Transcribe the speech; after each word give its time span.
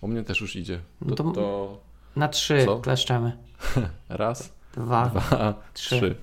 U 0.00 0.08
mnie 0.08 0.22
też 0.24 0.40
już 0.40 0.56
idzie. 0.56 0.80
No 1.00 1.14
To, 1.16 1.24
to- 1.24 1.32
to 1.32 1.78
Na 2.16 2.28
trzy 2.28 2.64
Co? 2.64 2.78
kleszczemy. 2.86 3.36
raz, 4.08 4.52
Dwa. 4.72 5.06
dwa, 5.06 5.54
trzy. 5.74 5.96
trzy. 5.96 6.14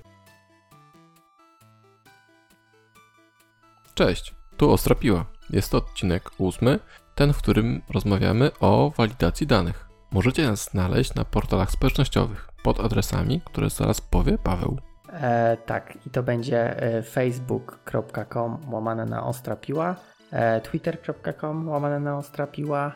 Cześć, 3.94 4.34
tu 4.56 4.70
Ostra 4.72 4.94
Piła. 4.94 5.24
Jest 5.50 5.70
to 5.72 5.78
odcinek 5.78 6.30
ósmy, 6.38 6.78
ten, 7.14 7.32
w 7.32 7.38
którym 7.38 7.82
rozmawiamy 7.90 8.50
o 8.60 8.92
walidacji 8.96 9.46
danych. 9.46 9.86
Możecie 10.10 10.46
nas 10.46 10.70
znaleźć 10.70 11.14
na 11.14 11.24
portalach 11.24 11.70
społecznościowych 11.70 12.48
pod 12.62 12.80
adresami, 12.80 13.40
które 13.44 13.70
zaraz 13.70 14.00
powie 14.00 14.38
Paweł. 14.38 14.78
E, 15.12 15.56
tak, 15.66 15.98
i 16.06 16.10
to 16.10 16.22
będzie 16.22 16.82
e, 16.82 17.02
facebook.com 17.02 18.72
łamane 18.74 19.04
na 19.06 19.26
ostra 19.26 19.56
piła, 19.56 19.96
e, 20.30 20.60
twitter.com 20.60 21.68
łamane 21.68 22.00
na 22.00 22.18
ostra 22.18 22.46
piła, 22.46 22.86
e, 22.86 22.92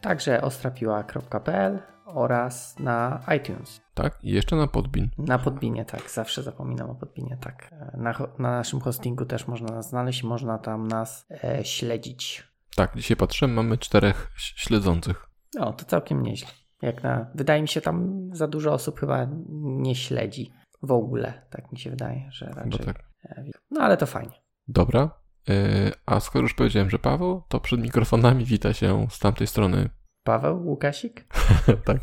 także 0.00 0.42
ostrapiła.pl 0.42 1.78
oraz 2.06 2.78
na 2.78 3.20
iTunes. 3.36 3.80
Tak? 3.94 4.18
I 4.24 4.30
jeszcze 4.30 4.56
na 4.56 4.66
Podbin. 4.66 5.10
Na 5.18 5.38
Podbinie, 5.38 5.84
tak, 5.84 6.10
zawsze 6.10 6.42
zapominam 6.42 6.90
o 6.90 6.94
Podbinie, 6.94 7.36
tak. 7.40 7.68
E, 7.72 7.96
Na, 7.96 8.12
na 8.38 8.50
naszym 8.50 8.80
hostingu 8.80 9.24
też 9.24 9.46
można 9.48 9.74
nas 9.74 9.88
znaleźć 9.88 10.22
można 10.22 10.58
tam 10.58 10.88
nas 10.88 11.26
e, 11.44 11.64
śledzić. 11.64 12.52
Tak, 12.76 12.96
dzisiaj 12.96 13.16
patrzyłem, 13.16 13.54
mamy 13.54 13.78
czterech 13.78 14.30
śledzących. 14.36 15.26
No, 15.54 15.72
to 15.72 15.84
całkiem 15.84 16.22
nieźle. 16.22 16.48
Jak 16.82 17.02
na, 17.02 17.26
wydaje 17.34 17.62
mi 17.62 17.68
się, 17.68 17.80
tam 17.80 18.28
za 18.32 18.48
dużo 18.48 18.72
osób 18.72 19.00
chyba 19.00 19.26
nie 19.62 19.94
śledzi 19.94 20.52
w 20.82 20.92
ogóle, 20.92 21.42
tak 21.50 21.72
mi 21.72 21.78
się 21.78 21.90
wydaje, 21.90 22.28
że 22.30 22.46
Chyba 22.46 22.62
raczej. 22.62 22.86
tak. 22.86 23.04
e, 23.24 23.44
No 23.70 23.80
ale 23.80 23.96
to 23.96 24.06
fajnie. 24.06 24.42
Dobra. 24.68 25.10
Yy, 25.48 25.92
a 26.06 26.20
skoro 26.20 26.42
już 26.42 26.54
powiedziałem, 26.54 26.90
że 26.90 26.98
Paweł, 26.98 27.42
to 27.48 27.60
przed 27.60 27.80
mikrofonami 27.80 28.44
wita 28.44 28.72
się 28.72 29.06
z 29.10 29.18
tamtej 29.18 29.46
strony 29.46 29.90
Paweł 30.24 30.66
Łukasik? 30.66 31.24
tak. 31.84 31.98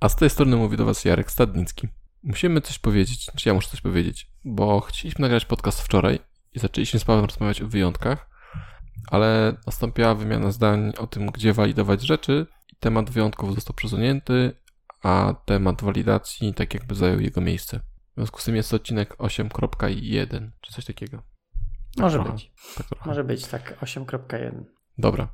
A 0.00 0.08
z 0.08 0.16
tej 0.16 0.30
strony 0.30 0.56
mówi 0.56 0.76
do 0.76 0.84
Was 0.84 1.04
Jarek 1.04 1.30
Stadnicki. 1.30 1.88
Musimy 2.22 2.60
coś 2.60 2.78
powiedzieć, 2.78 3.26
czy 3.36 3.48
ja 3.48 3.54
muszę 3.54 3.68
coś 3.68 3.80
powiedzieć, 3.80 4.30
bo 4.44 4.80
chcieliśmy 4.80 5.22
nagrać 5.22 5.44
podcast 5.44 5.80
wczoraj 5.80 6.18
i 6.52 6.58
zaczęliśmy 6.58 7.00
z 7.00 7.04
Pawłem 7.04 7.24
rozmawiać 7.24 7.62
o 7.62 7.68
wyjątkach, 7.68 8.28
ale 9.10 9.56
nastąpiła 9.66 10.14
wymiana 10.14 10.50
zdań 10.50 10.92
o 10.98 11.06
tym, 11.06 11.26
gdzie 11.26 11.52
walidować 11.52 12.02
rzeczy 12.02 12.46
i 12.72 12.76
temat 12.76 13.10
wyjątków 13.10 13.54
został 13.54 13.76
przesunięty, 13.76 14.56
a 15.02 15.34
temat 15.44 15.82
walidacji 15.82 16.54
tak 16.54 16.74
jakby 16.74 16.94
zajął 16.94 17.20
jego 17.20 17.40
miejsce. 17.40 17.80
W 18.12 18.14
związku 18.14 18.40
z 18.40 18.44
tym 18.44 18.56
jest 18.56 18.74
odcinek 18.74 19.16
8.1, 19.16 20.50
czy 20.60 20.72
coś 20.72 20.84
takiego. 20.84 21.22
Może 21.96 22.18
trochę, 22.18 22.32
być. 22.32 22.52
Tak. 22.76 23.06
Może 23.06 23.24
być 23.24 23.46
tak 23.46 23.80
8.1. 23.80 24.64
Dobra. 24.98 25.28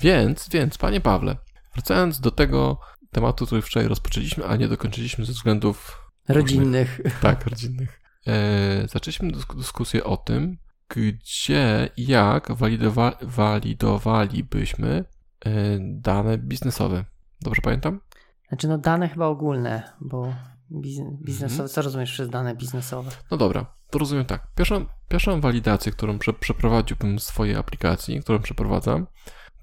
Więc, 0.00 0.48
więc, 0.48 0.78
panie 0.78 1.00
Pawle, 1.00 1.36
wracając 1.74 2.20
do 2.20 2.30
tego 2.30 2.80
tematu, 3.10 3.46
który 3.46 3.62
wczoraj 3.62 3.88
rozpoczęliśmy, 3.88 4.46
a 4.46 4.56
nie 4.56 4.68
dokończyliśmy 4.68 5.24
ze 5.24 5.32
względów 5.32 6.08
Rodzinnych. 6.28 7.00
tak, 7.22 7.46
rodzinnych. 7.46 8.00
E, 8.26 8.88
zaczęliśmy 8.88 9.32
dysk- 9.32 9.56
dyskusję 9.56 10.04
o 10.04 10.16
tym, 10.16 10.58
gdzie 10.88 11.88
i 11.96 12.06
jak 12.06 12.48
walidowa- 12.48 13.16
walidowalibyśmy 13.22 15.04
e, 15.44 15.50
dane 15.80 16.38
biznesowe. 16.38 17.04
Dobrze 17.40 17.62
pamiętam? 17.62 18.00
Znaczy 18.48 18.68
no 18.68 18.78
dane 18.78 19.08
chyba 19.08 19.26
ogólne, 19.26 19.92
bo 20.00 20.34
biz- 20.80 21.22
biznesowe, 21.24 21.52
Mhm. 21.62 21.68
co 21.68 21.82
rozumiesz 21.82 22.12
przez 22.12 22.30
dane 22.30 22.54
biznesowe? 22.56 23.10
No 23.30 23.36
dobra, 23.36 23.74
to 23.90 23.98
rozumiem 23.98 24.24
tak. 24.24 24.46
Pierwszą, 24.56 24.86
pierwszą 25.08 25.40
walidację, 25.40 25.92
którą 25.92 26.18
prze, 26.18 26.32
przeprowadziłbym 26.32 27.18
w 27.18 27.22
swojej 27.22 27.56
aplikacji, 27.56 28.20
którą 28.20 28.38
przeprowadzam, 28.38 29.06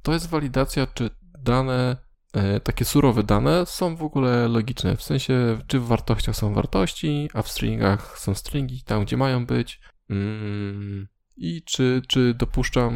to 0.02 0.14
jest 0.14 0.30
walidacja, 0.30 0.88
czy 0.88 1.10
dane, 1.44 1.98
e, 2.34 2.60
takie 2.60 2.86
surowe 2.86 3.24
dane 3.24 3.66
są 3.66 3.96
w 3.96 4.04
ogóle 4.04 4.48
logiczne. 4.48 4.96
W 4.98 5.04
sensie, 5.04 5.58
czy 5.68 5.80
w 5.80 5.86
wartościach 5.88 6.36
są 6.36 6.54
wartości, 6.54 7.30
a 7.34 7.42
w 7.42 7.48
stringach 7.52 8.20
są 8.20 8.34
stringi, 8.36 8.84
tam 8.84 9.06
gdzie 9.06 9.18
mają 9.18 9.46
być. 9.46 9.82
Mm, 10.10 11.08
I 11.38 11.64
czy, 11.64 12.02
czy 12.08 12.34
dopuszczam, 12.34 12.94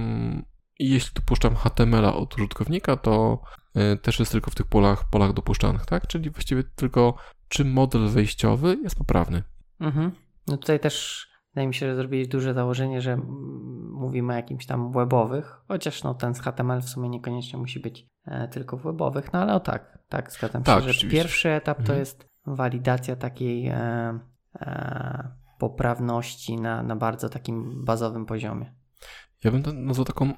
jeśli 0.79 1.11
dopuszczam 1.15 1.55
HTML-a 1.55 2.15
od 2.15 2.35
użytkownika, 2.35 2.97
to 2.97 3.41
e, 3.75 3.97
też 3.97 4.19
jest 4.19 4.31
tylko 4.31 4.51
w 4.51 4.55
tych 4.55 4.67
polach, 4.67 5.09
polach 5.09 5.33
dopuszczanych, 5.33 5.85
tak? 5.85 6.07
Czyli 6.07 6.29
właściwie 6.29 6.63
tylko, 6.63 7.15
czy 7.53 7.65
model 7.65 8.09
wejściowy 8.09 8.77
jest 8.83 8.95
poprawny. 8.95 9.43
Mhm. 9.79 10.11
No 10.47 10.57
tutaj 10.57 10.79
też 10.79 11.27
wydaje 11.49 11.67
mi 11.67 11.73
się, 11.73 11.85
że 11.85 11.95
zrobili 11.95 12.27
duże 12.27 12.53
założenie, 12.53 13.01
że 13.01 13.17
mówimy 13.91 14.33
o 14.33 14.35
jakimś 14.35 14.65
tam 14.65 14.91
webowych, 14.91 15.61
chociaż 15.67 16.03
no 16.03 16.13
ten 16.13 16.35
z 16.35 16.39
HTML 16.39 16.81
w 16.81 16.89
sumie 16.89 17.09
niekoniecznie 17.09 17.59
musi 17.59 17.79
być 17.79 18.07
e, 18.25 18.47
tylko 18.47 18.77
w 18.77 18.83
webowych, 18.83 19.33
no 19.33 19.39
ale 19.39 19.53
o 19.53 19.59
tak, 19.59 19.99
tak, 20.09 20.31
zgadzam 20.31 20.63
Tak, 20.63 20.83
się, 20.83 20.93
że 20.93 21.07
pierwszy 21.07 21.49
etap 21.49 21.77
to 21.77 21.81
Mhm. 21.81 21.99
jest 21.99 22.29
walidacja 22.45 23.15
takiej 23.15 23.67
e, 23.67 24.19
e, 24.55 25.31
poprawności 25.59 26.55
na, 26.55 26.83
na 26.83 26.95
bardzo 26.95 27.29
takim 27.29 27.85
bazowym 27.85 28.25
poziomie. 28.25 28.73
Ja 29.43 29.51
bym 29.51 29.63
to 29.63 29.73
nazwał 29.73 30.05
taką 30.05 30.33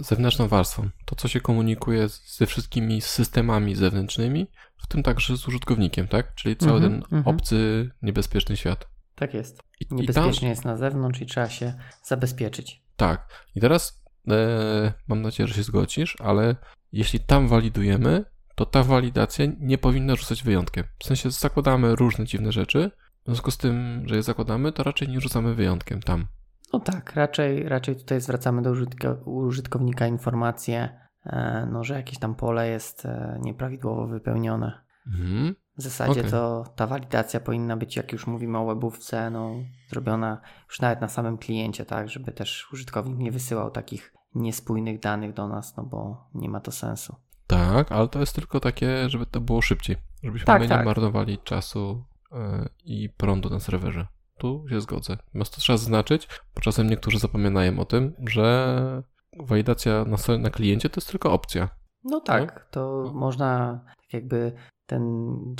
zewnętrzną 0.00 0.48
warstwą. 0.48 0.88
To, 1.04 1.16
co 1.16 1.28
się 1.28 1.40
komunikuje 1.40 2.08
ze 2.08 2.46
wszystkimi 2.46 3.00
systemami 3.00 3.74
zewnętrznymi, 3.74 4.46
w 4.76 4.86
tym 4.86 5.02
także 5.02 5.36
z 5.36 5.48
użytkownikiem, 5.48 6.08
tak? 6.08 6.34
Czyli 6.34 6.56
cały 6.56 6.76
Mhm, 6.76 6.92
ten 7.02 7.18
mhm. 7.18 7.36
obcy, 7.36 7.90
niebezpieczny 8.02 8.56
świat. 8.56 8.88
Tak 9.14 9.34
jest. 9.34 9.62
I, 9.80 9.84
i 9.84 9.86
tam, 9.86 9.98
Niebezpiecznie 9.98 10.48
jest 10.48 10.64
na 10.64 10.76
zewnątrz 10.76 11.20
i 11.20 11.26
trzeba 11.26 11.48
się 11.48 11.74
zabezpieczyć. 12.04 12.82
tak. 12.96 13.28
I 13.54 13.60
teraz 13.60 14.02
e, 14.30 14.92
mam 15.08 15.22
nadzieję, 15.22 15.46
że 15.46 15.54
się 15.54 15.62
zgodzisz, 15.62 16.16
ale 16.20 16.56
jeśli 16.92 17.20
tam 17.20 17.48
walidujemy, 17.48 18.24
to 18.54 18.66
ta 18.66 18.82
walidacja 18.82 19.46
nie 19.60 19.78
powinna 19.78 20.16
rzucać 20.16 20.42
wyjątkiem. 20.42 20.84
W 20.98 21.04
sensie 21.04 21.30
zakładamy 21.30 21.96
różne 21.96 22.24
dziwne 22.24 22.52
rzeczy, 22.52 22.90
w 23.22 23.24
związku 23.26 23.50
z 23.50 23.56
tym, 23.56 24.02
że 24.06 24.16
je 24.16 24.22
zakładamy, 24.22 24.72
to 24.72 24.82
raczej 24.82 25.08
nie 25.08 25.20
rzucamy 25.20 25.54
wyjątkiem 25.54 26.02
tam. 26.02 26.26
No 26.72 26.80
tak, 26.80 27.14
raczej, 27.14 27.68
raczej 27.68 27.96
tutaj 27.96 28.20
zwracamy 28.20 28.62
do 28.62 28.70
użytka, 28.70 29.16
użytkownika 29.24 30.06
informację, 30.06 31.00
e, 31.26 31.68
no, 31.72 31.84
że 31.84 31.94
jakieś 31.94 32.18
tam 32.18 32.34
pole 32.34 32.68
jest 32.68 33.06
e, 33.06 33.38
nieprawidłowo 33.42 34.06
wypełnione. 34.06 34.80
Mhm. 35.06 35.54
W 35.76 35.82
zasadzie 35.82 36.20
Okej. 36.20 36.30
to 36.30 36.64
ta 36.76 36.86
walidacja 36.86 37.40
powinna 37.40 37.76
być, 37.76 37.96
jak 37.96 38.12
już 38.12 38.26
mówimy 38.26 38.58
o 38.58 38.66
webówce, 38.66 39.30
no, 39.30 39.54
zrobiona 39.88 40.40
już 40.68 40.80
nawet 40.80 41.00
na 41.00 41.08
samym 41.08 41.38
kliencie, 41.38 41.84
tak, 41.84 42.08
żeby 42.08 42.32
też 42.32 42.72
użytkownik 42.72 43.18
nie 43.18 43.32
wysyłał 43.32 43.70
takich 43.70 44.14
niespójnych 44.34 45.00
danych 45.00 45.32
do 45.34 45.48
nas, 45.48 45.76
no 45.76 45.82
bo 45.82 46.28
nie 46.34 46.48
ma 46.48 46.60
to 46.60 46.72
sensu. 46.72 47.16
Tak, 47.46 47.92
ale 47.92 48.08
to 48.08 48.20
jest 48.20 48.34
tylko 48.34 48.60
takie, 48.60 49.08
żeby 49.08 49.26
to 49.26 49.40
było 49.40 49.62
szybciej. 49.62 49.96
Żebyśmy 50.22 50.46
Tak, 50.46 50.62
my 50.62 50.68
tak. 50.68 50.78
nie 50.78 50.84
marnowali 50.84 51.38
czasu 51.38 52.04
e, 52.32 52.68
i 52.84 53.08
prądu 53.08 53.50
na 53.50 53.60
serwerze. 53.60 54.06
Tu 54.42 54.68
się 54.68 54.80
zgodzę. 54.80 55.16
Natomiast 55.26 55.54
to 55.54 55.60
trzeba 55.60 55.76
zaznaczyć, 55.76 56.28
bo 56.54 56.60
czasem 56.60 56.90
niektórzy 56.90 57.18
zapominają 57.18 57.78
o 57.78 57.84
tym, 57.84 58.14
że 58.28 59.02
walidacja 59.40 60.04
na, 60.04 60.16
stronie- 60.16 60.42
na 60.42 60.50
kliencie 60.50 60.90
to 60.90 61.00
jest 61.00 61.10
tylko 61.10 61.32
opcja. 61.32 61.68
No 62.04 62.20
tak, 62.20 62.68
to 62.70 63.02
No. 63.06 63.12
można 63.12 63.80
tak 63.96 64.12
jakby 64.12 64.52
ten 64.86 65.02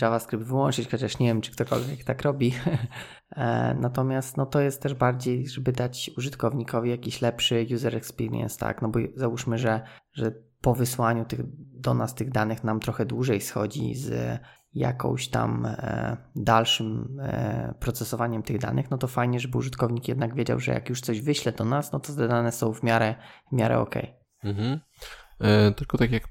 JavaScript 0.00 0.44
wyłączyć, 0.44 0.90
chociaż 0.90 1.18
nie 1.18 1.26
wiem, 1.26 1.40
czy 1.40 1.52
ktokolwiek 1.52 2.04
tak 2.04 2.22
robi. 2.22 2.54
E, 3.36 3.74
Natomiast 3.80 4.36
no 4.36 4.46
to 4.46 4.60
jest 4.60 4.82
też 4.82 4.94
bardziej, 4.94 5.48
żeby 5.48 5.72
dać 5.72 6.10
użytkownikowi 6.16 6.90
jakiś 6.90 7.22
lepszy 7.22 7.66
user 7.74 7.96
experience, 7.96 8.58
tak? 8.58 8.82
No 8.82 8.88
bo 8.88 8.98
załóżmy, 9.16 9.58
że, 9.58 9.82
że 10.12 10.32
po 10.60 10.74
wysłaniu 10.74 11.24
tych, 11.24 11.40
do 11.80 11.94
nas 11.94 12.14
tych 12.14 12.30
danych 12.30 12.64
nam 12.64 12.80
trochę 12.80 13.06
dłużej 13.06 13.40
schodzi 13.40 13.94
z 13.94 14.38
jakąś 14.74 15.28
tam 15.28 15.66
e, 15.66 16.16
dalszym 16.36 17.18
e, 17.20 17.74
procesowaniem 17.80 18.42
tych 18.42 18.58
danych, 18.58 18.90
no 18.90 18.98
to 18.98 19.08
fajnie, 19.08 19.40
żeby 19.40 19.58
użytkownik 19.58 20.08
jednak 20.08 20.34
wiedział, 20.34 20.60
że 20.60 20.72
jak 20.72 20.88
już 20.88 21.00
coś 21.00 21.20
wyśle 21.20 21.52
do 21.52 21.64
nas, 21.64 21.92
no 21.92 22.00
to 22.00 22.12
te 22.12 22.28
dane 22.28 22.52
są 22.52 22.72
w 22.72 22.82
miarę, 22.82 23.14
w 23.52 23.56
miarę 23.56 23.78
okej. 23.78 24.14
Mhm. 24.44 24.80
E, 25.40 25.72
tylko 25.72 25.98
tak 25.98 26.12
jak 26.12 26.28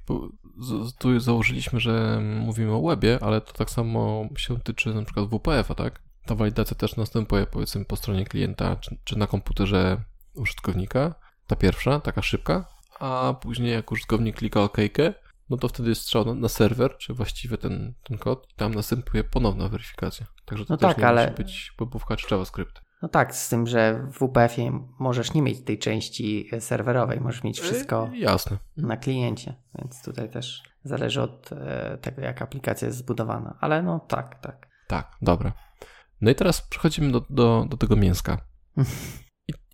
tu 0.98 1.20
założyliśmy, 1.20 1.80
że 1.80 2.20
mówimy 2.20 2.72
o 2.72 2.82
webie, 2.82 3.18
ale 3.20 3.40
to 3.40 3.52
tak 3.52 3.70
samo 3.70 4.28
się 4.36 4.60
tyczy 4.60 4.94
na 4.94 5.02
przykład 5.02 5.26
WPF-a, 5.26 5.74
tak? 5.74 6.02
Ta 6.26 6.34
walidacja 6.34 6.76
też 6.76 6.96
następuje 6.96 7.46
powiedzmy 7.46 7.84
po 7.84 7.96
stronie 7.96 8.24
klienta, 8.24 8.76
czy, 8.76 8.98
czy 9.04 9.18
na 9.18 9.26
komputerze 9.26 10.02
użytkownika. 10.34 11.14
Ta 11.46 11.56
pierwsza, 11.56 12.00
taka 12.00 12.22
szybka, 12.22 12.68
a 13.00 13.34
później 13.40 13.72
jak 13.72 13.92
użytkownik 13.92 14.36
klika 14.36 14.62
OK, 14.62 14.76
no 15.50 15.56
to 15.56 15.68
wtedy 15.68 15.88
jest 15.88 16.02
strzał 16.02 16.34
na, 16.34 16.48
serwer, 16.48 16.96
czy 16.98 17.14
właściwie 17.14 17.58
ten, 17.58 17.94
ten 18.04 18.18
kod 18.18 18.46
i 18.50 18.54
tam 18.54 18.74
następuje 18.74 19.24
ponowna 19.24 19.68
weryfikacja. 19.68 20.26
Także 20.44 20.64
to 20.66 20.72
No 20.74 20.76
też 20.76 20.88
tak, 20.88 20.98
nie 20.98 21.06
ale- 21.08 21.22
musi 21.30 21.34
być 21.42 21.72
webówka 21.78 22.16
czy 22.16 22.26
JavaScript. 22.34 22.82
No 23.02 23.08
tak, 23.08 23.34
z 23.36 23.48
tym, 23.48 23.66
że 23.66 24.06
w 24.12 24.18
WPF-ie 24.18 24.88
możesz 24.98 25.34
nie 25.34 25.42
mieć 25.42 25.64
tej 25.64 25.78
części 25.78 26.50
serwerowej, 26.60 27.20
możesz 27.20 27.42
mieć 27.44 27.60
wszystko 27.60 28.10
E, 28.12 28.18
jasne. 28.18 28.58
na 28.76 28.96
kliencie, 28.96 29.54
więc 29.78 30.02
tutaj 30.04 30.30
też 30.30 30.62
zależy 30.84 31.22
od 31.22 31.52
e, 31.52 31.98
tego, 32.00 32.22
jak 32.22 32.42
aplikacja 32.42 32.86
jest 32.86 32.98
zbudowana. 32.98 33.56
Ale 33.60 33.82
no 33.82 34.00
tak, 34.00 34.40
tak. 34.40 34.68
Tak, 34.88 35.10
dobra. 35.22 35.52
No 36.20 36.30
i 36.30 36.34
teraz 36.34 36.60
przechodzimy 36.68 37.12
do, 37.12 37.22
do, 37.30 37.66
do 37.68 37.76
tego 37.76 37.96
mięska. 37.96 38.38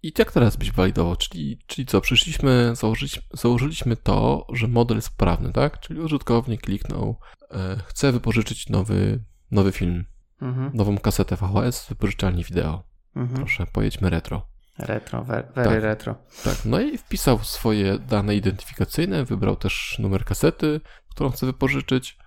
I, 0.02 0.12
jak 0.18 0.32
teraz 0.32 0.56
byś 0.56 0.72
walidował? 0.72 1.16
Czyli, 1.16 1.58
czyli 1.66 1.86
co, 1.86 2.00
przyszliśmy, 2.00 2.70
założyliśmy, 2.76 3.22
założyliśmy 3.32 3.96
to, 3.96 4.46
że 4.52 4.68
model 4.68 4.96
jest 4.96 5.10
poprawny, 5.10 5.52
tak? 5.52 5.80
Czyli 5.80 6.00
użytkownik 6.00 6.60
kliknął, 6.60 7.18
e, 7.50 7.76
chce 7.86 8.12
wypożyczyć 8.12 8.68
nowy, 8.68 9.24
nowy 9.50 9.72
film, 9.72 10.04
Mhm. 10.42 10.70
nową 10.74 10.98
kasetę 10.98 11.36
VHS 11.36 11.82
z 11.82 11.88
wypożyczalni 11.88 12.44
wideo. 12.44 12.82
Mhm. 13.16 13.36
Proszę, 13.36 13.66
pojedźmy 13.72 14.10
retro. 14.10 14.46
Retro, 14.78 15.24
very 15.24 15.48
Tak. 15.54 15.82
retro. 15.82 16.14
Tak, 16.44 16.56
no 16.64 16.80
i 16.80 16.98
wpisał 16.98 17.38
swoje 17.38 17.98
dane 17.98 18.36
identyfikacyjne, 18.36 19.24
wybrał 19.24 19.56
też 19.56 19.96
numer 19.98 20.24
kasety, 20.24 20.80
którą 21.10 21.30
chce 21.30 21.46
wypożyczyć, 21.46 22.18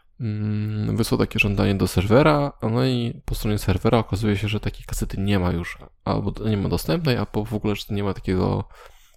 wysłał 0.93 1.19
takie 1.19 1.39
żądanie 1.39 1.75
do 1.75 1.87
serwera, 1.87 2.53
no 2.61 2.85
i 2.85 3.21
po 3.25 3.35
stronie 3.35 3.57
serwera 3.57 3.97
okazuje 3.97 4.37
się, 4.37 4.47
że 4.47 4.59
takiej 4.59 4.85
kasety 4.85 5.17
nie 5.21 5.39
ma 5.39 5.51
już, 5.51 5.77
albo 6.05 6.33
nie 6.49 6.57
ma 6.57 6.69
dostępnej, 6.69 7.17
albo 7.17 7.45
w 7.45 7.53
ogóle, 7.53 7.75
że 7.75 7.83
nie 7.89 8.03
ma 8.03 8.13
takiego, 8.13 8.67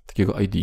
takiego 0.06 0.40
ID, 0.40 0.54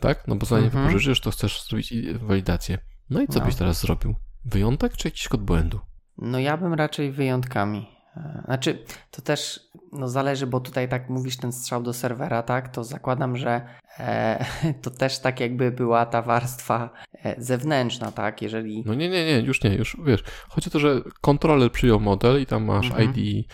tak? 0.00 0.28
No 0.28 0.36
bo 0.36 0.46
zanim 0.46 0.64
Mhm. 0.64 0.86
wypożyczysz, 0.86 1.20
to 1.20 1.30
chcesz 1.30 1.62
zrobić 1.68 1.94
walidację. 2.12 2.78
No 3.10 3.20
i 3.22 3.26
co 3.28 3.38
No. 3.38 3.44
byś 3.46 3.54
teraz 3.54 3.80
zrobił? 3.80 4.14
Wyjątek 4.44 4.96
czy 4.96 5.08
jakiś 5.08 5.28
kod 5.28 5.42
błędu? 5.42 5.80
No 6.18 6.38
ja 6.38 6.56
bym 6.56 6.74
raczej 6.74 7.12
wyjątkami. 7.12 7.86
E, 8.16 8.42
Znaczy, 8.44 8.84
to 9.10 9.22
też 9.22 9.60
no 9.92 10.08
zależy, 10.08 10.46
bo 10.46 10.60
tutaj 10.60 10.88
tak 10.88 11.08
mówisz 11.10 11.36
ten 11.36 11.52
strzał 11.52 11.82
do 11.82 11.92
serwera, 11.92 12.42
tak? 12.42 12.68
To 12.68 12.84
zakładam, 12.84 13.36
że 13.36 13.60
e, 13.98 14.44
to 14.82 14.90
też 14.90 15.18
tak 15.18 15.40
jakby 15.40 15.70
była 15.70 16.06
ta 16.06 16.22
warstwa 16.22 16.90
e, 17.24 17.42
zewnętrzna, 17.42 18.12
tak? 18.12 18.42
Jeżeli. 18.42 18.82
No 18.86 18.94
nie, 18.94 19.08
nie, 19.08 19.24
nie, 19.26 19.40
już 19.40 19.64
nie, 19.64 19.74
już 19.74 19.96
wiesz. 20.04 20.24
Chodzi 20.48 20.70
o 20.70 20.72
to, 20.72 20.78
że 20.78 21.00
kontroler 21.20 21.72
przyjął 21.72 22.00
model 22.00 22.42
i 22.42 22.46
tam 22.46 22.64
masz 22.64 22.86
Mhm. 22.86 23.14
ID, 23.14 23.46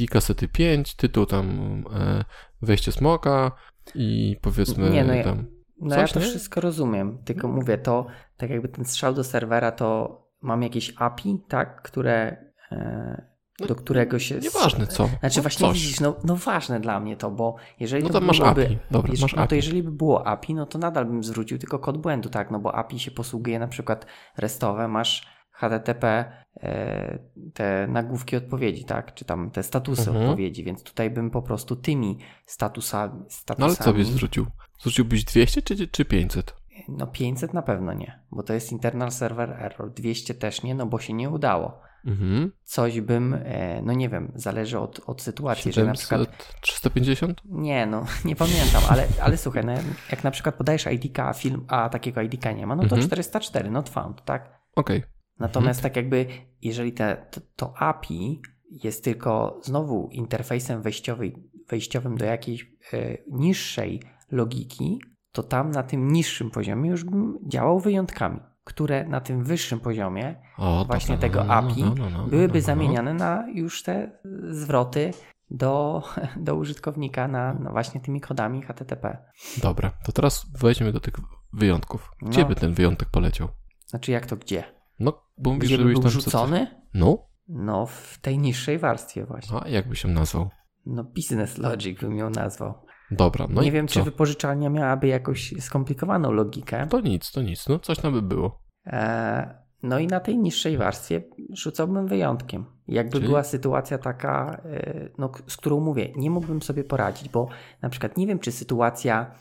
ID 0.00 0.10
kasety 0.10 0.48
5, 0.48 0.94
tytuł 0.94 1.26
tam 1.26 1.48
e, 1.94 2.24
wejście 2.62 2.92
smoka 2.92 3.52
i 3.94 4.36
powiedzmy 4.42 4.90
Nie, 4.90 5.04
no 5.04 5.14
ja- 5.14 5.24
tam. 5.24 5.44
No 5.80 5.94
ja 5.96 6.00
Coś, 6.00 6.12
to 6.12 6.20
nie? 6.20 6.26
wszystko 6.26 6.60
rozumiem, 6.60 7.18
tylko 7.24 7.48
mówię 7.48 7.78
to, 7.78 8.06
tak 8.36 8.50
jakby 8.50 8.68
ten 8.68 8.84
strzał 8.84 9.14
do 9.14 9.24
serwera, 9.24 9.72
to 9.72 10.20
mam 10.42 10.62
jakieś 10.62 10.92
API, 10.96 11.38
tak? 11.48 11.82
Które. 11.82 12.36
E, 12.72 13.29
do 13.66 13.74
którego 13.74 14.18
się. 14.18 14.38
Nieważne 14.38 14.86
co. 14.86 15.08
Znaczy 15.20 15.36
no, 15.38 15.42
właśnie 15.42 15.66
coś. 15.68 15.80
widzisz, 15.82 16.00
no, 16.00 16.16
no 16.24 16.36
ważne 16.36 16.80
dla 16.80 17.00
mnie 17.00 17.16
to, 17.16 17.30
bo 17.30 17.56
jeżeli 17.80 18.02
No 18.02 18.08
to 18.08 18.14
tam 18.14 18.24
masz 18.24 18.38
byłoby, 18.38 18.62
API. 18.64 18.78
Dobra, 18.90 19.12
Jeż- 19.12 19.22
masz 19.22 19.32
no 19.32 19.36
to 19.36 19.42
API. 19.44 19.56
jeżeli 19.56 19.82
by 19.82 19.90
było 19.90 20.26
API, 20.26 20.54
no 20.54 20.66
to 20.66 20.78
nadal 20.78 21.04
bym 21.06 21.24
zwrócił 21.24 21.58
tylko 21.58 21.78
kod 21.78 21.98
błędu, 21.98 22.28
tak? 22.28 22.50
No 22.50 22.58
bo 22.58 22.74
API 22.74 22.98
się 22.98 23.10
posługuje 23.10 23.58
na 23.58 23.68
przykład 23.68 24.06
restowe, 24.36 24.88
masz 24.88 25.26
HTTP, 25.52 26.32
e, 26.62 27.18
te 27.54 27.86
nagłówki 27.86 28.36
odpowiedzi, 28.36 28.84
tak? 28.84 29.14
Czy 29.14 29.24
tam 29.24 29.50
te 29.50 29.62
statusy 29.62 30.10
Mhm. 30.10 30.26
odpowiedzi, 30.26 30.64
więc 30.64 30.82
tutaj 30.82 31.10
bym 31.10 31.30
po 31.30 31.42
prostu 31.42 31.76
tymi 31.76 32.18
statusami, 32.46 33.20
statusami 33.28 33.60
No 33.60 33.66
ale 33.66 33.76
co 33.76 33.92
byś 33.92 34.06
zwrócił? 34.06 34.46
Zwróciłbyś 34.80 35.24
200 35.24 35.62
czy, 35.62 35.88
czy 35.88 36.04
500? 36.04 36.54
no 36.88 37.06
500 37.06 37.54
na 37.54 37.62
pewno 37.62 37.92
nie, 37.92 38.20
bo 38.32 38.42
to 38.42 38.52
jest 38.52 38.72
internal 38.72 39.10
server 39.10 39.50
error, 39.50 39.90
200 39.92 40.34
też 40.34 40.62
nie, 40.62 40.74
no 40.74 40.86
bo 40.86 40.98
się 40.98 41.12
nie 41.12 41.30
udało. 41.30 41.80
Mhm. 42.06 42.52
Coś 42.64 43.00
bym, 43.00 43.34
e, 43.34 43.82
no 43.82 43.92
nie 43.92 44.08
wiem, 44.08 44.32
zależy 44.34 44.78
od, 44.78 45.00
od 45.06 45.22
sytuacji, 45.22 45.68
jeżeli 45.68 45.86
na 45.86 45.92
przykład 45.94 46.20
700, 46.20 46.60
350? 46.60 47.40
Nie, 47.44 47.86
no 47.86 48.04
nie 48.24 48.36
pamiętam, 48.36 48.82
ale, 48.88 49.06
ale 49.22 49.36
słuchaj, 49.36 49.64
no, 49.64 49.72
jak 50.10 50.24
na 50.24 50.30
przykład 50.30 50.54
podajesz 50.54 50.86
IDK, 50.86 51.18
a 51.18 51.32
film, 51.32 51.64
a 51.68 51.88
takiego 51.88 52.20
IDK 52.20 52.44
nie 52.56 52.66
ma, 52.66 52.76
no 52.76 52.82
to 52.82 52.94
Mhm. 52.94 53.02
404, 53.08 53.70
not 53.70 53.88
found, 53.88 54.24
tak? 54.24 54.60
Okej. 54.76 55.02
Natomiast 55.38 55.82
tak 55.82 55.96
jakby, 55.96 56.26
jeżeli 56.62 56.92
te, 56.92 57.26
to, 57.30 57.40
to 57.56 57.74
API 57.78 58.42
jest 58.70 59.04
tylko 59.04 59.60
znowu 59.62 60.08
interfejsem 60.12 60.82
wejściowy, 60.82 61.32
wejściowym 61.68 62.16
do 62.16 62.24
jakiejś 62.24 62.72
e, 62.92 63.16
niższej 63.30 64.02
logiki, 64.30 65.00
to 65.32 65.42
tam 65.42 65.70
na 65.70 65.82
tym 65.82 66.12
niższym 66.12 66.50
poziomie 66.50 66.90
już 66.90 67.04
bym 67.04 67.38
działał 67.46 67.80
wyjątkami, 67.80 68.40
które 68.64 69.04
na 69.04 69.20
tym 69.20 69.44
wyższym 69.44 69.80
poziomie 69.80 70.36
O, 70.60 70.84
Właśnie 70.84 71.14
dobra, 71.16 71.28
tego 71.28 71.38
no, 71.44 71.44
no, 71.44 71.54
API 71.54 71.82
no, 71.84 71.94
no, 71.94 72.10
no, 72.10 72.26
byłyby 72.26 72.54
no, 72.54 72.60
no. 72.60 72.66
zamieniane 72.66 73.14
na 73.14 73.44
już 73.54 73.82
te 73.82 74.10
zwroty 74.50 75.10
do, 75.50 76.02
do 76.46 76.54
użytkownika 76.54 77.28
na, 77.28 77.54
na 77.54 77.70
właśnie 77.70 78.00
tymi 78.00 78.20
kodami 78.20 78.62
HTTP. 78.62 79.18
Dobra, 79.62 79.90
to 80.04 80.12
teraz 80.12 80.46
wejdźmy 80.60 80.92
do 80.92 81.00
tych 81.00 81.14
wyjątków. 81.52 82.10
Gdzie 82.22 82.42
No. 82.42 82.48
by 82.48 82.54
ten 82.54 82.74
wyjątek 82.74 83.08
poleciał? 83.10 83.48
Znaczy 83.86 84.12
jak 84.12 84.26
to 84.26 84.36
gdzie? 84.36 84.64
No, 84.98 85.22
bo 85.38 85.52
mówisz, 85.52 85.68
Gdzie 85.68 85.78
by 85.78 85.84
był 85.84 86.02
tam... 86.02 86.10
rzucony? 86.10 86.66
No, 86.94 87.26
No 87.48 87.86
w 87.86 88.18
tej 88.22 88.38
niższej 88.38 88.78
warstwie 88.78 89.24
właśnie. 89.26 89.58
a 89.62 89.68
jak 89.68 89.88
by 89.88 89.96
się 89.96 90.08
nazwał? 90.08 90.50
No 90.86 91.04
business 91.04 91.58
logic 91.58 92.00
bym 92.00 92.16
ją 92.16 92.30
nazwał. 92.30 92.74
Dobra, 93.10 93.46
no 93.50 93.62
Nie 93.62 93.72
wiem, 93.72 93.88
co? 93.88 93.94
czy 93.94 94.02
wypożyczalnia 94.02 94.70
miałaby 94.70 95.06
jakąś 95.06 95.54
skomplikowaną 95.60 96.32
logikę. 96.32 96.86
To 96.86 97.00
nic, 97.00 97.32
to 97.32 97.42
nic, 97.42 97.68
no 97.68 97.78
coś 97.78 97.98
tam 97.98 98.12
by 98.12 98.22
było. 98.22 98.62
E, 98.86 99.60
no 99.82 99.98
i 99.98 100.06
na 100.06 100.20
tej 100.20 100.38
niższej 100.38 100.78
warstwie 100.78 101.22
rzucałbym 101.52 102.06
wyjątkiem. 102.06 102.64
Jakby 102.88 103.12
Czyli? 103.12 103.26
była 103.26 103.44
sytuacja 103.44 103.98
taka, 103.98 104.60
e, 104.64 105.08
no, 105.18 105.32
z 105.46 105.56
którą 105.56 105.80
mówię, 105.80 106.12
nie 106.16 106.30
mógłbym 106.30 106.62
sobie 106.62 106.84
poradzić, 106.84 107.28
bo 107.28 107.48
na 107.82 107.88
przykład 107.88 108.16
nie 108.16 108.26
wiem, 108.26 108.38
czy 108.38 108.52
sytuacja, 108.52 109.34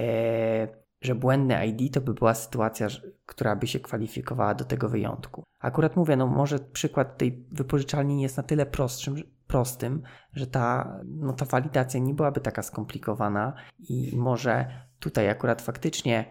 e, 0.00 0.68
że 1.00 1.14
błędne 1.14 1.66
ID 1.66 1.94
to 1.94 2.00
by 2.00 2.14
była 2.14 2.34
sytuacja, 2.34 2.88
która 3.26 3.56
by 3.56 3.66
się 3.66 3.80
kwalifikowała 3.80 4.54
do 4.54 4.64
tego 4.64 4.88
wyjątku. 4.88 5.44
Akurat 5.60 5.96
mówię, 5.96 6.16
no 6.16 6.26
może 6.26 6.58
przykład 6.58 7.18
tej 7.18 7.46
wypożyczalni 7.52 8.22
jest 8.22 8.36
na 8.36 8.42
tyle 8.42 8.66
prostszym, 8.66 9.16
prostym, 9.46 10.02
że 10.32 10.46
ta, 10.46 10.96
no, 11.04 11.32
ta 11.32 11.44
walidacja 11.44 12.00
nie 12.00 12.14
byłaby 12.14 12.40
taka 12.40 12.62
skomplikowana 12.62 13.54
i 13.78 14.16
może 14.16 14.66
tutaj 14.98 15.28
akurat 15.28 15.62
faktycznie 15.62 16.24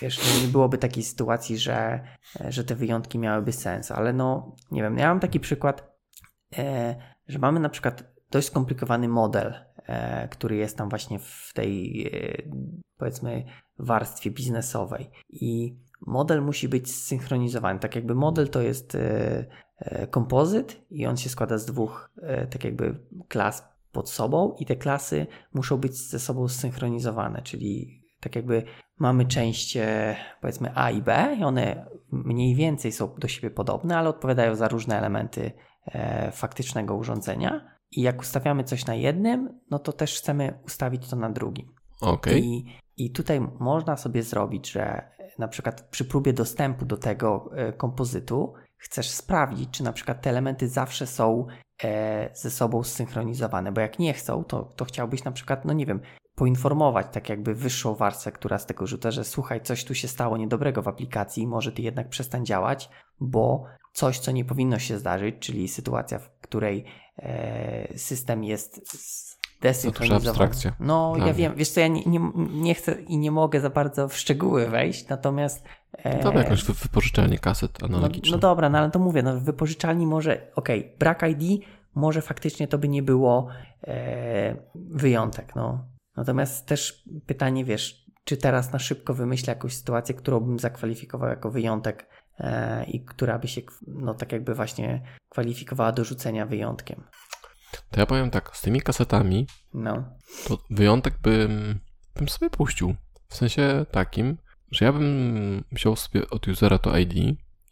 wiesz, 0.00 0.18
no 0.18 0.46
nie 0.46 0.52
byłoby 0.52 0.78
takiej 0.78 1.02
sytuacji, 1.02 1.58
że, 1.58 2.00
e, 2.40 2.52
że 2.52 2.64
te 2.64 2.74
wyjątki 2.74 3.18
miałyby 3.18 3.52
sens, 3.52 3.90
ale 3.90 4.12
no 4.12 4.56
nie 4.70 4.82
wiem, 4.82 4.98
ja 4.98 5.08
mam 5.08 5.20
taki 5.20 5.40
przykład, 5.40 5.96
e, 6.58 6.96
że 7.28 7.38
mamy 7.38 7.60
na 7.60 7.68
przykład 7.68 8.14
dość 8.30 8.46
skomplikowany 8.46 9.08
model, 9.08 9.54
e, 9.76 10.28
który 10.28 10.56
jest 10.56 10.78
tam 10.78 10.88
właśnie 10.88 11.18
w 11.18 11.50
tej 11.54 12.06
e, 12.06 12.42
powiedzmy 12.96 13.44
warstwie 13.78 14.30
biznesowej. 14.30 15.10
I 15.30 15.76
model 16.06 16.42
musi 16.42 16.68
być 16.68 16.94
zsynchronizowany, 16.94 17.78
tak 17.78 17.94
jakby 17.94 18.14
model 18.14 18.48
to 18.48 18.62
jest 18.62 18.94
e, 18.94 19.46
e, 19.78 20.06
kompozyt 20.06 20.86
i 20.90 21.06
on 21.06 21.16
się 21.16 21.28
składa 21.28 21.58
z 21.58 21.66
dwóch 21.66 22.10
e, 22.22 22.46
tak 22.46 22.64
jakby 22.64 23.00
klas 23.28 23.68
pod 23.92 24.10
sobą 24.10 24.54
i 24.58 24.66
te 24.66 24.76
klasy 24.76 25.26
muszą 25.54 25.76
być 25.76 25.96
ze 25.96 26.18
sobą 26.18 26.48
zsynchronizowane, 26.48 27.42
czyli 27.42 28.03
tak 28.24 28.36
jakby 28.36 28.62
mamy 28.98 29.26
część 29.26 29.76
e, 29.76 30.16
powiedzmy 30.40 30.72
A 30.74 30.90
i 30.90 31.02
B 31.02 31.36
i 31.38 31.44
one 31.44 31.86
mniej 32.10 32.54
więcej 32.54 32.92
są 32.92 33.14
do 33.18 33.28
siebie 33.28 33.50
podobne, 33.50 33.98
ale 33.98 34.08
odpowiadają 34.08 34.54
za 34.54 34.68
różne 34.68 34.98
elementy 34.98 35.52
e, 35.86 36.32
faktycznego 36.32 36.94
urządzenia 36.94 37.76
i 37.90 38.02
jak 38.02 38.20
ustawiamy 38.20 38.64
coś 38.64 38.86
na 38.86 38.94
jednym, 38.94 39.60
no 39.70 39.78
to 39.78 39.92
też 39.92 40.18
chcemy 40.18 40.58
ustawić 40.66 41.08
to 41.08 41.16
na 41.16 41.30
drugim. 41.30 41.74
Okej. 42.00 42.44
I, 42.44 42.66
I 42.96 43.10
tutaj 43.10 43.40
można 43.60 43.96
sobie 43.96 44.22
zrobić, 44.22 44.70
że 44.70 45.10
na 45.38 45.48
przykład 45.48 45.88
przy 45.90 46.04
próbie 46.04 46.32
dostępu 46.32 46.84
do 46.84 46.96
tego 46.96 47.50
e, 47.54 47.72
kompozytu 47.72 48.52
chcesz 48.76 49.10
sprawdzić, 49.10 49.70
czy 49.70 49.84
na 49.84 49.92
przykład 49.92 50.22
te 50.22 50.30
elementy 50.30 50.68
zawsze 50.68 51.06
są 51.06 51.46
ze 52.34 52.50
sobą 52.50 52.82
zsynchronizowane, 52.82 53.72
bo 53.72 53.80
jak 53.80 53.98
nie 53.98 54.12
chcą, 54.12 54.44
to, 54.44 54.62
to 54.62 54.84
chciałbyś 54.84 55.24
na 55.24 55.32
przykład, 55.32 55.64
no 55.64 55.72
nie 55.72 55.86
wiem, 55.86 56.00
poinformować 56.34 57.06
tak 57.12 57.28
jakby 57.28 57.54
wyższą 57.54 57.94
warstwę, 57.94 58.32
która 58.32 58.58
z 58.58 58.66
tego 58.66 58.86
rzuca, 58.86 59.10
że 59.10 59.24
słuchaj, 59.24 59.60
coś 59.60 59.84
tu 59.84 59.94
się 59.94 60.08
stało 60.08 60.36
niedobrego 60.36 60.82
w 60.82 60.88
aplikacji, 60.88 61.46
może 61.46 61.72
ty 61.72 61.82
jednak 61.82 62.08
przestań 62.08 62.46
działać, 62.46 62.90
bo 63.20 63.64
coś, 63.92 64.18
co 64.18 64.32
nie 64.32 64.44
powinno 64.44 64.78
się 64.78 64.98
zdarzyć, 64.98 65.36
czyli 65.40 65.68
sytuacja, 65.68 66.18
w 66.18 66.30
której 66.30 66.84
e, 67.18 67.98
system 67.98 68.44
jest 68.44 68.80
desynchronizowany. 69.60 70.28
abstrakcja 70.28 70.72
No, 70.80 71.12
dla 71.16 71.26
ja 71.26 71.34
wiem, 71.34 71.54
wiesz 71.56 71.68
co, 71.68 71.80
ja 71.80 71.88
nie, 71.88 72.02
nie, 72.06 72.20
nie 72.50 72.74
chcę 72.74 72.92
i 72.92 73.18
nie 73.18 73.30
mogę 73.30 73.60
za 73.60 73.70
bardzo 73.70 74.08
w 74.08 74.16
szczegóły 74.16 74.66
wejść, 74.66 75.08
natomiast... 75.08 75.64
E, 75.92 76.22
Dobra, 76.22 76.42
jakąś 76.42 76.64
wy- 76.64 76.72
wypożyczalnię 76.72 77.38
kaset 77.38 77.80
no, 77.80 77.86
analogiczną. 77.86 78.32
no 78.32 78.38
dobra, 78.38 78.68
no 78.68 78.78
ale 78.78 78.90
to 78.90 78.98
mówię, 78.98 79.22
no 79.22 79.36
w 79.36 79.44
wypożyczalni 79.44 80.06
może, 80.06 80.46
okej, 80.54 80.92
brak 80.98 81.22
ID, 81.22 81.64
może 81.94 82.22
faktycznie 82.22 82.68
to 82.68 82.78
by 82.78 82.88
nie 82.88 83.02
było 83.02 83.48
e, 83.84 84.56
wyjątek, 84.74 85.56
no. 85.56 85.93
Natomiast 86.16 86.66
też 86.66 87.04
pytanie, 87.26 87.64
wiesz, 87.64 88.04
czy 88.24 88.36
teraz 88.36 88.72
na 88.72 88.78
szybko 88.78 89.14
wymyślę 89.14 89.54
jakąś 89.54 89.76
sytuację, 89.76 90.14
którą 90.14 90.40
bym 90.40 90.58
zakwalifikował 90.58 91.28
jako 91.28 91.50
wyjątek 91.50 92.08
e, 92.38 92.84
i 92.84 93.04
która 93.04 93.38
by 93.38 93.48
się, 93.48 93.62
no 93.86 94.14
tak 94.14 94.32
jakby 94.32 94.54
właśnie 94.54 95.02
kwalifikowała 95.28 95.92
do 95.92 96.04
rzucenia 96.04 96.46
wyjątkiem. 96.46 97.04
To 97.90 98.00
ja 98.00 98.06
powiem 98.06 98.30
tak, 98.30 98.56
z 98.56 98.60
tymi 98.60 98.80
kasetami 98.80 99.46
No, 99.74 100.04
to 100.48 100.58
wyjątek 100.70 101.18
bym, 101.22 101.80
bym 102.16 102.28
sobie 102.28 102.50
puścił. 102.50 102.94
W 103.28 103.36
sensie 103.36 103.86
takim, 103.90 104.36
że 104.70 104.84
ja 104.84 104.92
bym 104.92 105.64
wziął 105.72 105.96
sobie 105.96 106.30
od 106.30 106.48
usera 106.48 106.78
to 106.78 106.98
ID 106.98 107.14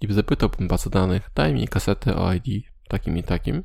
i 0.00 0.12
zapytałbym 0.12 0.68
bazę 0.68 0.90
danych, 0.90 1.30
daj 1.34 1.54
mi 1.54 1.68
kasetę 1.68 2.16
o 2.16 2.32
ID 2.34 2.64
takim 2.88 3.18
i 3.18 3.22
takim, 3.22 3.64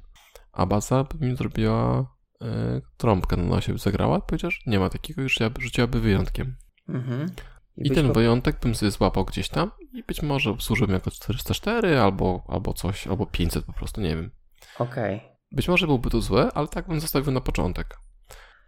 a 0.52 0.66
baza 0.66 1.04
by 1.04 1.26
mi 1.26 1.36
zrobiła 1.36 2.06
trąbkę 2.98 3.38
na 3.38 3.44
nosie 3.44 3.74
by 3.74 3.79
zagrała, 3.79 4.22
powiedział, 4.22 4.51
że 4.51 4.58
nie 4.65 4.79
ma 4.79 4.89
takiego, 4.89 5.22
już 5.22 5.39
rzuciłaby 5.60 6.00
wyjątkiem. 6.00 6.56
Mhm. 6.89 7.32
I, 7.77 7.88
I 7.88 7.91
ten 7.91 8.08
po... 8.08 8.13
wyjątek 8.13 8.60
bym 8.60 8.75
sobie 8.75 8.91
złapał 8.91 9.25
gdzieś 9.25 9.50
tam 9.50 9.72
i 9.94 10.03
być 10.03 10.22
może 10.22 10.56
służył 10.60 10.88
mi 10.88 10.94
jako 10.94 11.12
404 11.12 12.00
albo, 12.00 12.44
albo 12.48 12.74
coś, 12.74 13.08
albo 13.08 13.25
500 13.25 13.65
po 13.65 13.74
prostu, 13.74 14.01
nie 14.01 14.15
wiem. 14.15 14.32
Okej. 14.79 15.15
Okay. 15.15 15.29
Być 15.51 15.67
może 15.67 15.88
byłby 15.88 16.10
to 16.10 16.22
złe, 16.22 16.51
ale 16.53 16.67
tak 16.67 16.88
bym 16.88 17.00
zostawił 17.00 17.32
na 17.32 17.41
początek. 17.41 17.98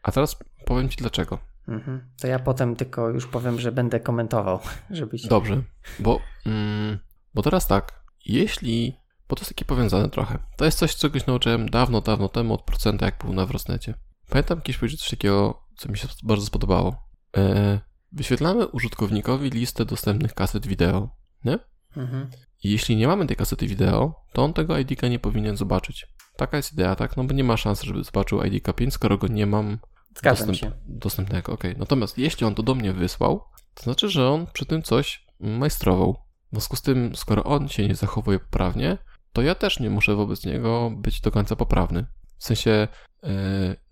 A 0.04 0.12
teraz 0.12 0.40
powiem 0.66 0.90
Ci 0.90 0.98
dlaczego. 0.98 1.38
Mhm. 1.68 2.12
To 2.22 2.28
ja 2.28 2.40
potem 2.40 2.76
tylko 2.76 3.10
już 3.10 3.28
powiem, 3.28 3.60
że 3.60 3.72
będę 3.72 4.00
komentował, 4.00 4.60
żebyś... 4.90 5.28
Dobrze, 5.28 5.64
bo, 6.00 6.20
mm, 6.46 7.00
bo 7.34 7.42
teraz 7.42 7.68
tak, 7.68 8.04
jeśli, 8.26 8.98
bo 9.30 9.36
to 9.36 9.42
jest 9.42 9.50
takie 9.50 9.66
powiązane 9.66 10.10
trochę, 10.10 10.40
to 10.58 10.66
jest 10.66 10.78
coś, 10.78 10.96
czegoś 10.96 11.26
nauczyłem 11.26 11.70
dawno, 11.70 12.02
dawno 12.02 12.30
temu 12.30 12.54
od 12.54 12.62
procenta, 12.62 13.06
jak 13.06 13.24
był 13.24 13.34
na 13.34 13.46
Wrosnecie. 13.46 13.94
Pamiętam 14.30 14.62
kiedyś 14.62 14.78
powiedzieć 14.78 15.00
coś 15.00 15.10
takiego, 15.10 15.62
co 15.78 15.90
mi 15.90 15.98
się 15.98 16.08
bardzo 16.24 16.46
spodobało. 16.46 16.96
E, 17.38 17.80
wyświetlamy 18.12 18.68
użytkownikowi 18.68 19.50
listę 19.50 19.86
dostępnych 19.86 20.34
kaset 20.34 20.68
wideo, 20.68 21.10
nie? 21.46 21.60
Mhm. 21.98 22.30
I 22.64 22.72
jeśli 22.72 22.96
nie 22.96 23.08
mamy 23.08 23.28
tej 23.28 23.38
kasety 23.38 23.68
wideo, 23.68 24.16
to 24.34 24.44
on 24.44 24.54
tego 24.54 24.78
ID-ka 24.78 25.08
nie 25.08 25.20
powinien 25.20 25.58
zobaczyć. 25.58 26.08
Taka 26.36 26.58
jest 26.58 26.74
idea, 26.74 26.96
tak? 26.96 27.18
No 27.18 27.24
bo 27.24 27.34
nie 27.34 27.44
ma 27.44 27.58
szans, 27.58 27.82
żeby 27.82 28.04
zobaczył 28.04 28.44
ID-ka 28.44 28.74
5, 28.74 28.94
skoro 28.94 29.18
go 29.18 29.28
nie 29.28 29.46
mam 29.46 29.80
Zgadzam 30.16 30.48
dostęp, 30.48 30.74
się. 30.74 30.80
dostępnego. 30.88 31.54
Okay. 31.54 31.76
Natomiast 31.78 32.18
jeśli 32.18 32.48
on 32.48 32.56
to 32.56 32.64
do 32.64 32.76
mnie 32.76 32.94
wysłał, 32.94 33.44
to 33.74 33.84
znaczy, 33.84 34.10
że 34.10 34.30
on 34.30 34.48
przy 34.54 34.66
tym 34.66 34.84
coś 34.84 35.26
majstrował. 35.40 36.14
W 36.52 36.52
związku 36.52 36.76
z 36.76 36.82
tym, 36.82 37.16
skoro 37.16 37.44
on 37.44 37.68
się 37.68 37.88
nie 37.88 37.96
zachowuje 37.96 38.40
poprawnie, 38.40 38.98
to 39.34 39.42
ja 39.42 39.56
też 39.56 39.80
nie 39.80 39.90
muszę 39.90 40.16
wobec 40.16 40.46
niego 40.46 40.92
być 40.98 41.22
do 41.22 41.32
końca 41.32 41.56
poprawny. 41.56 42.06
W 42.38 42.44
sensie 42.44 42.88
yy, 43.24 43.30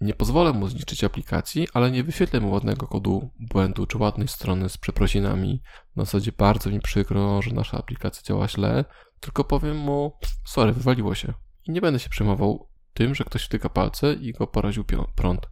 nie 0.02 0.14
pozwolę 0.14 0.54
mu 0.54 0.68
zniszczyć 0.68 1.04
aplikacji, 1.04 1.68
ale 1.74 1.92
nie 1.92 2.04
wyświetlę 2.04 2.40
mu 2.40 2.52
ładnego 2.52 2.88
kodu 2.88 3.30
błędu 3.40 3.86
czy 3.86 3.98
ładnej 3.98 4.28
strony 4.28 4.70
z 4.70 4.78
przeprosinami. 4.78 5.62
Na 5.96 6.06
zasadzie 6.06 6.32
bardzo 6.38 6.70
mi 6.70 6.80
przykro, 6.80 7.42
że 7.42 7.52
nasza 7.52 7.78
aplikacja 7.78 8.24
działa 8.24 8.48
źle, 8.48 8.86
tylko 9.20 9.44
powiem 9.44 9.78
mu, 9.78 10.18
sorry, 10.46 10.74
wywaliło 10.74 11.16
się. 11.16 11.34
I 11.68 11.72
nie 11.72 11.82
będę 11.82 12.00
się 12.00 12.10
przejmował 12.10 12.70
tym, 12.94 13.16
że 13.16 13.24
ktoś 13.24 13.44
wtyka 13.44 13.70
palce 13.70 14.14
i 14.14 14.34
go 14.34 14.48
poraził 14.48 14.84
prąd. 15.16 15.48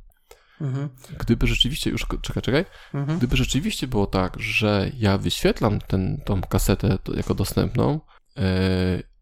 Mhm. 0.62 0.90
Gdyby 1.20 1.48
rzeczywiście, 1.48 1.90
już 1.90 2.06
czekaj, 2.22 2.44
czekaj, 2.44 2.66
mhm. 2.94 3.18
gdyby 3.18 3.38
rzeczywiście 3.38 3.88
było 3.88 4.08
tak, 4.08 4.40
że 4.40 4.92
ja 4.98 5.18
wyświetlam 5.18 5.80
ten, 5.80 6.22
tą 6.26 6.42
kasetę 6.42 6.98
jako 7.16 7.34
dostępną 7.34 8.00
yy, 8.36 8.44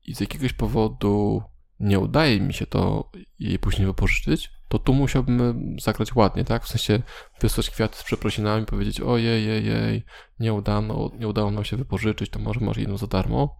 i 0.05 0.15
z 0.15 0.19
jakiegoś 0.19 0.53
powodu 0.53 1.41
nie 1.79 1.99
udaje 1.99 2.41
mi 2.41 2.53
się 2.53 2.65
to 2.65 3.11
jej 3.39 3.59
później 3.59 3.87
wypożyczyć, 3.87 4.51
to 4.67 4.79
tu 4.79 4.93
musiałbym 4.93 5.75
zagrać 5.81 6.15
ładnie, 6.15 6.43
tak? 6.43 6.63
W 6.63 6.67
sensie 6.67 7.01
wysłać 7.41 7.69
kwiaty 7.69 7.97
z 7.97 8.03
przeprosinami, 8.03 8.65
powiedzieć 8.65 9.01
ojej, 9.01 9.45
jej, 9.45 9.65
jej, 9.65 10.03
nie, 10.39 10.53
udano, 10.53 11.11
nie 11.19 11.27
udało 11.27 11.51
nam 11.51 11.63
się 11.63 11.77
wypożyczyć, 11.77 12.29
to 12.29 12.39
może 12.39 12.59
masz 12.59 12.77
jedną 12.77 12.97
za 12.97 13.07
darmo 13.07 13.59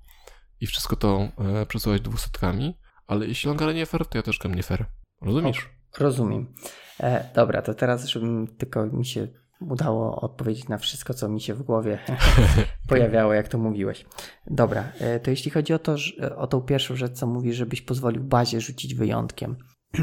i 0.60 0.68
wszystko 0.68 0.96
to 0.96 1.28
e, 1.38 1.66
przesyłać 1.66 2.02
dwusetkami, 2.02 2.78
ale 3.08 3.28
jeśli 3.28 3.50
on 3.50 3.58
gra 3.58 3.72
nie 3.72 3.86
fair, 3.86 4.06
to 4.06 4.18
ja 4.18 4.22
też 4.22 4.40
gram 4.40 4.56
nie 4.56 4.64
fair. 4.64 4.86
Rozumiesz? 5.22 5.70
O, 6.00 6.04
rozumiem. 6.04 6.54
E, 7.00 7.30
dobra, 7.36 7.62
to 7.62 7.74
teraz, 7.74 8.06
żebym 8.06 8.48
tylko 8.58 8.86
mi 8.86 9.06
się 9.06 9.28
udało 9.70 10.22
odpowiedzieć 10.22 10.68
na 10.68 10.78
wszystko, 10.78 11.14
co 11.14 11.30
mi 11.30 11.42
się 11.42 11.54
w 11.54 11.64
głowie 11.64 12.00
pojawiało, 12.90 13.34
jak 13.34 13.48
to 13.48 13.58
mówiłeś. 13.58 14.06
Dobra, 14.48 14.92
e, 15.00 15.20
to 15.20 15.30
jeśli 15.30 15.52
chodzi 15.52 15.74
o 15.74 15.80
to, 15.80 15.96
o 16.36 16.48
tą 16.48 16.62
pierwszą 16.62 16.96
rzecz, 16.96 17.12
co 17.14 17.28
mówisz, 17.28 17.56
żebyś 17.56 17.82
pozwolił 17.82 18.24
bazie 18.24 18.62
rzucić 18.62 18.96
wyjątkiem. 18.96 19.56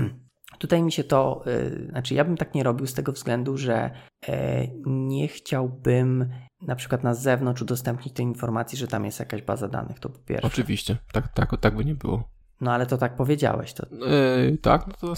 Tutaj 0.58 0.82
mi 0.82 0.92
się 0.92 1.04
to, 1.04 1.42
e, 1.46 1.88
znaczy 1.90 2.14
ja 2.14 2.24
bym 2.24 2.36
tak 2.36 2.54
nie 2.54 2.62
robił 2.62 2.86
z 2.86 2.94
tego 2.94 3.12
względu, 3.12 3.56
że 3.56 3.90
e, 4.28 4.66
nie 4.86 5.28
chciałbym 5.28 6.30
na 6.62 6.76
przykład 6.76 7.04
na 7.04 7.14
zewnątrz 7.14 7.62
udostępnić 7.62 8.14
tej 8.14 8.26
informacji, 8.26 8.78
że 8.78 8.88
tam 8.88 9.04
jest 9.04 9.18
jakaś 9.18 9.42
baza 9.42 9.68
danych, 9.68 10.00
to 10.00 10.08
po 10.08 10.18
pierwsze. 10.18 10.46
Oczywiście, 10.46 10.96
tak, 11.12 11.28
tak, 11.28 11.60
tak 11.60 11.76
by 11.76 11.84
nie 11.84 11.94
było. 11.94 12.30
No 12.60 12.72
ale 12.72 12.86
to 12.86 12.98
tak 12.98 13.16
powiedziałeś. 13.16 13.72
To... 13.72 13.86
Yy, 13.90 14.58
tak, 14.58 14.86
no 14.86 14.94
to. 15.00 15.14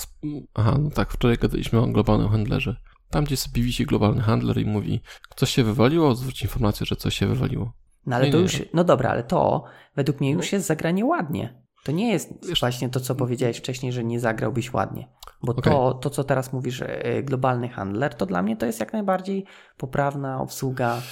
Aha, 0.55 0.77
no 0.81 0.91
tak, 0.91 1.13
wczoraj 1.13 1.39
gadaliśmy 1.39 1.81
o 1.81 1.87
globalnym 1.87 2.29
handlerze. 2.29 2.77
Tam, 3.13 3.25
gdzie 3.25 3.37
sobie 3.37 3.63
wisi 3.63 3.87
globalny 3.87 4.23
handler 4.23 4.59
i 4.59 4.65
mówi, 4.65 5.01
coś 5.37 5.51
się 5.51 5.65
wywaliło, 5.65 6.15
zwróć 6.15 6.43
informację, 6.43 6.87
że 6.87 6.97
coś 6.97 7.19
się 7.19 7.27
wywaliło. 7.27 7.73
No 8.07 8.17
ale 8.17 8.27
nie, 8.27 8.33
to 8.33 8.37
nie, 8.37 8.43
już. 8.43 8.59
Nie. 8.59 8.67
No 8.75 8.85
dobra, 8.85 9.11
ale 9.11 9.25
to 9.25 9.65
według 9.97 10.21
mnie 10.21 10.31
już 10.31 10.53
jest 10.53 10.67
zagranie 10.67 11.05
ładnie. 11.05 11.63
To 11.85 11.93
nie 11.93 12.13
jest 12.13 12.47
Wiesz, 12.49 12.61
właśnie 12.61 12.89
to, 12.89 13.01
co 13.01 13.15
powiedziałeś 13.15 13.57
wcześniej, 13.57 13.93
że 13.93 14.05
nie 14.05 14.21
zagrałbyś 14.21 14.73
ładnie. 14.73 15.09
Bo 15.43 15.53
okay. 15.53 15.73
to, 15.73 15.95
to, 15.95 16.11
co 16.11 16.25
teraz 16.25 16.53
mówisz, 16.53 16.83
e, 16.83 17.23
globalny 17.23 17.69
handler, 17.69 18.15
to 18.15 18.27
dla 18.27 18.43
mnie 18.43 18.57
to 18.57 18.67
jest 18.67 18.81
jak 18.81 18.93
najbardziej 18.93 19.45
poprawna 19.77 20.41
obsługa 20.41 21.03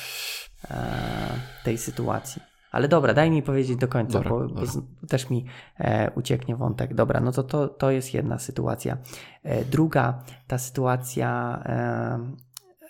e, 0.70 1.30
tej 1.64 1.78
sytuacji. 1.78 2.42
Ale 2.70 2.88
dobra, 2.88 3.14
daj 3.14 3.30
mi 3.30 3.42
powiedzieć 3.42 3.76
do 3.76 3.88
końca, 3.88 4.12
dobra, 4.12 4.30
bo, 4.30 4.48
dobra. 4.48 4.64
bo, 5.00 5.06
też 5.06 5.30
mi 5.30 5.44
e, 5.78 6.10
ucieknie 6.14 6.56
wątek. 6.56 6.94
Dobra, 6.94 7.20
no 7.20 7.32
to, 7.32 7.42
to 7.42 7.68
to 7.68 7.90
jest 7.90 8.14
jedna 8.14 8.38
sytuacja. 8.38 8.98
E, 9.42 9.64
druga, 9.64 10.22
ta 10.46 10.58
sytuacja, 10.58 11.62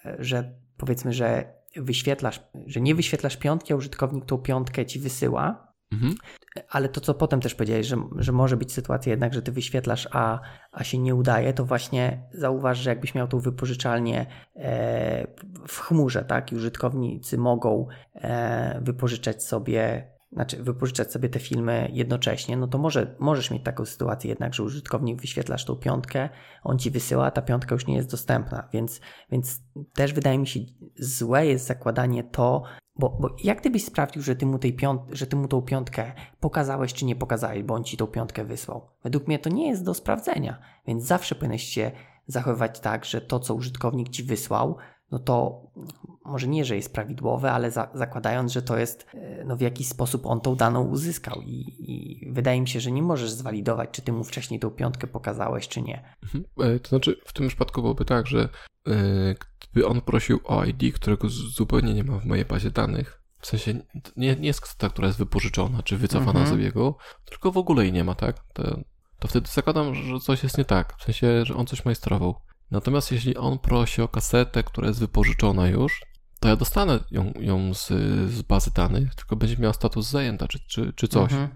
e, 0.05 0.15
że 0.19 0.55
powiedzmy, 0.77 1.13
że 1.13 1.55
wyświetlasz, 1.77 2.41
że 2.67 2.81
nie 2.81 2.95
wyświetlasz 2.95 3.37
piątki, 3.37 3.73
a 3.73 3.77
użytkownik 3.77 4.25
tą 4.25 4.39
piątkę 4.39 4.87
ci 4.87 4.99
wysyła, 4.99 5.70
Mhm. 5.93 6.15
Ale 6.69 6.89
to, 6.89 7.01
co 7.01 7.15
potem 7.15 7.41
też 7.41 7.55
powiedziałeś, 7.55 7.87
że, 7.87 7.97
że 8.17 8.33
może 8.33 8.57
być 8.57 8.73
sytuacja 8.73 9.11
jednak, 9.11 9.35
że 9.35 9.43
ty 9.43 9.53
wyświetlasz, 9.53 10.09
a, 10.13 10.41
a 10.73 10.85
się 10.85 10.99
nie 10.99 11.15
udaje, 11.15 11.53
to 11.53 11.65
właśnie 11.65 12.23
zauważ, 12.33 12.79
że 12.79 12.91
jakbyś 12.91 13.15
miał 13.15 13.29
tą 13.29 13.39
wypożyczalnię 13.39 14.27
e, 14.57 15.27
w 15.69 15.79
chmurze, 15.81 16.25
tak, 16.25 16.53
i 16.53 16.57
użytkownicy 16.57 17.39
mogą 17.39 17.87
e, 18.15 18.81
wypożyczać 18.83 19.45
sobie 19.45 20.11
znaczy 20.33 20.63
wypożyczać 20.63 21.13
sobie 21.13 21.29
te 21.29 21.39
filmy 21.39 21.91
jednocześnie, 21.93 22.57
no 22.57 22.69
to 22.69 22.79
może, 22.79 23.17
możesz 23.19 23.51
mieć 23.51 23.65
taką 23.65 23.85
sytuację 23.85 24.31
jednak, 24.31 24.55
że 24.55 24.63
użytkownik 24.63 25.21
wyświetlasz 25.21 25.65
tą 25.65 25.77
piątkę, 25.77 26.29
on 26.63 26.79
ci 26.79 26.91
wysyła, 26.91 27.27
a 27.27 27.31
ta 27.31 27.43
piątka 27.43 27.75
już 27.75 27.87
nie 27.87 27.97
jest 27.97 28.11
dostępna, 28.11 28.69
więc, 28.73 29.01
więc 29.31 29.63
też 29.95 30.13
wydaje 30.13 30.39
mi 30.39 30.47
się 30.47 30.61
złe 30.99 31.47
jest 31.47 31.67
zakładanie 31.67 32.25
to, 32.25 32.63
bo, 33.01 33.17
bo 33.21 33.37
jak 33.45 33.61
gdybyś 33.61 33.85
sprawdził, 33.85 34.23
że 34.23 34.37
ty, 34.37 34.47
mu 34.47 34.59
tej 34.59 34.73
piąt, 34.73 35.03
że 35.13 35.27
ty 35.27 35.37
mu 35.37 35.49
tą 35.49 35.63
piątkę 35.63 36.13
pokazałeś 36.41 36.95
czy 36.95 37.05
nie 37.05 37.17
pokazałeś, 37.17 37.63
bo 37.63 37.75
on 37.75 37.85
ci 37.85 37.97
tą 37.97 38.07
piątkę 38.07 38.45
wysłał? 38.45 38.91
Według 39.05 39.27
mnie 39.27 39.39
to 39.39 39.51
nie 39.51 39.69
jest 39.69 39.85
do 39.85 39.95
sprawdzenia, 39.95 40.59
więc 40.87 41.05
zawsze 41.05 41.35
powinieneś 41.35 41.63
się 41.63 41.91
zachowywać 42.27 42.81
tak, 42.81 43.05
że 43.05 43.21
to, 43.21 43.41
co 43.41 43.55
użytkownik 43.55 44.09
ci 44.09 44.23
wysłał, 44.23 44.77
no 45.11 45.19
to 45.19 45.63
może 46.25 46.49
nie, 46.49 46.65
że 46.65 46.77
jest 46.77 46.95
prawidłowe, 46.95 47.53
ale 47.53 47.71
za, 47.71 47.91
zakładając, 47.95 48.53
że 48.53 48.63
to 48.63 48.79
jest, 48.79 49.07
e, 49.15 49.45
no 49.45 49.57
w 49.57 49.61
jakiś 49.61 49.89
sposób 49.89 50.27
on 50.27 50.41
tą 50.41 50.57
daną 50.57 50.89
uzyskał 50.89 51.41
i, 51.43 51.77
i, 51.79 52.27
wydaje 52.33 52.61
mi 52.61 52.69
się, 52.69 52.81
że 52.81 52.93
nie 52.93 53.03
możesz 53.03 53.31
zwalidować, 53.31 53.91
czy 53.93 54.03
ty 54.03 54.13
mu 54.13 54.25
wcześniej 54.25 54.61
tą 54.61 54.71
piątkę 54.71 55.07
pokazałeś, 55.07 55.69
czy 55.69 55.83
nie. 55.83 56.17
Mhm. 56.23 56.45
E, 56.61 56.81
to 56.81 56.89
znaczy, 56.89 57.21
w 57.25 57.33
tym 57.33 57.49
przypadku 57.49 57.83
byłoby 57.83 58.05
tak, 58.05 58.27
że 58.27 58.49
gdyby 59.61 59.87
on 59.87 60.01
prosił 60.01 60.41
o 60.45 60.65
ID, 60.65 60.95
którego 60.95 61.29
zupełnie 61.29 61.95
nie 61.95 62.05
ma 62.05 62.19
w 62.19 62.25
mojej 62.25 62.45
bazie 62.45 62.71
danych, 62.71 63.23
w 63.41 63.47
sensie 63.47 63.75
nie, 64.17 64.37
nie 64.37 64.47
jest 64.47 64.79
ta, 64.79 64.89
która 64.89 65.07
jest 65.07 65.19
wypożyczona, 65.19 65.83
czy 65.83 65.97
wycofana 65.97 66.41
mhm. 66.41 66.47
z 66.47 66.53
obiegu, 66.53 66.95
tylko 67.25 67.53
w 67.53 67.57
ogóle 67.57 67.83
jej 67.83 67.93
nie 67.93 68.05
ma, 68.05 68.15
tak? 68.15 68.37
To, 68.53 68.81
to 69.19 69.29
wtedy 69.29 69.49
zakładam, 69.49 69.95
że 69.95 70.21
coś 70.21 70.43
jest 70.43 70.59
nie 70.59 70.65
tak, 70.65 70.95
w 70.99 71.05
sensie, 71.05 71.45
że 71.45 71.55
on 71.55 71.67
coś 71.67 71.85
majstrował. 71.85 72.35
Natomiast 72.71 73.13
jeśli 73.13 73.37
on 73.37 73.59
prosi 73.59 74.03
o 74.03 74.09
kasetę, 74.09 74.63
która 74.63 74.89
jest 74.89 75.01
wypożyczona 75.01 75.69
już, 75.69 76.01
to 76.41 76.49
ja 76.49 76.57
dostanę 76.57 76.99
ją, 77.11 77.33
ją 77.41 77.75
z, 77.75 77.89
z 78.31 78.43
bazy 78.43 78.71
danych, 78.75 79.15
tylko 79.15 79.37
będzie 79.37 79.57
miała 79.57 79.73
status 79.73 80.11
zajęta 80.11 80.49
czy, 80.49 80.59
czy, 80.69 80.93
czy 80.93 81.09
coś. 81.09 81.33
Mhm. 81.33 81.51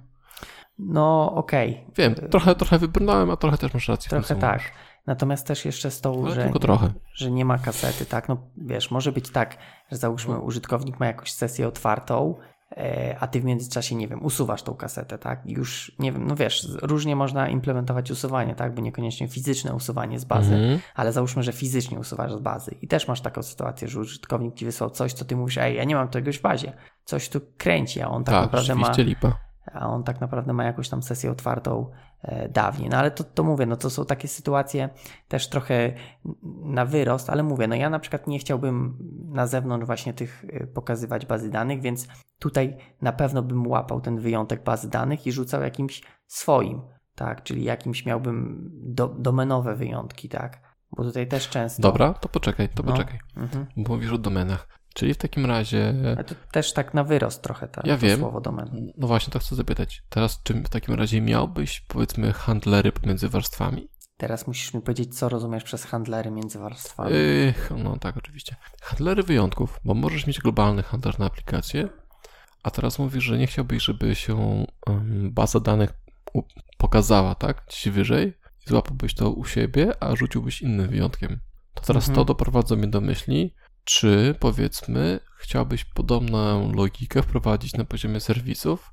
No, 0.78 1.32
okej. 1.34 1.70
Okay. 1.72 1.92
Wiem, 1.96 2.14
trochę, 2.14 2.54
trochę 2.54 2.78
wybrnąłem, 2.78 3.30
a 3.30 3.36
trochę 3.36 3.58
też 3.58 3.74
masz 3.74 3.88
rację. 3.88 4.10
Trochę 4.10 4.36
tak. 4.36 4.72
Natomiast 5.06 5.46
też 5.46 5.64
jeszcze 5.64 5.90
z 5.90 6.00
tą, 6.00 6.30
że, 6.30 6.42
tylko 6.42 6.58
trochę. 6.58 6.90
że 7.14 7.30
nie 7.30 7.44
ma 7.44 7.58
kasety, 7.58 8.06
tak? 8.06 8.28
No 8.28 8.36
wiesz, 8.56 8.90
może 8.90 9.12
być 9.12 9.30
tak, 9.30 9.56
że 9.90 9.96
załóżmy 9.96 10.38
użytkownik 10.38 11.00
ma 11.00 11.06
jakąś 11.06 11.32
sesję 11.32 11.68
otwartą 11.68 12.34
E, 12.76 13.16
a 13.20 13.26
ty 13.26 13.40
w 13.40 13.44
międzyczasie, 13.44 13.94
nie 13.94 14.08
wiem, 14.08 14.24
usuwasz 14.24 14.62
tą 14.62 14.74
kasetę, 14.74 15.18
tak? 15.18 15.40
Już, 15.46 15.92
nie 15.98 16.12
wiem, 16.12 16.26
no 16.26 16.36
wiesz, 16.36 16.68
różnie 16.82 17.16
można 17.16 17.48
implementować 17.48 18.10
usuwanie, 18.10 18.54
tak? 18.54 18.74
Bo 18.74 18.82
niekoniecznie 18.82 19.28
fizyczne 19.28 19.74
usuwanie 19.74 20.18
z 20.18 20.24
bazy, 20.24 20.54
mm 20.54 20.76
-hmm. 20.76 20.80
ale 20.94 21.12
załóżmy, 21.12 21.42
że 21.42 21.52
fizycznie 21.52 21.98
usuwasz 21.98 22.32
z 22.32 22.38
bazy 22.38 22.74
i 22.82 22.88
też 22.88 23.08
masz 23.08 23.20
taką 23.20 23.42
sytuację, 23.42 23.88
że 23.88 24.00
użytkownik 24.00 24.54
ci 24.54 24.64
wysłał 24.64 24.90
coś, 24.90 25.12
co 25.12 25.24
ty 25.24 25.36
mówisz, 25.36 25.58
ej, 25.58 25.76
ja 25.76 25.84
nie 25.84 25.94
mam 25.94 26.08
czegoś 26.08 26.38
w 26.38 26.42
bazie, 26.42 26.72
coś 27.04 27.28
tu 27.28 27.40
kręci, 27.58 28.00
a 28.02 28.08
on 28.08 28.24
tak, 28.24 28.34
tak 28.34 28.44
naprawdę 28.44 28.74
ma... 28.74 28.92
lipa. 28.98 29.38
A 29.72 29.88
on 29.88 30.04
tak 30.04 30.20
naprawdę 30.20 30.52
ma 30.52 30.64
jakąś 30.64 30.88
tam 30.88 31.02
sesję 31.02 31.30
otwartą 31.30 31.90
e, 32.22 32.48
dawniej. 32.48 32.88
No 32.88 32.96
ale 32.96 33.10
to, 33.10 33.24
to 33.24 33.44
mówię, 33.44 33.66
no 33.66 33.76
to 33.76 33.90
są 33.90 34.04
takie 34.04 34.28
sytuacje 34.28 34.88
też 35.28 35.48
trochę 35.48 35.92
na 36.62 36.84
wyrost, 36.84 37.30
ale 37.30 37.42
mówię, 37.42 37.68
no 37.68 37.74
ja 37.74 37.90
na 37.90 37.98
przykład 37.98 38.26
nie 38.26 38.38
chciałbym 38.38 38.98
na 39.32 39.46
zewnątrz 39.46 39.86
właśnie 39.86 40.14
tych 40.14 40.44
e, 40.48 40.66
pokazywać 40.66 41.26
bazy 41.26 41.50
danych, 41.50 41.80
więc 41.80 42.08
tutaj 42.38 42.76
na 43.02 43.12
pewno 43.12 43.42
bym 43.42 43.66
łapał 43.66 44.00
ten 44.00 44.18
wyjątek 44.18 44.64
bazy 44.64 44.90
danych 44.90 45.26
i 45.26 45.32
rzucał 45.32 45.62
jakimś 45.62 46.02
swoim. 46.26 46.82
tak, 47.14 47.42
czyli 47.42 47.64
jakimś 47.64 48.06
miałbym 48.06 48.70
do, 48.72 49.08
domenowe 49.08 49.76
wyjątki, 49.76 50.28
tak, 50.28 50.60
bo 50.96 51.04
tutaj 51.04 51.28
też 51.28 51.48
często... 51.48 51.82
Dobra, 51.82 52.14
to 52.14 52.28
poczekaj, 52.28 52.68
to 52.68 52.82
no. 52.82 52.92
poczekaj, 52.92 53.18
mhm. 53.36 53.66
bo 53.76 53.94
mówisz 53.94 54.12
o 54.12 54.18
domenach. 54.18 54.68
Czyli 54.94 55.14
w 55.14 55.16
takim 55.16 55.46
razie. 55.46 55.94
Ale 56.16 56.24
to 56.24 56.34
też 56.52 56.72
tak 56.72 56.94
na 56.94 57.04
wyrost 57.04 57.42
trochę 57.42 57.68
ta, 57.68 57.82
ja 57.84 57.94
to 57.94 58.00
wiem. 58.00 58.20
słowo 58.20 58.40
domen. 58.40 58.92
No 58.96 59.06
właśnie, 59.06 59.32
to 59.32 59.38
chcę 59.38 59.56
zapytać. 59.56 60.02
Teraz, 60.08 60.42
czy 60.42 60.54
w 60.54 60.68
takim 60.68 60.94
razie 60.94 61.20
miałbyś, 61.20 61.80
powiedzmy, 61.80 62.32
handlery 62.32 62.92
pomiędzy 62.92 63.28
warstwami? 63.28 63.88
Teraz 64.16 64.46
musisz 64.46 64.74
mi 64.74 64.80
powiedzieć, 64.80 65.18
co 65.18 65.28
rozumiesz 65.28 65.64
przez 65.64 65.84
handlery 65.84 66.30
między 66.30 66.58
warstwami. 66.58 67.12
Yy, 67.12 67.54
no 67.76 67.96
tak, 67.96 68.16
oczywiście. 68.16 68.56
Handlery 68.82 69.22
wyjątków, 69.22 69.80
bo 69.84 69.94
możesz 69.94 70.26
mieć 70.26 70.38
globalny 70.38 70.82
handler 70.82 71.18
na 71.18 71.26
aplikację, 71.26 71.88
a 72.62 72.70
teraz 72.70 72.98
mówisz, 72.98 73.24
że 73.24 73.38
nie 73.38 73.46
chciałbyś, 73.46 73.82
żeby 73.82 74.14
się 74.14 74.66
baza 75.30 75.60
danych 75.60 75.92
pokazała, 76.78 77.34
tak? 77.34 77.64
Gdzieś 77.68 77.88
wyżej 77.88 78.38
i 78.66 78.70
złapałbyś 78.70 79.14
to 79.14 79.30
u 79.30 79.44
siebie, 79.44 80.02
a 80.02 80.16
rzuciłbyś 80.16 80.62
innym 80.62 80.88
wyjątkiem. 80.88 81.40
To 81.74 81.82
teraz 81.82 82.08
mhm. 82.08 82.14
to 82.14 82.24
doprowadza 82.24 82.76
mnie 82.76 82.86
do 82.86 83.00
myśli, 83.00 83.54
czy 83.84 84.34
powiedzmy 84.40 85.20
chciałbyś 85.38 85.84
podobną 85.84 86.72
logikę 86.72 87.22
wprowadzić 87.22 87.74
na 87.74 87.84
poziomie 87.84 88.20
serwisów, 88.20 88.92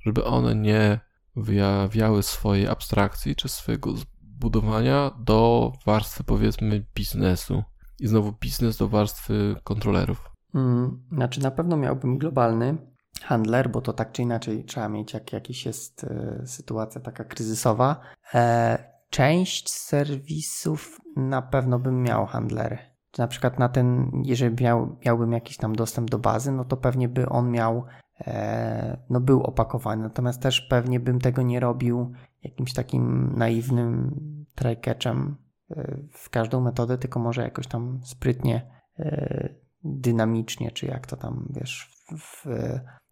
żeby 0.00 0.24
one 0.24 0.54
nie 0.54 1.00
wyjawiały 1.36 2.22
swojej 2.22 2.68
abstrakcji 2.68 3.36
czy 3.36 3.48
swojego 3.48 3.92
zbudowania 3.96 5.10
do 5.18 5.72
warstwy 5.86 6.24
powiedzmy 6.24 6.84
biznesu 6.94 7.62
i 8.00 8.06
znowu 8.06 8.32
biznes 8.32 8.76
do 8.76 8.88
warstwy 8.88 9.56
kontrolerów. 9.64 10.30
Hmm, 10.52 11.02
znaczy 11.12 11.42
na 11.42 11.50
pewno 11.50 11.76
miałbym 11.76 12.18
globalny 12.18 12.76
handler, 13.22 13.70
bo 13.70 13.80
to 13.80 13.92
tak 13.92 14.12
czy 14.12 14.22
inaczej 14.22 14.64
trzeba 14.64 14.88
mieć, 14.88 15.12
jak 15.12 15.32
jakiś 15.32 15.66
jest 15.66 16.04
y, 16.04 16.46
sytuacja 16.46 17.00
taka 17.00 17.24
kryzysowa. 17.24 18.00
E, 18.34 18.92
część 19.10 19.70
serwisów 19.70 21.00
na 21.16 21.42
pewno 21.42 21.78
bym 21.78 22.02
miał 22.02 22.26
handlery 22.26 22.91
na 23.18 23.26
przykład 23.26 23.58
na 23.58 23.68
ten, 23.68 24.10
jeżeli 24.24 24.64
miał, 24.64 24.96
miałbym 25.04 25.32
jakiś 25.32 25.56
tam 25.56 25.76
dostęp 25.76 26.10
do 26.10 26.18
bazy, 26.18 26.52
no 26.52 26.64
to 26.64 26.76
pewnie 26.76 27.08
by 27.08 27.28
on 27.28 27.50
miał, 27.50 27.84
e, 28.20 28.98
no 29.10 29.20
był 29.20 29.42
opakowany. 29.42 30.02
Natomiast 30.02 30.42
też 30.42 30.60
pewnie 30.60 31.00
bym 31.00 31.20
tego 31.20 31.42
nie 31.42 31.60
robił 31.60 32.12
jakimś 32.42 32.72
takim 32.72 33.32
naiwnym 33.36 34.14
try-catchem 34.56 35.34
e, 35.70 35.98
w 36.12 36.30
każdą 36.30 36.60
metodę, 36.60 36.98
tylko 36.98 37.20
może 37.20 37.42
jakoś 37.42 37.66
tam 37.66 38.00
sprytnie, 38.04 38.70
e, 38.98 39.48
dynamicznie, 39.84 40.70
czy 40.70 40.86
jak 40.86 41.06
to 41.06 41.16
tam, 41.16 41.48
wiesz, 41.50 41.90
w, 42.18 42.46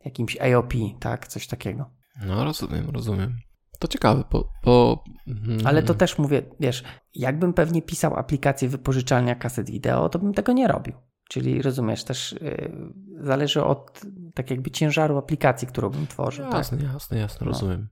w 0.01 0.05
jakimś 0.05 0.37
AOP, 0.41 0.73
tak, 1.01 1.29
coś 1.29 1.47
takiego. 1.47 1.91
No 2.27 2.45
rozumiem, 2.45 2.91
rozumiem. 2.91 3.37
To 3.81 3.89
ciekawe, 3.89 4.25
bo, 4.31 4.53
bo... 4.65 5.05
Mhm. 5.29 5.67
Ale 5.67 5.83
to 5.83 5.95
też 5.95 6.19
mówię, 6.19 6.43
wiesz, 6.61 6.85
jakbym 7.15 7.53
pewnie 7.53 7.83
pisał 7.83 8.17
aplikację 8.17 8.69
wypożyczalnia 8.69 9.35
kaset 9.35 9.71
wideo, 9.71 10.09
to 10.09 10.19
bym 10.19 10.35
tego 10.35 10.53
nie 10.53 10.69
robił. 10.69 10.95
Czyli 11.29 11.63
rozumiesz, 11.63 12.05
też 12.05 12.33
yy, 12.41 12.73
zależy 13.21 13.65
od 13.65 14.01
tak 14.35 14.51
jakby 14.51 14.71
ciężaru 14.71 15.19
aplikacji, 15.19 15.69
którą 15.69 15.91
bym 15.91 16.07
tworzył. 16.07 16.47
Jasne, 16.51 16.79
tak? 16.79 16.93
jasne, 16.93 17.19
jasne, 17.19 17.47
no. 17.47 17.53
rozumiem. 17.53 17.89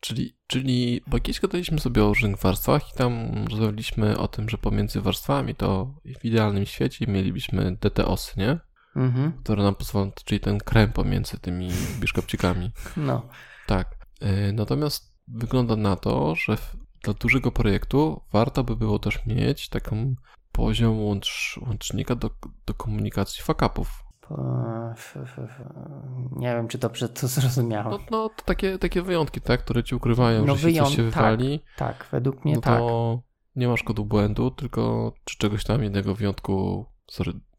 Czyli, 0.00 0.36
czyli, 0.46 1.00
bo 1.06 1.18
kiedyś 1.18 1.40
gadaliśmy 1.40 1.80
sobie 1.80 2.04
o 2.04 2.08
różnych 2.08 2.38
warstwach 2.38 2.92
i 2.94 2.96
tam 2.96 3.32
rozmawialiśmy 3.50 4.18
o 4.18 4.28
tym, 4.28 4.48
że 4.48 4.58
pomiędzy 4.58 5.00
warstwami 5.00 5.54
to 5.54 5.94
w 6.20 6.24
idealnym 6.24 6.66
świecie 6.66 7.06
mielibyśmy 7.06 7.76
DTOSy, 7.76 8.32
nie? 8.36 8.58
Mhm. 8.96 9.32
Które 9.32 9.62
nam 9.62 9.74
pozwolą, 9.74 10.12
czyli 10.24 10.40
ten 10.40 10.58
krem 10.58 10.92
pomiędzy 10.92 11.38
tymi 11.38 11.70
biszkopcikami. 12.00 12.72
No. 12.96 13.28
Tak. 13.66 13.94
Yy, 14.20 14.52
natomiast 14.52 15.11
wygląda 15.28 15.76
na 15.76 15.96
to, 15.96 16.34
że 16.34 16.56
dla 17.02 17.14
dużego 17.14 17.52
projektu 17.52 18.20
warto 18.32 18.64
by 18.64 18.76
było 18.76 18.98
też 18.98 19.26
mieć 19.26 19.68
taką 19.68 20.14
poziom 20.52 21.00
łącz, 21.00 21.58
łącznika 21.66 22.14
do, 22.14 22.30
do 22.66 22.74
komunikacji 22.74 23.42
fuck-upów. 23.42 24.04
Nie 26.36 26.54
wiem, 26.54 26.68
czy 26.68 26.78
dobrze 26.78 27.08
to 27.08 27.28
zrozumiałem. 27.28 27.90
No, 27.90 27.98
no 28.10 28.28
to 28.28 28.44
takie, 28.44 28.78
takie 28.78 29.02
wyjątki, 29.02 29.40
tak, 29.40 29.60
które 29.60 29.84
ci 29.84 29.94
ukrywają, 29.94 30.46
no, 30.46 30.56
że 30.56 30.62
wyjąt... 30.62 30.88
coś 30.88 30.96
się 30.96 31.02
wywali. 31.02 31.60
Tak, 31.76 31.98
tak 31.98 32.08
według 32.10 32.44
mnie 32.44 32.54
no 32.54 32.60
tak. 32.60 32.78
to 32.78 33.22
nie 33.56 33.68
masz 33.68 33.82
kodu 33.82 34.04
błędu, 34.04 34.50
tylko 34.50 35.12
czy 35.24 35.38
czegoś 35.38 35.64
tam 35.64 35.82
jednego 35.82 36.14
wyjątku, 36.14 36.86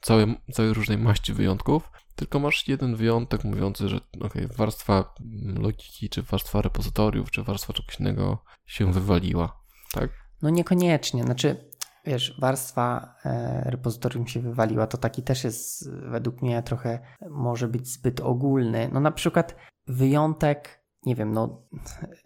całej, 0.01 0.35
całej 0.51 0.73
różnej 0.73 0.97
maści 0.97 1.33
wyjątków, 1.33 1.91
tylko 2.15 2.39
masz 2.39 2.67
jeden 2.67 2.95
wyjątek 2.95 3.43
mówiący, 3.43 3.89
że 3.89 3.99
okay, 4.21 4.47
warstwa 4.47 5.13
logiki, 5.55 6.09
czy 6.09 6.21
warstwa 6.21 6.61
repozytoriów, 6.61 7.31
czy 7.31 7.43
warstwa 7.43 7.73
czegoś 7.73 7.99
innego 7.99 8.43
się 8.65 8.93
wywaliła, 8.93 9.63
tak? 9.93 10.09
No 10.41 10.49
niekoniecznie, 10.49 11.23
znaczy 11.23 11.69
wiesz, 12.05 12.37
warstwa 12.39 13.15
e, 13.25 13.63
repozytorium 13.65 14.27
się 14.27 14.39
wywaliła, 14.39 14.87
to 14.87 14.97
taki 14.97 15.23
też 15.23 15.43
jest 15.43 15.91
według 15.91 16.41
mnie 16.41 16.63
trochę 16.63 16.99
może 17.29 17.67
być 17.67 17.87
zbyt 17.87 18.21
ogólny. 18.21 18.89
No 18.93 18.99
na 18.99 19.11
przykład 19.11 19.55
wyjątek, 19.87 20.83
nie 21.05 21.15
wiem, 21.15 21.31
no 21.31 21.61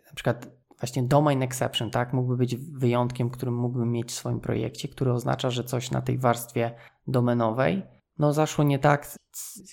na 0.06 0.13
przykład 0.16 0.48
właśnie 0.80 1.04
domain 1.04 1.44
exception, 1.44 1.92
tak, 1.92 2.13
mógłby 2.13 2.38
być 2.38 2.56
wyjątkiem, 2.56 3.30
którym 3.30 3.56
mógłbym 3.56 3.92
mieć 3.92 4.10
w 4.10 4.16
swoim 4.16 4.40
projekcie, 4.40 4.88
który 4.88 5.12
oznacza, 5.12 5.50
że 5.50 5.63
coś 5.63 5.92
na 5.92 6.02
tej 6.02 6.18
warstwie 6.18 6.76
domenowej 7.08 7.84
no 8.20 8.34
zaszło 8.34 8.63
nie 8.63 8.80
tak, 8.80 9.17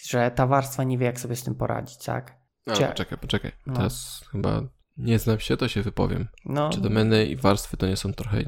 że 0.08 0.30
ta 0.30 0.46
warstwa 0.46 0.84
nie 0.84 0.98
wie, 0.98 1.06
jak 1.06 1.20
sobie 1.20 1.36
z 1.36 1.44
tym 1.44 1.54
poradzić, 1.54 2.04
tak? 2.04 2.38
No, 2.66 2.74
Czy... 2.74 2.84
poczekaj, 2.84 3.18
poczekaj. 3.18 3.52
No. 3.66 3.74
Teraz 3.74 4.24
chyba 4.32 4.62
nie 4.96 5.18
znam 5.18 5.40
się, 5.40 5.56
to 5.56 5.68
się 5.68 5.82
wypowiem. 5.82 6.28
No. 6.44 6.70
Czy 6.70 6.80
domeny 6.80 7.26
i 7.26 7.36
warstwy 7.36 7.76
to 7.76 7.86
nie 7.86 7.96
są 7.96 8.12
trochę 8.12 8.38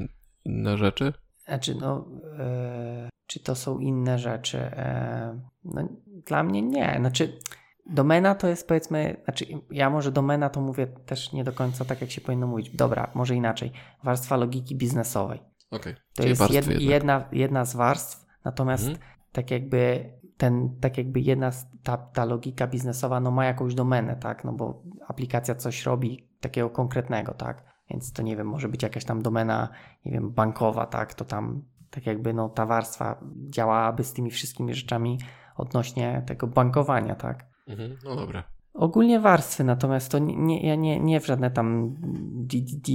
inne 0.45 0.77
rzeczy? 0.77 1.13
Znaczy, 1.45 1.75
no, 1.75 2.07
e, 2.39 3.09
czy 3.27 3.39
to 3.39 3.55
są 3.55 3.79
inne 3.79 4.19
rzeczy? 4.19 4.57
E, 4.57 5.41
no, 5.63 5.87
dla 6.25 6.43
mnie 6.43 6.61
nie. 6.61 6.95
Znaczy, 6.99 7.39
domena 7.85 8.35
to 8.35 8.47
jest 8.47 8.67
powiedzmy, 8.67 9.21
znaczy, 9.23 9.45
ja 9.71 9.89
może 9.89 10.11
domena 10.11 10.49
to 10.49 10.61
mówię 10.61 10.87
też 10.87 11.33
nie 11.33 11.43
do 11.43 11.53
końca 11.53 11.85
tak, 11.85 12.01
jak 12.01 12.11
się 12.11 12.21
powinno 12.21 12.47
mówić. 12.47 12.69
Dobra, 12.69 13.11
może 13.13 13.35
inaczej. 13.35 13.71
Warstwa 14.03 14.37
logiki 14.37 14.75
biznesowej. 14.75 15.39
Okay. 15.71 15.93
To 15.93 16.23
Czyli 16.23 16.29
jest 16.29 16.49
jed, 16.49 16.81
jedna, 16.81 17.29
jedna 17.31 17.65
z 17.65 17.75
warstw, 17.75 18.26
natomiast 18.45 18.87
mhm 18.87 19.17
tak 19.37 19.51
jakby 19.51 20.13
ten, 20.37 20.79
tak 20.79 20.97
jakby 20.97 21.19
jedna 21.19 21.51
ta, 21.83 21.97
ta 21.97 22.25
logika 22.25 22.67
biznesowa 22.67 23.19
no 23.19 23.31
ma 23.31 23.45
jakąś 23.45 23.75
domenę, 23.75 24.15
tak, 24.15 24.43
no 24.43 24.53
bo 24.53 24.83
aplikacja 25.07 25.55
coś 25.55 25.85
robi 25.85 26.27
takiego 26.39 26.69
konkretnego, 26.69 27.33
tak, 27.33 27.63
więc 27.89 28.13
to 28.13 28.21
nie 28.21 28.37
wiem, 28.37 28.47
może 28.47 28.69
być 28.69 28.83
jakaś 28.83 29.05
tam 29.05 29.21
domena, 29.21 29.69
nie 30.05 30.11
wiem, 30.11 30.31
bankowa, 30.31 30.85
tak, 30.85 31.13
to 31.13 31.25
tam 31.25 31.61
tak 31.89 32.05
jakby 32.05 32.33
no 32.33 32.49
ta 32.49 32.65
warstwa 32.65 33.19
działałaby 33.49 34.03
z 34.03 34.13
tymi 34.13 34.31
wszystkimi 34.31 34.73
rzeczami 34.73 35.19
odnośnie 35.55 36.23
tego 36.25 36.47
bankowania, 36.47 37.15
tak. 37.15 37.45
Mhm, 37.67 37.97
no 38.03 38.15
dobra. 38.15 38.43
Ogólnie 38.73 39.19
warstwy, 39.19 39.63
natomiast 39.63 40.11
to 40.11 40.19
nie, 40.19 40.35
nie, 40.35 40.67
ja 40.67 40.75
nie, 40.75 40.99
nie 40.99 41.19
w 41.19 41.25
żadne 41.25 41.51
tam 41.51 41.95
DDD 42.33 42.91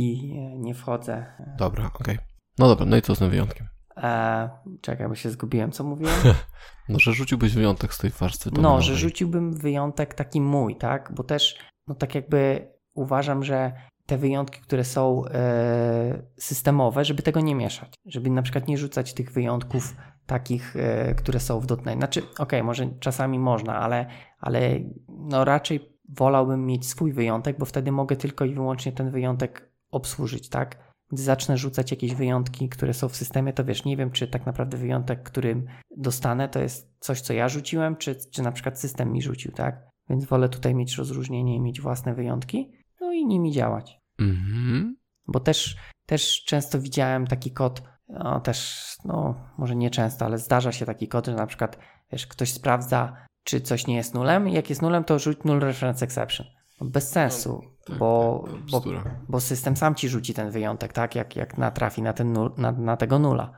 nie 0.57 0.75
wchodzę. 0.75 1.27
Dobra, 1.59 1.87
okej. 1.87 2.15
Okay. 2.15 2.27
No 2.59 2.69
dobra, 2.69 2.87
no 2.87 2.97
i 2.97 3.03
co 3.03 3.15
z 3.15 3.19
tym 3.19 3.31
wyjątkiem? 3.31 3.67
E, 3.97 4.51
czekaj, 4.81 5.09
bo 5.09 5.15
się 5.15 5.31
zgubiłem, 5.31 5.73
co 5.73 5.85
mówiłem? 5.85 6.15
no, 6.89 6.99
że 6.99 7.13
rzuciłbyś 7.13 7.55
wyjątek 7.55 7.95
z 7.95 7.99
tej 7.99 8.11
warstwy 8.11 8.51
No, 8.61 8.81
że 8.81 8.97
rzuciłbym 8.97 9.53
wyjątek 9.53 10.15
taki 10.15 10.41
mój, 10.41 10.77
tak? 10.77 11.13
Bo 11.15 11.25
też, 11.25 11.59
no 11.87 11.95
tak 11.95 12.15
jakby 12.15 12.69
uważam, 12.95 13.45
że 13.45 13.73
te 14.07 14.19
wyjątki, 14.19 14.61
które 14.61 14.85
są 14.85 15.25
e, 15.27 16.23
systemowe, 16.39 17.05
żeby 17.05 17.23
tego 17.23 17.41
nie 17.41 17.55
mieszać. 17.55 17.95
Żeby 18.07 18.31
na 18.31 18.43
przykład 18.43 18.69
nie 18.69 18.79
rzucać 18.79 19.15
tych 19.15 19.33
wyjątków 19.33 19.97
takich, 20.27 20.77
e, 20.77 21.15
które 21.15 21.41
są 21.41 21.61
w 21.61 21.85
.NET. 21.85 21.99
Znaczy, 21.99 22.21
okej, 22.21 22.35
okay, 22.39 22.63
może 22.63 22.87
czasami 23.01 23.39
można, 23.39 23.77
ale, 23.77 24.07
ale 24.39 24.81
no 25.09 25.45
raczej 25.45 25.93
wolałbym 26.09 26.67
mieć 26.67 26.89
swój 26.89 27.13
wyjątek, 27.13 27.59
bo 27.59 27.67
wtedy 27.67 27.93
mogę 27.93 28.17
tylko 28.17 28.45
i 28.45 28.55
wyłącznie 28.55 28.93
ten 28.93 29.11
wyjątek 29.11 29.73
obsłużyć, 29.91 30.49
tak? 30.49 30.92
Gdy 31.13 31.23
zacznę 31.23 31.57
rzucać 31.57 31.91
jakieś 31.91 32.15
wyjątki, 32.15 32.69
które 32.69 32.95
są 32.95 33.09
w 33.09 33.17
systemie, 33.17 33.53
to 33.53 33.65
wiesz, 33.65 33.85
nie 33.85 33.97
wiem, 33.97 34.11
czy 34.11 34.29
tak 34.29 34.47
naprawdę 34.47 34.77
wyjątek, 34.77 35.23
którym 35.23 35.67
dostanę, 35.97 36.49
to 36.49 36.61
jest 36.61 36.97
coś, 37.01 37.21
co 37.21 37.33
ja 37.33 37.49
rzuciłem, 37.49 37.97
czy, 37.97 38.17
czy 38.31 38.43
na 38.43 38.53
przykład 38.53 38.81
system 38.81 39.13
mi 39.13 39.23
rzucił, 39.23 39.53
tak? 39.53 39.89
Więc 40.11 40.25
wolę 40.25 40.49
tutaj 40.49 40.75
mieć 40.75 40.97
rozróżnienie 40.97 41.57
i 41.57 41.61
mieć 41.61 41.81
własne 41.81 42.15
wyjątki, 42.15 42.73
no 43.01 43.13
i 43.13 43.27
nimi 43.27 43.53
działać. 43.53 43.99
Mhm. 44.19 44.97
Bo 45.29 45.41
też, 45.41 45.77
też 46.07 46.45
często 46.45 46.81
widziałem 46.81 47.27
taki 47.27 47.53
kod, 47.53 47.83
no 48.09 48.41
też, 48.41 48.87
no 49.05 49.35
może 49.59 49.77
nie 49.77 49.91
często, 49.91 50.25
ale 50.25 50.39
zdarza 50.39 50.73
się 50.73 50.87
taki 50.87 51.09
kod, 51.09 51.27
że 51.27 51.35
na 51.35 51.47
przykład, 51.47 51.79
wiesz, 52.13 52.27
ktoś 52.27 52.53
sprawdza, 52.53 53.17
czy 53.45 53.61
coś 53.61 53.87
nie 53.87 53.97
jest 53.97 54.15
nulem, 54.15 54.49
i 54.49 54.53
jak 54.53 54.71
jest 54.71 54.83
nulem, 54.83 55.05
to 55.05 55.19
rzuć 55.19 55.39
null 55.45 55.61
reference 55.61 56.05
exception. 56.05 56.47
Bez 56.85 57.11
sensu, 57.11 57.61
no, 57.63 57.71
tak, 57.87 57.99
bo, 57.99 58.45
tak, 58.47 58.61
bo, 58.71 58.83
bo, 59.29 59.41
system 59.41 59.77
sam 59.77 59.95
ci 59.95 60.09
rzuci 60.09 60.35
ten 60.35 60.51
wyjątek, 60.51 60.93
tak? 60.93 61.15
Jak, 61.15 61.37
jak 61.37 61.59
natrafi 61.59 62.03
na, 62.03 62.13
ten 62.13 62.33
nul, 62.33 62.53
na, 62.57 62.73
na 62.73 62.97
tego 62.97 63.19
nula. 63.19 63.53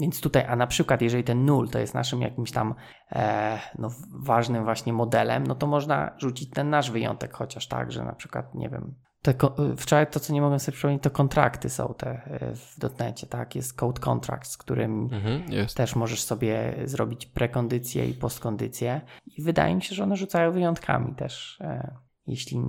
Więc 0.00 0.20
tutaj, 0.20 0.44
a 0.48 0.56
na 0.56 0.66
przykład, 0.66 1.02
jeżeli 1.02 1.24
ten 1.24 1.44
nul 1.44 1.68
to 1.68 1.78
jest 1.78 1.94
naszym 1.94 2.22
jakimś 2.22 2.52
tam 2.52 2.74
e, 3.12 3.58
no, 3.78 3.88
ważnym 4.24 4.64
właśnie 4.64 4.92
modelem, 4.92 5.46
no 5.46 5.54
to 5.54 5.66
można 5.66 6.14
rzucić 6.18 6.50
ten 6.50 6.70
nasz 6.70 6.90
wyjątek, 6.90 7.32
chociaż 7.32 7.68
tak, 7.68 7.92
że 7.92 8.04
na 8.04 8.12
przykład, 8.12 8.54
nie 8.54 8.68
wiem, 8.68 8.94
te, 9.22 9.34
wczoraj 9.76 10.06
to, 10.06 10.20
co 10.20 10.32
nie 10.32 10.40
mogłem 10.40 10.60
sobie 10.60 10.72
przypomnieć, 10.72 11.02
to 11.02 11.10
kontrakty 11.10 11.70
są 11.70 11.94
te 11.98 12.08
e, 12.10 12.54
w 12.54 12.78
dotnecie, 12.78 13.26
tak? 13.26 13.56
Jest 13.56 13.74
code 13.74 14.00
contracts, 14.00 14.52
z 14.52 14.56
którym 14.56 15.08
Mhm, 15.12 15.66
też 15.76 15.96
możesz 15.96 16.22
sobie 16.22 16.74
zrobić 16.84 17.26
prekondycję 17.26 18.08
i 18.08 18.14
postkondycję 18.14 19.00
i 19.26 19.42
wydaje 19.42 19.74
mi 19.74 19.82
się, 19.82 19.94
że 19.94 20.02
one 20.02 20.16
rzucają 20.16 20.52
wyjątkami 20.52 21.14
też, 21.14 21.58
e, 21.60 21.96
jeśli 22.26 22.62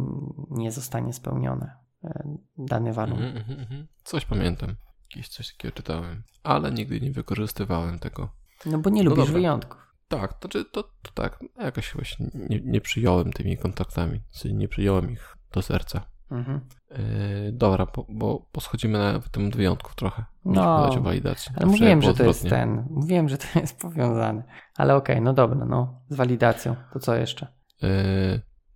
nie 0.49 0.71
zostanie 0.71 1.13
spełnione 1.13 1.75
e, 2.03 2.37
dany 2.57 2.93
warunek. 2.93 3.35
Mhm, 3.35 3.59
mhm. 3.59 3.87
Coś 4.03 4.25
pamiętam. 4.25 4.75
Jakieś 5.09 5.29
coś 5.29 5.51
takiego 5.51 5.75
czytałem, 5.75 6.23
ale 6.43 6.71
nigdy 6.71 7.01
nie 7.01 7.11
wykorzystywałem 7.11 7.99
tego. 7.99 8.29
No 8.65 8.77
bo 8.77 8.89
nie 8.89 9.03
No 9.03 9.09
lubisz 9.09 9.25
dobra. 9.25 9.39
wyjątków. 9.39 9.87
Tak, 10.07 10.33
to, 10.33 10.39
znaczy, 10.39 10.65
to, 10.71 10.83
to 10.83 11.11
tak, 11.13 11.39
jakoś 11.59 11.93
właśnie 11.93 12.29
nie, 12.49 12.61
nie 12.63 12.81
przyjąłem 12.81 13.33
tymi 13.33 13.57
kontaktami, 13.57 14.21
czyli 14.31 14.55
nie 14.55 14.67
przyjąłem 14.67 15.11
ich 15.11 15.37
do 15.53 15.61
serca. 15.61 16.05
Mhm. 16.31 16.61
Yy, 16.91 17.51
dobra, 17.51 17.87
bo, 17.95 18.05
bo, 18.09 18.49
bo 18.53 18.61
schodzimy 18.61 18.99
na 18.99 19.19
temat 19.19 19.55
wyjątków 19.55 19.95
trochę. 19.95 20.25
No, 20.45 21.01
walidacji. 21.01 21.51
Ale 21.55 21.65
mówiłem, 21.65 22.01
że 22.01 22.13
to 22.13 22.23
jest 22.23 22.49
ten. 22.49 22.87
Mówiłem, 22.89 23.29
że 23.29 23.37
to 23.37 23.59
jest 23.59 23.79
powiązane. 23.79 24.43
Ale 24.75 24.95
okej, 24.95 25.21
no 25.21 25.33
dobra, 25.33 25.65
no. 25.65 26.01
Z 26.09 26.15
walidacją. 26.15 26.75
To 26.93 26.99
co 26.99 27.15
jeszcze? 27.15 27.47
Yy, 27.81 27.89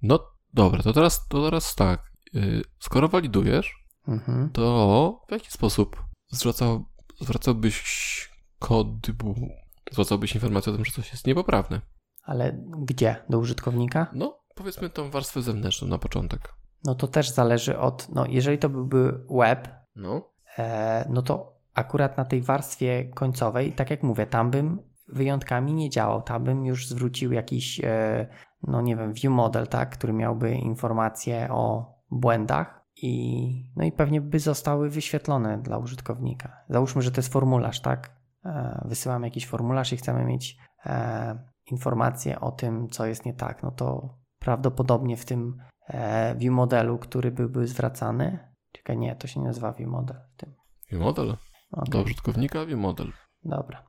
no 0.02 0.31
dobra, 0.54 0.84
to 0.84 0.94
teraz, 0.94 1.28
to 1.28 1.44
teraz 1.46 1.76
tak. 1.76 2.12
Yy, 2.34 2.62
skoro 2.80 3.08
walidujesz, 3.08 3.86
Mhm. 4.08 4.50
to 4.54 5.22
w 5.28 5.32
jaki 5.32 5.52
sposób 5.52 6.04
zwracał, 6.32 6.86
zwracałbyś 7.20 8.30
kod, 8.60 9.12
bu- 9.12 9.50
zwracałbyś 9.92 10.36
informację 10.36 10.74
o 10.74 10.76
tym, 10.76 10.86
że 10.86 10.92
coś 10.92 11.12
jest 11.12 11.28
niepoprawne? 11.28 11.82
Ale 12.24 12.58
gdzie? 12.80 13.16
Do 13.30 13.40
użytkownika? 13.40 14.08
No, 14.14 14.40
powiedzmy 14.56 14.90
tą 14.90 15.10
warstwę 15.10 15.42
zewnętrzną 15.42 15.88
na 15.88 15.98
początek. 15.98 16.54
No 16.84 16.96
to 16.96 17.08
też 17.08 17.30
zależy 17.30 17.80
od. 17.80 18.10
No, 18.10 18.26
jeżeli 18.26 18.58
to 18.58 18.70
byłby 18.70 19.26
web, 19.30 19.70
No. 19.96 20.32
e, 20.58 21.06
no 21.10 21.22
to 21.22 21.58
akurat 21.74 22.18
na 22.18 22.26
tej 22.26 22.42
warstwie 22.42 23.06
końcowej, 23.06 23.74
tak 23.74 23.90
jak 23.90 24.04
mówię, 24.04 24.26
tam 24.28 24.52
bym 24.52 24.80
wyjątkami 25.08 25.74
nie 25.74 25.90
działał. 25.90 26.22
Tam 26.22 26.44
bym 26.44 26.66
już 26.66 26.88
zwrócił 26.88 27.32
jakiś, 27.32 27.80
e, 27.84 28.28
no 28.64 28.82
nie 28.82 28.96
wiem, 28.96 29.14
view 29.14 29.34
model, 29.34 29.68
tak, 29.68 29.90
który 29.90 30.14
miałby 30.14 30.52
informacje 30.52 31.48
o 31.52 31.94
błędach 32.12 32.86
i 32.96 33.54
no 33.76 33.86
i 33.86 33.92
pewnie 33.92 34.22
by 34.22 34.40
zostały 34.40 34.90
wyświetlone 34.90 35.58
dla 35.58 35.78
użytkownika. 35.78 36.58
Załóżmy, 36.70 37.02
że 37.02 37.12
to 37.12 37.20
jest 37.20 37.34
formularz, 37.34 37.82
tak? 37.82 38.16
E, 38.46 38.82
wysyłamy 38.86 39.28
jakiś 39.28 39.48
formularz 39.48 39.94
i 39.94 39.98
chcemy 39.98 40.26
mieć 40.26 40.58
e, 40.86 41.40
informacje 41.72 42.40
o 42.40 42.52
tym, 42.52 42.90
co 42.90 43.06
jest 43.06 43.26
nie 43.26 43.34
tak. 43.34 43.64
No 43.64 43.72
to 43.72 44.18
prawdopodobnie 44.40 45.18
w 45.18 45.26
tym 45.26 45.58
e, 45.88 46.36
view 46.36 46.54
modelu, 46.54 46.98
który 46.98 47.32
byłby 47.32 47.68
zwracany. 47.68 48.54
Czekaj, 48.72 48.98
nie, 48.98 49.16
to 49.16 49.28
się 49.28 49.40
nie 49.40 49.48
nazywa 49.48 49.74
view 49.74 49.90
model 49.90 50.18
w 50.34 50.36
tym. 50.36 50.54
View 50.92 51.02
model. 51.02 51.38
Okej. 51.72 51.92
Do 51.92 52.02
użytkownika 52.02 52.66
view 52.66 52.80
model. 52.80 53.12
Dobra. 53.44 53.84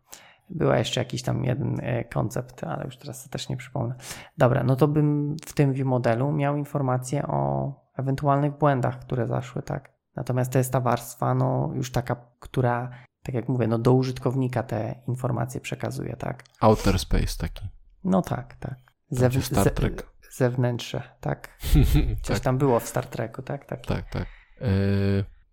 Była 0.54 0.78
jeszcze 0.78 1.00
jakiś 1.00 1.22
tam 1.22 1.44
jeden 1.44 1.80
e, 1.82 2.04
koncept, 2.04 2.64
ale 2.64 2.84
już 2.84 2.96
teraz 2.96 3.24
to 3.24 3.30
też 3.30 3.48
nie 3.48 3.56
przypomnę. 3.56 3.94
Dobra, 4.38 4.64
no 4.64 4.76
to 4.76 4.88
bym 4.88 5.36
w 5.46 5.52
tym 5.52 5.84
modelu 5.84 6.32
miał 6.32 6.56
informacje 6.56 7.26
o 7.26 7.72
ewentualnych 7.96 8.58
błędach, 8.58 8.98
które 8.98 9.26
zaszły, 9.26 9.62
tak. 9.62 9.92
Natomiast 10.16 10.52
to 10.52 10.58
jest 10.58 10.72
ta 10.72 10.80
warstwa, 10.80 11.34
no 11.34 11.70
już 11.74 11.92
taka, 11.92 12.16
która, 12.40 12.90
tak 13.22 13.34
jak 13.34 13.48
mówię, 13.48 13.66
no 13.66 13.78
do 13.78 13.92
użytkownika 13.92 14.62
te 14.62 14.94
informacje 15.08 15.60
przekazuje, 15.60 16.16
tak. 16.16 16.44
Outer 16.60 16.98
space 16.98 17.38
taki. 17.38 17.68
No 18.04 18.22
tak, 18.22 18.54
tak. 18.54 18.76
Gdzie 19.10 19.42
Star 19.42 19.70
Trek. 19.70 20.06
zewnętrzne, 20.30 21.02
tak. 21.20 21.58
Coś 22.22 22.36
tak, 22.36 22.40
tam 22.40 22.58
było 22.58 22.80
w 22.80 22.86
Star 22.86 23.06
Treku, 23.06 23.42
tak? 23.42 23.64
tak. 23.64 23.86
tak, 23.86 24.10
tak. 24.10 24.26
E, 24.60 24.66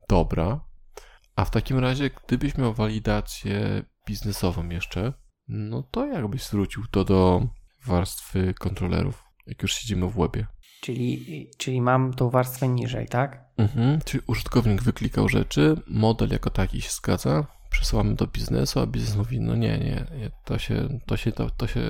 dobra. 0.09 0.59
A 1.35 1.45
w 1.45 1.51
takim 1.51 1.79
razie, 1.79 2.09
gdybyś 2.27 2.57
miał 2.57 2.73
walidację 2.73 3.83
biznesową 4.07 4.69
jeszcze, 4.69 5.13
no 5.47 5.83
to 5.83 6.05
jakbyś 6.05 6.43
zwrócił 6.43 6.83
to 6.91 7.03
do 7.05 7.47
warstwy 7.85 8.53
kontrolerów, 8.53 9.23
jak 9.47 9.61
już 9.61 9.73
siedzimy 9.73 10.07
w 10.07 10.15
webie. 10.15 10.47
Czyli, 10.81 11.49
czyli 11.57 11.81
mam 11.81 12.13
tą 12.13 12.29
warstwę 12.29 12.67
niżej, 12.67 13.07
tak? 13.07 13.45
Mhm. 13.57 13.99
Czyli 14.05 14.23
użytkownik 14.27 14.81
wyklikał 14.81 15.29
rzeczy, 15.29 15.75
model 15.87 16.29
jako 16.29 16.49
taki 16.49 16.81
się 16.81 16.89
zgadza, 16.91 17.47
przesyłamy 17.69 18.15
do 18.15 18.27
biznesu, 18.27 18.79
a 18.79 18.85
biznes 18.85 19.15
mówi, 19.15 19.39
no 19.39 19.55
nie, 19.55 19.77
nie, 19.77 20.05
to 20.45 20.57
się, 20.57 20.99
to 21.05 21.17
się, 21.17 21.31
to, 21.31 21.49
to 21.49 21.67
się, 21.67 21.81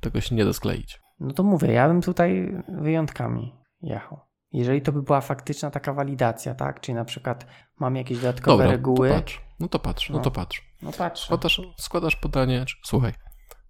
tego 0.00 0.20
się 0.20 0.34
nie 0.34 0.44
da 0.44 0.52
skleić. 0.52 1.00
No 1.20 1.32
to 1.32 1.42
mówię, 1.42 1.72
ja 1.72 1.88
bym 1.88 2.02
tutaj 2.02 2.62
wyjątkami 2.82 3.54
jechał. 3.82 4.20
Jeżeli 4.52 4.82
to 4.82 4.92
by 4.92 5.02
była 5.02 5.20
faktyczna 5.20 5.70
taka 5.70 5.92
walidacja, 5.92 6.54
tak? 6.54 6.80
Czyli 6.80 6.94
na 6.94 7.04
przykład 7.04 7.46
mam 7.80 7.96
jakieś 7.96 8.18
dodatkowe 8.18 8.56
Dobra, 8.64 8.70
reguły. 8.76 9.08
to 9.08 9.14
patrz, 9.14 9.40
no 9.60 9.68
to 9.68 9.78
patrz, 9.78 10.10
no 10.10 10.16
No. 10.16 10.22
to 10.22 10.30
patrz. 10.30 10.73
No 10.84 10.92
patrz. 10.92 11.24
Składasz, 11.24 11.60
składasz 11.78 12.16
podanie, 12.16 12.64
czy, 12.66 12.76
słuchaj, 12.84 13.12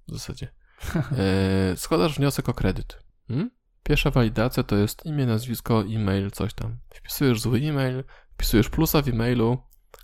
w 0.09 0.13
zasadzie, 0.13 0.49
e, 1.73 1.77
składasz 1.77 2.17
wniosek 2.17 2.49
o 2.49 2.55
kredyt. 2.55 3.03
Hmm? 3.29 3.51
Pierwsza 3.83 4.11
walidacja 4.11 4.63
to 4.63 4.77
jest 4.77 5.07
imię, 5.07 5.27
nazwisko, 5.27 5.83
e-mail, 5.83 6.31
coś 6.31 6.55
tam. 6.55 6.77
Wpisujesz 6.95 7.41
zły 7.41 7.59
e-mail, 7.59 8.05
wpisujesz 8.35 8.69
plusa 8.69 9.03
w 9.03 9.09
e-mailu, 9.09 9.59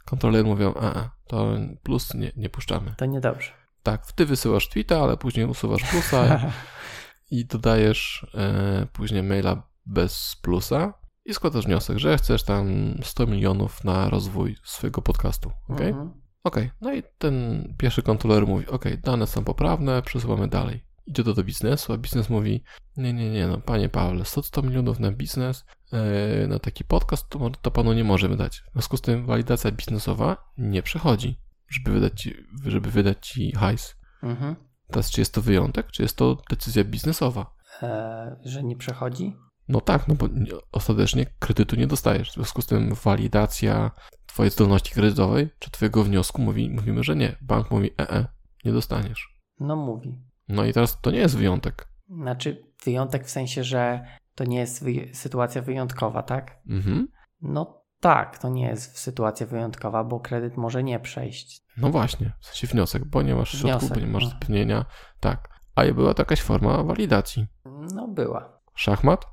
kontrolery 0.04 0.44
mówią, 0.44 0.74
a, 0.74 0.98
a 0.98 1.10
to 1.26 1.52
plus 1.82 2.14
nie, 2.14 2.32
nie 2.36 2.50
puszczamy. 2.50 2.94
To 2.96 3.06
niedobrze. 3.06 3.52
Tak, 3.82 4.12
ty 4.12 4.26
wysyłasz 4.26 4.68
tweeta, 4.68 5.00
ale 5.02 5.16
później 5.16 5.46
usuwasz 5.46 5.82
plusa 5.82 6.50
i 7.30 7.46
dodajesz 7.46 8.26
e, 8.34 8.86
później 8.92 9.22
maila 9.22 9.62
bez 9.86 10.36
plusa 10.42 10.94
i 11.24 11.34
składasz 11.34 11.64
wniosek, 11.64 11.98
że 11.98 12.18
chcesz 12.18 12.42
tam 12.42 12.94
100 13.02 13.26
milionów 13.26 13.84
na 13.84 14.08
rozwój 14.08 14.56
swojego 14.64 15.02
podcastu. 15.02 15.52
ok? 15.68 15.80
Mhm. 15.80 16.19
Okej, 16.44 16.70
no 16.80 16.92
i 16.92 17.02
ten 17.18 17.64
pierwszy 17.78 18.02
kontroler 18.02 18.46
mówi, 18.46 18.66
okej, 18.66 18.98
dane 18.98 19.26
są 19.26 19.44
poprawne, 19.44 20.02
przesuwamy 20.02 20.48
dalej. 20.48 20.84
Idzie 21.06 21.24
to 21.24 21.34
do 21.34 21.44
biznesu, 21.44 21.92
a 21.92 21.98
biznes 21.98 22.30
mówi, 22.30 22.64
nie, 22.96 23.12
nie, 23.12 23.30
nie, 23.30 23.46
no 23.46 23.58
panie 23.58 23.88
Pawle, 23.88 24.24
100, 24.24 24.42
100 24.42 24.62
milionów 24.62 25.00
na 25.00 25.12
biznes, 25.12 25.64
e, 25.92 26.46
na 26.46 26.58
taki 26.58 26.84
podcast 26.84 27.28
to, 27.28 27.50
to 27.62 27.70
panu 27.70 27.92
nie 27.92 28.04
możemy 28.04 28.36
dać. 28.36 28.60
W 28.60 28.72
związku 28.72 28.96
z 28.96 29.00
tym 29.00 29.26
walidacja 29.26 29.72
biznesowa 29.72 30.50
nie 30.58 30.82
przechodzi, 30.82 31.40
żeby 31.68 31.90
wydać 31.90 32.20
ci, 32.20 32.34
żeby 32.64 32.90
wydać 32.90 33.28
ci 33.28 33.52
hajs. 33.52 33.96
Mhm. 34.22 34.56
Teraz 34.86 35.10
czy 35.10 35.20
jest 35.20 35.34
to 35.34 35.42
wyjątek, 35.42 35.90
czy 35.90 36.02
jest 36.02 36.16
to 36.16 36.42
decyzja 36.50 36.84
biznesowa? 36.84 37.54
E, 37.82 38.36
że 38.44 38.62
nie 38.64 38.76
przechodzi? 38.76 39.36
No 39.70 39.80
tak, 39.80 40.08
no 40.08 40.14
bo 40.14 40.26
nie- 40.28 40.50
ostatecznie 40.72 41.26
kredytu 41.38 41.76
nie 41.76 41.86
dostajesz. 41.86 42.30
W 42.30 42.34
związku 42.34 42.62
z 42.62 42.66
tym 42.66 42.94
walidacja 43.04 43.90
twojej 44.26 44.50
zdolności 44.50 44.94
kredytowej 44.94 45.50
czy 45.58 45.70
twojego 45.70 46.04
wniosku 46.04 46.42
mówi, 46.42 46.70
mówimy, 46.70 47.04
że 47.04 47.16
nie. 47.16 47.36
Bank 47.40 47.70
mówi, 47.70 47.90
e, 48.00 48.10
e, 48.10 48.26
nie 48.64 48.72
dostaniesz. 48.72 49.38
No 49.60 49.76
mówi. 49.76 50.18
No 50.48 50.64
i 50.64 50.72
teraz 50.72 51.00
to 51.00 51.10
nie 51.10 51.18
jest 51.18 51.36
wyjątek. 51.36 51.88
Znaczy 52.08 52.64
wyjątek 52.84 53.26
w 53.26 53.30
sensie, 53.30 53.64
że 53.64 54.04
to 54.34 54.44
nie 54.44 54.58
jest 54.58 54.84
wyj- 54.84 55.14
sytuacja 55.14 55.62
wyjątkowa, 55.62 56.22
tak? 56.22 56.58
Mhm. 56.68 57.08
No 57.42 57.82
tak, 58.00 58.38
to 58.38 58.48
nie 58.48 58.66
jest 58.66 58.98
sytuacja 58.98 59.46
wyjątkowa, 59.46 60.04
bo 60.04 60.20
kredyt 60.20 60.56
może 60.56 60.82
nie 60.82 61.00
przejść. 61.00 61.62
No 61.76 61.90
właśnie, 61.90 62.32
w 62.40 62.46
sensie 62.46 62.66
wniosek, 62.66 63.04
bo 63.04 63.22
nie 63.22 63.34
masz 63.34 63.50
środków, 63.50 63.70
Wniosek, 63.80 63.98
bo 63.98 64.06
nie 64.06 64.12
masz 64.12 64.24
no. 64.24 64.30
zapewnienia. 64.30 64.84
Tak. 65.20 65.48
A 65.74 65.84
była 65.84 66.14
to 66.14 66.22
jakaś 66.22 66.40
forma 66.40 66.82
walidacji. 66.82 67.46
No 67.94 68.08
była. 68.08 68.60
Szachmat? 68.74 69.26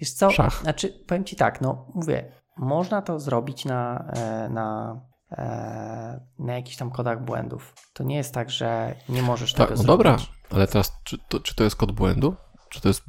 Wiesz 0.00 0.12
co? 0.12 0.30
Szach. 0.30 0.60
Znaczy, 0.62 0.88
powiem 1.06 1.24
ci 1.24 1.36
tak, 1.36 1.60
no 1.60 1.86
mówię, 1.94 2.32
można 2.56 3.02
to 3.02 3.20
zrobić 3.20 3.64
na, 3.64 4.10
e, 4.16 4.48
na, 4.48 5.00
e, 5.32 6.20
na 6.38 6.54
jakichś 6.54 6.76
tam 6.76 6.90
kodach 6.90 7.24
błędów. 7.24 7.74
To 7.92 8.04
nie 8.04 8.16
jest 8.16 8.34
tak, 8.34 8.50
że 8.50 8.94
nie 9.08 9.22
możesz 9.22 9.52
Tak, 9.52 9.68
tego 9.68 9.82
no 9.82 9.86
dobra, 9.86 10.10
zrobić. 10.18 10.32
ale 10.50 10.66
teraz 10.66 10.92
czy 11.04 11.18
to, 11.28 11.40
czy 11.40 11.54
to 11.54 11.64
jest 11.64 11.76
kod 11.76 11.92
błędu? 11.92 12.36
Czy 12.68 12.80
to 12.80 12.88
jest 12.88 13.02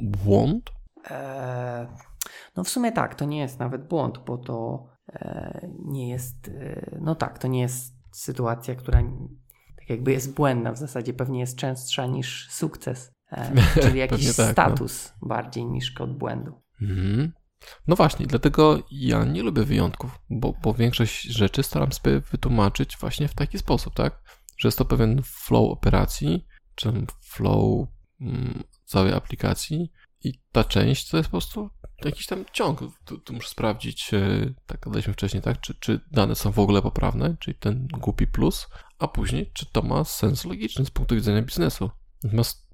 błąd? 0.00 0.70
E, 1.10 1.86
no 2.56 2.64
w 2.64 2.68
sumie 2.68 2.92
tak, 2.92 3.14
to 3.14 3.24
nie 3.24 3.38
jest 3.38 3.58
nawet 3.58 3.88
błąd, 3.88 4.18
bo 4.26 4.38
to 4.38 4.86
e, 5.12 5.68
nie 5.84 6.08
jest, 6.08 6.48
e, 6.48 6.98
no 7.00 7.14
tak, 7.14 7.38
to 7.38 7.48
nie 7.48 7.60
jest 7.60 7.94
sytuacja, 8.12 8.74
która 8.74 9.02
tak 9.78 9.90
jakby 9.90 10.12
jest 10.12 10.34
błędna, 10.34 10.72
w 10.72 10.78
zasadzie 10.78 11.14
pewnie 11.14 11.40
jest 11.40 11.56
częstsza 11.56 12.06
niż 12.06 12.48
sukces, 12.50 13.12
czyli 13.82 13.98
jakiś 13.98 14.36
tak, 14.36 14.46
no. 14.46 14.52
status 14.52 15.12
bardziej 15.22 15.66
niż 15.66 15.90
kod 15.90 16.18
błędu. 16.18 16.62
Mhm. 16.82 17.32
No 17.86 17.96
właśnie, 17.96 18.26
dlatego 18.26 18.82
ja 18.90 19.24
nie 19.24 19.42
lubię 19.42 19.64
wyjątków, 19.64 20.18
bo, 20.30 20.54
bo 20.62 20.74
większość 20.74 21.22
rzeczy 21.22 21.62
staram 21.62 21.92
sobie 21.92 22.20
wytłumaczyć 22.20 22.96
właśnie 23.00 23.28
w 23.28 23.34
taki 23.34 23.58
sposób, 23.58 23.94
tak? 23.94 24.22
Że 24.58 24.68
jest 24.68 24.78
to 24.78 24.84
pewien 24.84 25.22
flow 25.24 25.70
operacji, 25.70 26.46
czy 26.74 26.92
flow 27.22 27.88
mm, 28.20 28.62
całej 28.84 29.12
aplikacji 29.12 29.92
i 30.24 30.32
ta 30.52 30.64
część 30.64 31.10
to 31.10 31.16
jest 31.16 31.28
po 31.28 31.30
prostu 31.30 31.70
jakiś 32.04 32.26
tam 32.26 32.44
ciąg. 32.52 32.80
Tu, 33.04 33.18
tu 33.18 33.32
muszę 33.32 33.48
sprawdzić, 33.48 34.14
e, 34.14 34.54
tak 34.66 34.80
gadaliśmy 34.80 35.12
wcześniej, 35.12 35.42
tak? 35.42 35.60
Czy, 35.60 35.74
czy 35.74 36.00
dane 36.10 36.34
są 36.34 36.52
w 36.52 36.58
ogóle 36.58 36.82
poprawne, 36.82 37.36
czyli 37.40 37.54
ten 37.54 37.86
głupi 37.86 38.26
plus, 38.26 38.68
a 38.98 39.08
później, 39.08 39.50
czy 39.54 39.66
to 39.66 39.82
ma 39.82 40.04
sens 40.04 40.44
logiczny 40.44 40.84
z 40.84 40.90
punktu 40.90 41.14
widzenia 41.14 41.42
biznesu. 41.42 41.90
Natomiast 42.24 42.67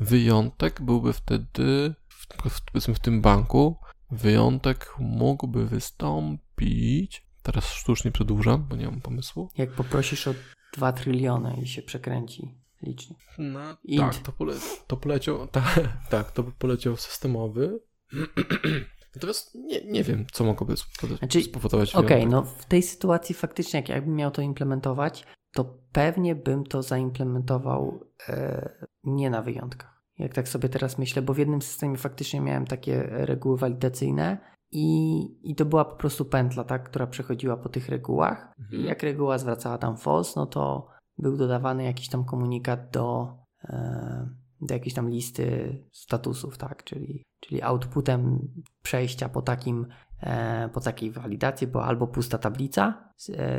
wyjątek 0.00 0.82
byłby 0.82 1.12
wtedy, 1.12 1.94
w, 2.08 2.26
powiedzmy 2.72 2.94
w 2.94 3.00
tym 3.00 3.20
banku, 3.20 3.76
wyjątek 4.10 4.94
mógłby 4.98 5.66
wystąpić. 5.66 7.26
Teraz 7.42 7.72
sztucznie 7.72 8.10
przedłużam, 8.12 8.66
bo 8.68 8.76
nie 8.76 8.84
mam 8.84 9.00
pomysłu. 9.00 9.50
Jak 9.58 9.70
poprosisz 9.70 10.28
o 10.28 10.34
2 10.72 10.92
tryliony 10.92 11.56
i 11.62 11.66
się 11.66 11.82
przekręci 11.82 12.54
licznik. 12.82 13.18
No, 13.38 13.60
Int. 13.84 14.00
tak, 14.14 14.22
to, 14.22 14.32
pole, 14.32 14.54
to 14.86 14.96
poleciał, 14.96 15.46
ta, 15.52 15.62
tak, 16.10 16.32
to 16.32 16.42
by 16.42 16.52
poleciał 16.52 16.96
systemowy. 16.96 17.80
Natomiast 19.14 19.54
nie, 19.54 19.84
nie 19.84 20.04
wiem, 20.04 20.26
co 20.32 20.44
mogłoby 20.44 20.74
Znaczy, 21.18 21.42
spowodować 21.42 21.94
Okej, 21.94 22.08
wyjątek. 22.08 22.30
no 22.30 22.42
w 22.42 22.64
tej 22.64 22.82
sytuacji 22.82 23.34
faktycznie, 23.34 23.80
jak 23.80 23.88
jakbym 23.88 24.16
miał 24.16 24.30
to 24.30 24.42
implementować, 24.42 25.24
to 25.58 25.78
pewnie 25.92 26.34
bym 26.34 26.64
to 26.64 26.82
zaimplementował 26.82 28.00
e, 28.28 28.70
nie 29.04 29.30
na 29.30 29.42
wyjątkach. 29.42 30.02
Jak 30.18 30.34
tak 30.34 30.48
sobie 30.48 30.68
teraz 30.68 30.98
myślę, 30.98 31.22
bo 31.22 31.34
w 31.34 31.38
jednym 31.38 31.62
systemie 31.62 31.96
faktycznie 31.96 32.40
miałem 32.40 32.66
takie 32.66 33.02
reguły 33.02 33.56
walidacyjne 33.56 34.38
i, 34.70 35.50
i 35.50 35.54
to 35.54 35.64
była 35.64 35.84
po 35.84 35.96
prostu 35.96 36.24
pętla, 36.24 36.64
tak, 36.64 36.84
która 36.84 37.06
przechodziła 37.06 37.56
po 37.56 37.68
tych 37.68 37.88
regułach. 37.88 38.54
Mhm. 38.58 38.82
I 38.82 38.84
jak 38.84 39.02
reguła 39.02 39.38
zwracała 39.38 39.78
tam 39.78 39.96
false, 39.96 40.32
no 40.40 40.46
to 40.46 40.88
był 41.18 41.36
dodawany 41.36 41.84
jakiś 41.84 42.08
tam 42.08 42.24
komunikat 42.24 42.90
do, 42.90 43.36
e, 43.64 44.28
do 44.60 44.74
jakiejś 44.74 44.94
tam 44.94 45.10
listy 45.10 45.78
statusów, 45.92 46.58
tak, 46.58 46.84
czyli, 46.84 47.22
czyli 47.40 47.62
outputem 47.62 48.48
przejścia 48.82 49.28
po 49.28 49.42
takim 49.42 49.86
e, 50.20 50.68
po 50.68 50.80
takiej 50.80 51.10
walidacji 51.10 51.66
była 51.66 51.84
albo 51.84 52.06
pusta 52.06 52.38
tablica 52.38 53.10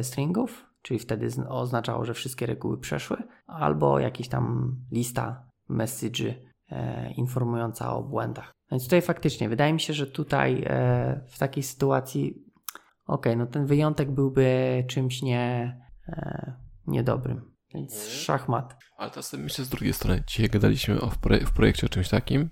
stringów, 0.01 0.68
czyli 0.81 0.99
wtedy 0.99 1.27
oznaczało, 1.49 2.05
że 2.05 2.13
wszystkie 2.13 2.45
reguły 2.45 2.77
przeszły, 2.79 3.17
albo 3.47 3.99
jakaś 3.99 4.27
tam 4.27 4.75
lista 4.91 5.47
message 5.69 6.33
e, 6.71 7.11
informująca 7.11 7.93
o 7.93 8.03
błędach. 8.03 8.51
Więc 8.71 8.83
tutaj 8.83 9.01
faktycznie 9.01 9.49
wydaje 9.49 9.73
mi 9.73 9.79
się, 9.79 9.93
że 9.93 10.07
tutaj 10.07 10.63
e, 10.65 11.21
w 11.27 11.39
takiej 11.39 11.63
sytuacji 11.63 12.45
okej, 13.05 13.37
no 13.37 13.45
ten 13.45 13.65
wyjątek 13.65 14.11
byłby 14.11 14.83
czymś 14.87 15.21
nie, 15.21 15.77
e, 16.07 16.53
niedobrym. 16.87 17.51
Więc 17.73 17.93
Mhm. 17.93 18.11
szachmat. 18.11 18.75
Ale 18.97 19.09
teraz 19.09 19.33
myślę 19.33 19.65
z 19.65 19.69
drugiej 19.69 19.93
strony. 19.93 20.23
Dzisiaj 20.27 20.49
gadaliśmy 20.49 21.01
o 21.01 21.09
w, 21.09 21.17
proje- 21.17 21.45
w 21.45 21.53
projekcie 21.53 21.85
o 21.85 21.89
czymś 21.89 22.09
takim. 22.09 22.49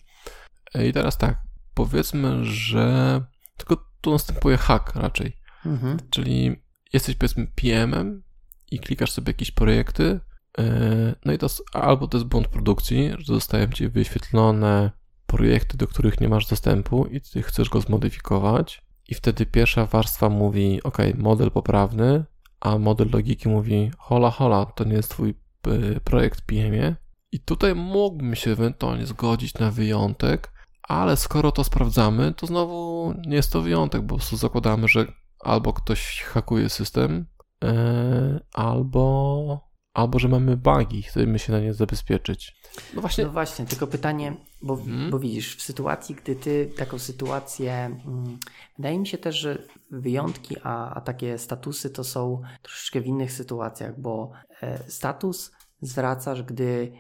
E, 0.76 0.88
I 0.88 0.94
teraz 0.94 1.18
tak, 1.18 1.38
powiedzmy, 1.74 2.46
że 2.46 3.22
tylko 3.58 3.78
tu 4.02 4.12
następuje 4.12 4.58
hack 4.58 4.96
raczej. 4.96 5.34
Mhm. 5.66 5.98
Czyli 6.10 6.56
jesteś 6.94 7.16
powiedzmy 7.16 7.48
PM-em 7.48 8.24
i 8.72 8.80
klikasz 8.80 9.12
sobie 9.12 9.30
jakieś 9.30 9.52
projekty, 9.52 10.20
e, 10.58 11.16
no 11.26 11.34
i 11.34 11.38
to 11.38 11.48
albo 11.74 12.08
to 12.08 12.18
jest 12.18 12.28
błąd 12.28 12.48
produkcji, 12.48 13.12
że 13.18 13.34
zostają 13.34 13.68
ci 13.68 13.90
wyświetlone 13.90 14.92
projekty, 15.26 15.78
do 15.78 15.88
których 15.88 16.22
nie 16.22 16.30
masz 16.30 16.48
dostępu 16.48 17.06
i 17.06 17.22
ty 17.22 17.42
chcesz 17.44 17.70
go 17.70 17.82
zmodyfikować 17.82 18.82
i 19.08 19.16
wtedy 19.16 19.46
pierwsza 19.46 19.86
warstwa 19.86 20.30
mówi, 20.30 20.84
ok, 20.84 20.98
model 21.16 21.52
poprawny, 21.52 22.26
a 22.60 22.78
model 22.78 23.10
logiki 23.14 23.50
mówi, 23.50 23.92
hola, 23.98 24.32
hola, 24.32 24.66
to 24.66 24.84
nie 24.84 24.94
jest 24.94 25.12
twój 25.12 25.30
e, 25.68 26.00
projekt 26.00 26.42
PM-ie 26.42 26.96
i 27.32 27.40
tutaj 27.40 27.76
mógłbym 27.76 28.36
się 28.36 28.52
ewentualnie 28.52 29.06
zgodzić 29.06 29.54
na 29.54 29.72
wyjątek, 29.72 30.52
ale 30.84 31.18
skoro 31.18 31.52
to 31.52 31.64
sprawdzamy, 31.64 32.34
to 32.34 32.48
znowu 32.48 33.14
nie 33.28 33.36
jest 33.36 33.52
to 33.52 33.62
wyjątek, 33.62 34.02
bo 34.02 34.08
po 34.08 34.16
prostu 34.16 34.38
zakładamy, 34.38 34.88
że 34.88 35.06
albo 35.40 35.74
ktoś 35.74 36.22
hakuje 36.22 36.70
system, 36.70 37.26
e, 37.64 38.40
albo, 38.54 39.70
albo 39.94 40.20
że 40.20 40.28
mamy 40.28 40.58
bugi, 40.58 41.04
chcemy 41.04 41.40
się 41.40 41.52
na 41.54 41.60
nie 41.60 41.74
zabezpieczyć. 41.74 42.58
No 42.94 43.02
właśnie, 43.02 43.24
No 43.24 43.30
właśnie, 43.32 43.66
tylko 43.66 43.88
pytanie, 43.88 44.34
bo, 44.62 44.74
Mhm. 44.74 45.12
bo 45.12 45.20
widzisz, 45.20 45.56
w 45.56 45.62
sytuacji, 45.62 46.16
gdy 46.16 46.36
ty 46.36 46.72
taką 46.78 47.00
sytuację, 47.00 47.74
mm, 47.74 48.40
wydaje 48.78 49.00
mi 49.00 49.08
się 49.08 49.18
też, 49.18 49.36
że 49.36 49.64
wyjątki, 49.92 50.56
a, 50.64 50.94
a 50.94 51.02
takie 51.02 51.38
statusy 51.38 51.90
to 51.90 52.04
są 52.04 52.42
troszeczkę 52.62 53.02
w 53.02 53.06
innych 53.08 53.32
sytuacjach, 53.32 54.00
bo 54.02 54.32
e, 54.62 54.92
status 54.92 55.52
zwracasz, 55.82 56.44
gdy, 56.44 56.92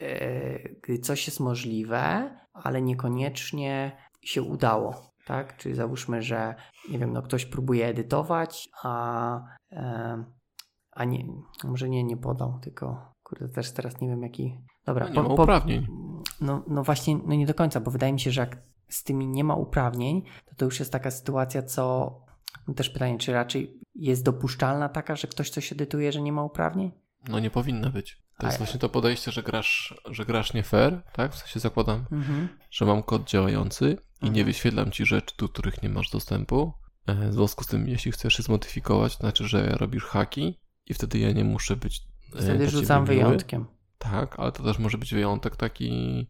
e, 0.00 0.58
gdy 0.68 0.98
coś 0.98 1.26
jest 1.26 1.40
możliwe, 1.40 2.30
ale 2.52 2.82
niekoniecznie 2.82 3.96
się 4.22 4.42
udało. 4.42 5.09
Tak? 5.30 5.56
Czyli 5.56 5.74
załóżmy, 5.74 6.22
że 6.22 6.54
nie 6.90 6.98
wiem, 6.98 7.12
no 7.12 7.22
ktoś 7.22 7.44
próbuje 7.46 7.86
edytować, 7.86 8.68
a, 8.82 9.40
e, 9.72 10.24
a 10.92 11.04
nie, 11.04 11.24
może 11.64 11.88
nie, 11.88 12.04
nie 12.04 12.16
podał, 12.16 12.58
tylko 12.62 13.12
kurde, 13.22 13.48
też 13.48 13.72
teraz 13.72 14.00
nie 14.00 14.08
wiem 14.08 14.22
jaki. 14.22 14.58
Dobra, 14.86 15.06
no 15.08 15.22
nie 15.22 15.28
ma 15.28 15.36
po- 15.36 15.42
uprawnień. 15.42 15.86
no, 16.40 16.64
no 16.68 16.82
właśnie, 16.84 17.16
no 17.26 17.34
nie 17.34 17.46
do 17.46 17.54
końca, 17.54 17.80
bo 17.80 17.90
wydaje 17.90 18.12
mi 18.12 18.20
się, 18.20 18.30
że 18.30 18.40
jak 18.40 18.62
z 18.88 19.02
tymi 19.04 19.26
nie 19.28 19.44
ma 19.44 19.54
uprawnień, 19.54 20.22
to 20.46 20.54
to 20.56 20.64
już 20.64 20.78
jest 20.80 20.92
taka 20.92 21.10
sytuacja, 21.10 21.62
co 21.62 22.14
no 22.68 22.74
też 22.74 22.90
pytanie, 22.90 23.18
czy 23.18 23.32
raczej 23.32 23.80
jest 23.94 24.24
dopuszczalna 24.24 24.88
taka, 24.88 25.16
że 25.16 25.28
ktoś 25.28 25.50
coś 25.50 25.72
edytuje, 25.72 26.12
że 26.12 26.20
nie 26.22 26.32
ma 26.32 26.44
uprawnień? 26.44 26.92
No 27.28 27.38
nie 27.40 27.50
powinna 27.50 27.90
być. 27.90 28.22
To 28.38 28.46
jest 28.46 28.58
właśnie 28.58 28.80
to 28.80 28.88
podejście, 28.88 29.30
że 29.32 29.42
grasz, 29.42 29.94
że 30.10 30.24
grasz 30.26 30.54
nie 30.54 30.62
fair, 30.62 31.02
tak? 31.12 31.32
W 31.32 31.38
sensie 31.38 31.60
zakładam, 31.60 32.04
Mhm. 32.12 32.48
że 32.70 32.84
mam 32.84 33.02
kod 33.02 33.24
działający 33.24 33.96
i 34.20 34.24
nie 34.24 34.28
Mhm. 34.28 34.46
wyświetlam 34.46 34.90
ci 34.90 35.06
rzeczy, 35.06 35.34
do 35.38 35.48
których 35.48 35.82
nie 35.82 35.88
masz 35.88 36.10
dostępu. 36.10 36.72
E, 37.06 37.28
W 37.30 37.32
związku 37.34 37.64
z 37.64 37.66
tym, 37.66 37.88
jeśli 37.88 38.12
chcesz 38.12 38.38
je 38.38 38.44
zmodyfikować, 38.44 39.16
to 39.16 39.20
znaczy, 39.20 39.48
że 39.48 39.66
robisz 39.70 40.04
haki 40.04 40.58
i 40.86 40.94
wtedy 40.94 41.18
ja 41.18 41.32
nie 41.32 41.44
muszę 41.44 41.76
być 41.76 42.02
e, 42.36 42.42
Wtedy 42.42 42.70
rzucam 42.70 43.02
miły. 43.04 43.14
wyjątkiem. 43.14 43.66
Tak, 43.98 44.40
ale 44.40 44.52
to 44.52 44.62
też 44.62 44.78
może 44.78 44.98
być 44.98 45.14
wyjątek 45.14 45.56
taki. 45.56 46.26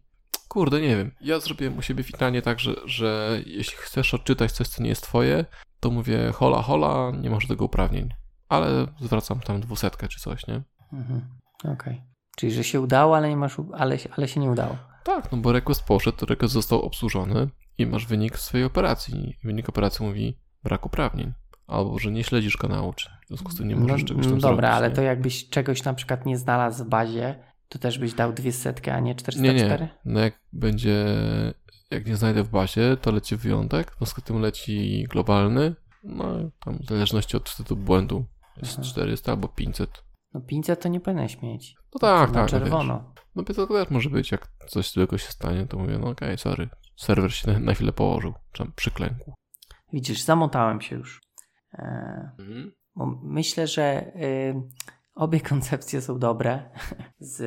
Kurde, 0.47 0.81
nie 0.81 0.95
wiem. 0.97 1.11
Ja 1.21 1.39
zrobiłem 1.39 1.77
u 1.77 1.81
siebie 1.81 2.03
witanie 2.03 2.41
tak, 2.41 2.59
że, 2.59 2.75
że 2.85 3.39
jeśli 3.45 3.77
chcesz 3.77 4.13
odczytać 4.13 4.51
coś, 4.51 4.67
co 4.67 4.83
nie 4.83 4.89
jest 4.89 5.03
twoje, 5.03 5.45
to 5.79 5.91
mówię 5.91 6.31
hola, 6.35 6.61
hola, 6.61 7.11
nie 7.21 7.29
masz 7.29 7.47
tego 7.47 7.65
uprawnień. 7.65 8.09
Ale 8.49 8.87
zwracam 8.99 9.39
tam 9.39 9.61
dwusetkę 9.61 10.07
czy 10.07 10.19
coś, 10.19 10.47
nie? 10.47 10.61
Mhm. 10.93 11.21
Okej. 11.63 12.01
Czyli, 12.37 12.51
że 12.53 12.63
się 12.63 12.81
udało, 12.81 13.17
ale, 13.17 13.29
nie 13.29 13.37
masz, 13.37 13.57
ale, 13.73 13.99
się- 13.99 14.09
ale 14.17 14.27
się 14.27 14.39
nie 14.39 14.49
udało. 14.51 14.77
Tak, 15.03 15.31
no 15.31 15.37
bo 15.37 15.51
request 15.51 15.83
poszedł, 15.83 16.25
request 16.25 16.53
został 16.53 16.81
obsłużony 16.81 17.49
i 17.81 17.85
masz 17.85 18.05
wynik 18.05 18.39
swojej 18.39 18.65
operacji. 18.65 19.29
I 19.43 19.47
wynik 19.47 19.69
operacji 19.69 20.05
mówi 20.05 20.37
brak 20.63 20.85
uprawnień. 20.85 21.33
Albo, 21.67 21.99
że 21.99 22.11
nie 22.11 22.23
śledzisz 22.23 22.57
kanału, 22.57 22.93
czy 22.93 23.09
w 23.25 23.27
związku 23.27 23.51
z 23.51 23.57
tym 23.57 23.67
nie 23.67 23.75
możesz 23.75 24.01
no, 24.01 24.07
czegoś 24.07 24.25
tam 24.25 24.33
no 24.33 24.39
zrobić. 24.39 24.55
dobra, 24.55 24.69
ale 24.69 24.89
nie? 24.89 24.95
to 24.95 25.01
jakbyś 25.01 25.49
czegoś 25.49 25.83
na 25.83 25.93
przykład 25.93 26.25
nie 26.25 26.37
znalazł 26.37 26.85
w 26.85 26.87
bazie, 26.87 27.35
to 27.69 27.79
też 27.79 27.99
byś 27.99 28.13
dał 28.13 28.33
dwie 28.33 28.51
setki, 28.51 28.89
a 28.89 28.99
nie 28.99 29.09
Nie, 29.09 29.15
404? 29.15 29.83
nie. 29.83 29.89
No 30.05 30.19
jak 30.19 30.39
będzie, 30.53 31.05
jak 31.91 32.05
nie 32.05 32.15
znajdę 32.15 32.43
w 32.43 32.49
bazie, 32.49 32.97
to 32.97 33.11
leci 33.11 33.35
wyjątek, 33.35 33.91
w 33.91 33.97
związku 33.97 34.21
z 34.21 34.23
tym 34.23 34.39
leci 34.41 35.05
globalny, 35.09 35.75
no 36.03 36.25
tam 36.65 36.77
w 36.77 36.85
zależności 36.85 37.37
od 37.37 37.49
wtedy 37.49 37.75
błędu 37.75 38.25
jest 38.57 38.73
Aha. 38.79 38.87
400 38.89 39.31
albo 39.31 39.47
500. 39.47 40.03
No 40.33 40.41
500 40.41 40.81
to 40.81 40.89
nie 40.89 40.99
powinieneś 40.99 41.41
mieć. 41.41 41.75
No 41.93 41.99
tak, 41.99 42.29
na 42.29 42.33
tak. 42.33 42.43
no 42.43 42.59
czerwono. 42.59 43.13
Wiesz. 43.15 43.23
No 43.35 43.43
to 43.43 43.67
też 43.67 43.89
może 43.89 44.09
być, 44.09 44.31
jak 44.31 44.47
coś 44.67 44.91
złego 44.91 45.17
się 45.17 45.31
stanie, 45.31 45.65
to 45.67 45.77
mówię, 45.77 45.97
no 45.97 46.07
okej, 46.07 46.37
sorry. 46.37 46.69
Serwer 47.01 47.33
się 47.33 47.59
na, 47.59 47.73
chwilę 47.73 47.93
położył, 47.93 48.33
czy 48.51 48.63
tam 48.63 48.73
przyklękł. 48.75 49.33
Widzisz, 49.93 50.21
zamotałem 50.21 50.81
się 50.81 50.95
już. 50.95 51.21
E, 51.73 52.31
Bo 52.95 53.05
myślę, 53.23 53.67
że 53.67 54.15
y, 54.15 54.61
obie 55.15 55.41
koncepcje 55.51 56.01
są 56.01 56.19
dobre 56.19 56.69
z, 57.19 57.41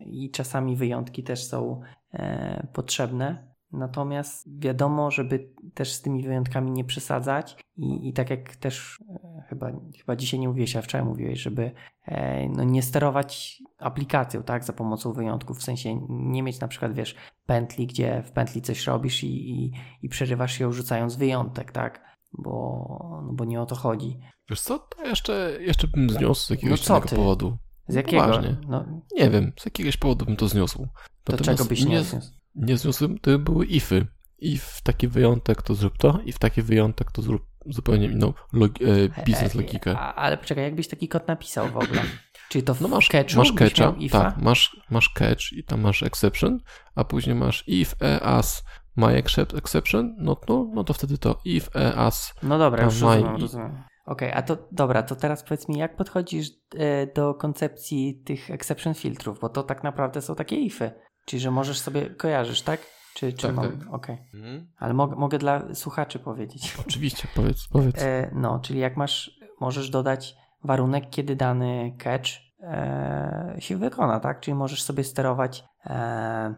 i 0.00 0.30
czasami 0.30 0.76
wyjątki 0.76 1.22
też 1.22 1.44
są 1.44 1.80
e, 2.12 2.66
potrzebne. 2.72 3.54
Natomiast 3.72 4.60
wiadomo, 4.60 5.10
żeby 5.10 5.50
też 5.74 5.92
z 5.92 6.02
tymi 6.02 6.22
wyjątkami 6.22 6.70
nie 6.70 6.84
przesadzać 6.84 7.64
i, 7.76 8.08
i 8.08 8.12
tak 8.12 8.30
jak 8.30 8.56
też 8.56 8.98
e, 9.08 9.18
chyba, 9.48 9.72
chyba 9.98 10.16
dzisiaj 10.16 10.40
nie 10.40 10.48
mówiłeś, 10.48 10.76
a 10.76 10.82
wczoraj 10.82 11.06
mówiłeś, 11.06 11.40
żeby 11.40 11.70
e, 12.04 12.48
no, 12.48 12.64
nie 12.64 12.82
sterować 12.82 13.62
aplikacją 13.78 14.42
tak, 14.42 14.64
za 14.64 14.72
pomocą 14.72 15.12
wyjątków, 15.12 15.58
w 15.58 15.62
sensie 15.62 16.00
nie 16.08 16.42
mieć 16.42 16.60
na 16.60 16.68
przykład, 16.68 16.92
wiesz, 16.94 17.14
pętli, 17.46 17.86
gdzie 17.86 18.22
w 18.22 18.32
pętli 18.32 18.62
coś 18.62 18.86
robisz 18.86 19.24
i, 19.24 19.50
i, 19.50 19.72
i 20.02 20.08
przerywasz 20.08 20.60
ją 20.60 20.72
rzucając 20.72 21.16
wyjątek, 21.16 21.72
tak, 21.72 22.16
bo, 22.38 23.22
no, 23.26 23.32
bo 23.32 23.44
nie 23.44 23.60
o 23.60 23.66
to 23.66 23.74
chodzi. 23.74 24.18
Wiesz 24.50 24.60
co, 24.60 24.78
to 24.78 25.06
jeszcze, 25.06 25.58
jeszcze 25.60 25.88
bym 25.88 26.10
zniósł 26.10 26.46
z 26.46 26.50
jakiegoś 26.50 26.88
No 26.88 27.00
powodu. 27.00 27.58
Z 27.88 27.94
jakiego? 27.94 28.22
Poważnie. 28.22 28.56
No, 28.68 28.84
Nie 29.16 29.30
wiem, 29.30 29.52
z 29.60 29.64
jakiegoś 29.64 29.96
powodu 29.96 30.24
bym 30.24 30.36
to 30.36 30.48
zniósł. 30.48 30.78
to 31.24 31.32
Natomiast 31.32 31.58
czego 31.58 31.68
byś 31.68 31.84
nie 31.84 32.02
zniósł? 32.02 32.30
nie 32.54 32.76
zniosłem, 32.76 33.18
to 33.18 33.38
były 33.38 33.66
ify. 33.66 34.06
I 34.38 34.58
w 34.58 34.80
taki 34.82 35.08
wyjątek 35.08 35.62
to 35.62 35.74
zrób 35.74 35.98
to, 35.98 36.20
i 36.24 36.32
w 36.32 36.38
taki 36.38 36.62
wyjątek 36.62 37.12
to 37.12 37.22
zrób 37.22 37.42
zupełnie 37.68 38.06
inną 38.06 38.32
logi- 38.52 38.84
e, 39.20 39.24
biznes 39.24 39.54
logikę. 39.54 39.98
Ale 39.98 40.36
poczekaj, 40.36 40.64
jakbyś 40.64 40.88
taki 40.88 41.08
kod 41.08 41.28
napisał 41.28 41.68
w 41.68 41.76
ogóle? 41.76 42.02
Czyli 42.48 42.64
to 42.64 42.74
w 42.74 42.80
No 42.80 42.88
masz, 42.88 43.08
catchu 43.08 43.38
masz 43.38 43.52
catcha, 43.52 43.94
tak, 44.12 44.36
masz, 44.38 44.80
masz 44.90 45.08
catch 45.08 45.52
i 45.52 45.64
tam 45.64 45.80
masz 45.80 46.02
exception, 46.02 46.58
a 46.94 47.04
później 47.04 47.36
masz 47.36 47.64
if, 47.66 47.96
e, 48.06 48.20
as, 48.22 48.64
my 48.96 49.06
except, 49.16 49.54
exception, 49.54 50.14
no, 50.18 50.36
no, 50.48 50.70
no 50.74 50.84
to 50.84 50.92
wtedy 50.92 51.18
to 51.18 51.40
if, 51.44 51.70
e, 51.80 51.94
as. 51.94 52.34
No 52.42 52.58
dobra, 52.58 52.84
już 52.84 53.00
Tam 53.00 53.08
rozumiem, 53.08 53.32
my- 53.32 53.40
rozumiem. 53.40 53.82
Okej, 54.06 54.32
a 54.32 54.42
to 54.42 54.56
dobra, 54.72 55.02
to 55.02 55.16
teraz 55.16 55.42
powiedz 55.42 55.68
mi, 55.68 55.78
jak 55.78 55.96
podchodzisz 55.96 56.48
e, 56.76 57.06
do 57.06 57.34
koncepcji 57.34 58.22
tych 58.24 58.50
exception 58.50 58.94
filtrów, 58.94 59.40
bo 59.40 59.48
to 59.48 59.62
tak 59.62 59.84
naprawdę 59.84 60.22
są 60.22 60.34
takie 60.34 60.56
ify, 60.56 60.90
czyli 61.24 61.40
że 61.40 61.50
możesz 61.50 61.78
sobie, 61.78 62.10
kojarzysz, 62.10 62.62
tak? 62.62 62.80
Czy, 63.16 63.32
czy 63.32 63.46
Tak, 63.46 63.56
mam... 63.56 63.78
tak. 63.78 63.94
Okej. 63.94 64.18
Mhm. 64.34 64.66
Ale 64.78 64.94
mogę, 64.94 65.16
mogę 65.16 65.38
dla 65.38 65.74
słuchaczy 65.74 66.18
powiedzieć. 66.18 66.76
Oczywiście, 66.86 67.28
powiedz, 67.34 67.68
powiedz. 67.68 68.02
E, 68.02 68.30
no, 68.34 68.60
czyli 68.60 68.78
jak 68.80 68.96
masz, 68.96 69.40
możesz 69.60 69.90
dodać 69.90 70.36
warunek, 70.64 71.10
kiedy 71.10 71.36
dany 71.36 71.96
catch 71.98 72.28
e, 72.60 73.56
się 73.58 73.76
wykona, 73.76 74.20
tak? 74.20 74.40
Czyli 74.40 74.54
możesz 74.54 74.82
sobie 74.82 75.04
sterować, 75.04 75.64
e, 75.86 76.54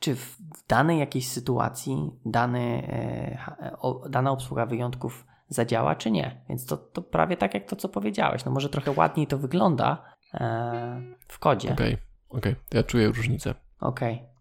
czy 0.00 0.16
w 0.16 0.36
danej 0.68 0.98
jakiejś 0.98 1.28
sytuacji 1.28 2.10
dany, 2.26 2.88
e, 2.88 3.36
ha- 3.36 3.56
o, 3.78 4.08
dana 4.08 4.30
obsługa 4.30 4.66
wyjątków 4.66 5.26
zadziała, 5.48 5.96
czy 5.96 6.10
nie. 6.10 6.44
Więc 6.48 6.66
to, 6.66 6.76
to 6.76 7.02
prawie 7.02 7.36
tak 7.36 7.54
jak 7.54 7.66
to, 7.68 7.76
co 7.76 7.88
powiedziałeś. 7.88 8.44
No 8.44 8.52
może 8.52 8.68
trochę 8.68 8.90
ładniej 8.90 9.26
to 9.26 9.38
wygląda 9.38 10.04
e, 10.34 11.02
w 11.28 11.38
kodzie. 11.38 11.72
Okej, 11.72 11.96
okej, 12.28 12.54
ja 12.72 12.82
czuję 12.82 13.08
różnicę. 13.08 13.54
Okej. 13.80 14.37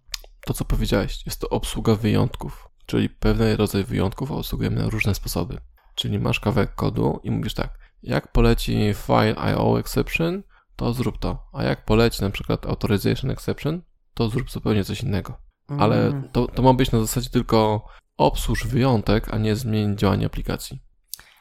To, 0.48 0.54
co 0.54 0.66
powiedziałeś, 0.66 1.26
jest 1.26 1.42
to 1.42 1.50
obsługa 1.50 1.96
wyjątków, 1.96 2.70
czyli 2.86 3.10
pewien 3.10 3.56
rodzaj 3.56 3.84
wyjątków 3.84 4.32
obsługujemy 4.32 4.82
na 4.82 4.90
różne 4.90 5.16
sposoby. 5.16 5.58
Czyli 5.96 6.20
masz 6.20 6.40
kawałek 6.40 6.76
kodu 6.76 7.20
i 7.24 7.32
mówisz 7.32 7.54
tak, 7.54 7.80
jak 8.04 8.32
poleci 8.32 8.94
file 8.94 9.36
IO 9.38 9.80
exception, 9.80 10.44
to 10.76 10.94
zrób 10.94 11.18
to, 11.18 11.48
a 11.54 11.64
jak 11.64 11.86
poleci 11.86 12.22
na 12.22 12.30
przykład 12.30 12.66
authorization 12.66 13.32
exception, 13.32 13.82
to 14.14 14.30
zrób 14.30 14.52
zupełnie 14.52 14.84
coś 14.84 15.02
innego. 15.02 15.38
Ale 15.68 16.08
Mm, 16.08 16.30
to, 16.32 16.48
to 16.48 16.62
ma 16.62 16.74
być 16.74 16.92
na 16.92 17.00
zasadzie 17.00 17.30
tylko 17.30 17.88
obsłuż 18.18 18.68
wyjątek, 18.68 19.34
a 19.34 19.38
nie 19.38 19.56
zmień 19.56 19.98
działanie 19.98 20.26
aplikacji. 20.26 20.80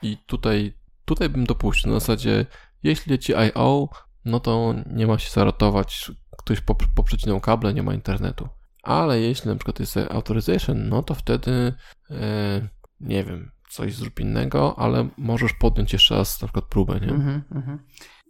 I 0.02 0.16
tutaj, 0.26 0.78
tutaj 1.04 1.28
bym 1.28 1.46
dopuścił 1.46 1.92
na 1.92 2.00
zasadzie, 2.00 2.46
jeśli 2.82 3.12
leci 3.12 3.32
I.O., 3.32 3.88
no 4.24 4.40
to 4.40 4.74
nie 4.86 5.06
ma 5.06 5.18
się 5.18 5.30
zarotować, 5.30 6.10
ktoś 6.38 6.60
pop, 6.60 6.82
poprzecinał 6.94 7.40
kable, 7.40 7.74
nie 7.74 7.82
ma 7.82 7.94
internetu. 7.94 8.48
Ale 8.86 9.20
jeśli 9.20 9.50
na 9.50 9.56
przykład 9.56 9.80
jest 9.80 9.96
authorization, 9.96 10.88
no 10.88 11.02
to 11.02 11.14
wtedy, 11.14 11.72
e, 12.10 12.68
nie 13.00 13.24
wiem, 13.24 13.50
coś 13.70 13.94
zrób 13.94 14.20
innego, 14.20 14.78
ale 14.78 15.08
możesz 15.18 15.52
podjąć 15.52 15.92
jeszcze 15.92 16.16
raz 16.16 16.42
na 16.42 16.48
przykład 16.48 16.64
próbę, 16.64 17.00
nie? 17.00 17.08
Mhm, 17.08 17.42
mhm. 17.54 17.78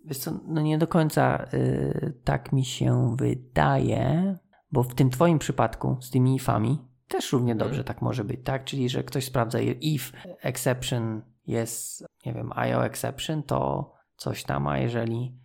Wiesz 0.04 0.18
co, 0.18 0.40
no 0.46 0.60
nie 0.60 0.78
do 0.78 0.86
końca 0.86 1.44
y, 1.54 2.20
tak 2.24 2.52
mi 2.52 2.64
się 2.64 3.16
wydaje, 3.18 4.36
bo 4.72 4.82
w 4.82 4.94
tym 4.94 5.10
twoim 5.10 5.38
przypadku 5.38 5.96
z 6.00 6.10
tymi 6.10 6.34
ifami 6.34 6.78
też 7.08 7.32
równie 7.32 7.52
Mhm. 7.52 7.70
dobrze 7.70 7.84
tak 7.84 8.02
może 8.02 8.24
być, 8.24 8.40
tak? 8.44 8.64
Czyli, 8.64 8.88
że 8.88 9.04
ktoś 9.04 9.24
sprawdza 9.24 9.58
if 9.80 10.16
exception 10.42 11.22
jest, 11.46 12.04
nie 12.26 12.32
wiem, 12.34 12.52
IO 12.52 12.84
exception, 12.84 13.42
to 13.42 13.92
coś 14.16 14.44
tam, 14.44 14.66
a 14.66 14.78
jeżeli 14.78 15.38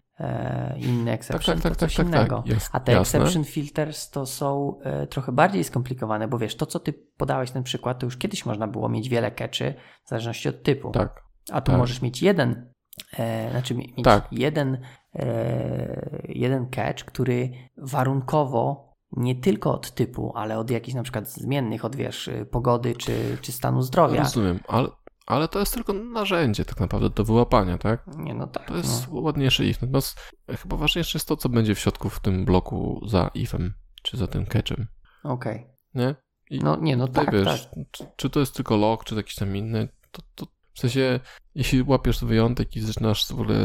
inny 0.77 1.11
exception, 1.11 1.55
tak, 1.55 1.63
tak, 1.63 1.73
to 1.73 1.79
tak, 1.79 1.89
coś 1.89 1.95
tak, 1.95 2.05
tak. 2.05 2.15
innego. 2.15 2.43
Jest- 2.45 2.69
a 2.71 2.79
te 2.79 2.91
jasne. 2.91 3.19
exception 3.19 3.43
filters 3.43 4.09
to 4.09 4.25
są 4.25 4.79
e, 4.83 5.07
trochę 5.07 5.31
bardziej 5.31 5.63
skomplikowane, 5.63 6.27
bo 6.27 6.37
wiesz, 6.37 6.55
to 6.55 6.65
co 6.65 6.79
ty 6.79 6.93
podałeś 7.17 7.51
ten 7.51 7.63
przykład, 7.63 7.99
to 7.99 8.05
już 8.05 8.17
kiedyś 8.17 8.45
można 8.45 8.67
było 8.67 8.89
mieć 8.89 9.09
wiele 9.09 9.31
catchy 9.31 9.73
w 10.05 10.09
zależności 10.09 10.49
od 10.49 10.63
typu. 10.63 10.91
Tak, 10.91 11.23
A 11.51 11.61
tu 11.61 11.71
Tak. 11.71 11.79
możesz 11.79 12.01
mieć 12.01 12.21
jeden, 12.21 12.73
e, 13.17 13.51
znaczy 13.51 13.75
mi- 13.75 13.93
mieć 13.97 14.03
Tak. 14.05 14.27
jeden, 14.31 14.77
e, 15.15 16.21
jeden 16.29 16.69
catch, 16.69 17.03
który 17.05 17.51
warunkowo 17.77 18.91
nie 19.11 19.35
tylko 19.35 19.73
od 19.73 19.91
typu, 19.91 20.31
ale 20.35 20.57
od 20.59 20.71
jakichś 20.71 20.95
na 20.95 21.03
przykład 21.03 21.27
zmiennych, 21.29 21.85
od 21.85 21.95
wiesz, 21.95 22.29
pogody 22.51 22.95
czy, 22.95 23.37
czy 23.41 23.51
stanu 23.51 23.81
zdrowia. 23.81 24.19
rozumiem, 24.23 24.59
ale, 24.67 24.87
ale 25.25 25.47
to 25.47 25.59
jest 25.59 25.73
tylko 25.73 25.93
narzędzie 25.93 26.65
tak 26.65 26.79
naprawdę 26.79 27.09
do 27.09 27.23
wyłapania, 27.23 27.77
tak? 27.77 28.07
Nie, 28.17 28.33
no 28.33 28.47
tak. 28.47 28.67
To 28.67 28.77
jest 28.77 29.11
no. 29.11 29.19
ładniejszy 29.19 29.65
if. 29.65 29.79
Natomiast 29.81 30.19
chyba 30.47 30.77
ważniejsze 30.77 31.17
jest 31.17 31.27
to, 31.27 31.37
co 31.37 31.49
będzie 31.49 31.75
w 31.75 31.79
środku 31.79 32.09
w 32.09 32.19
tym 32.19 32.45
bloku 32.45 33.01
za 33.07 33.31
ifem, 33.33 33.73
czy 34.03 34.17
za 34.17 34.27
tym 34.27 34.45
catchem, 34.45 34.87
Okej. 35.23 35.67
nie? 35.93 36.15
I 36.49 36.59
No 36.59 36.77
nie, 36.81 36.97
no 36.97 37.07
tak, 37.07 37.31
wiesz, 37.31 37.65
tak. 37.65 37.85
Czy, 37.91 38.05
czy 38.15 38.29
to 38.29 38.39
jest 38.39 38.55
tylko 38.55 38.77
log, 38.77 39.03
czy 39.03 39.15
jakiś 39.15 39.35
tam 39.35 39.57
inny, 39.57 39.89
to, 40.11 40.21
to 40.35 40.45
w 40.73 40.79
sensie, 40.79 41.19
jeśli 41.55 41.83
łapiesz 41.83 42.25
wyjątek 42.25 42.75
i 42.75 42.79
zaczynasz 42.79 43.27
w 43.27 43.31
ogóle, 43.31 43.55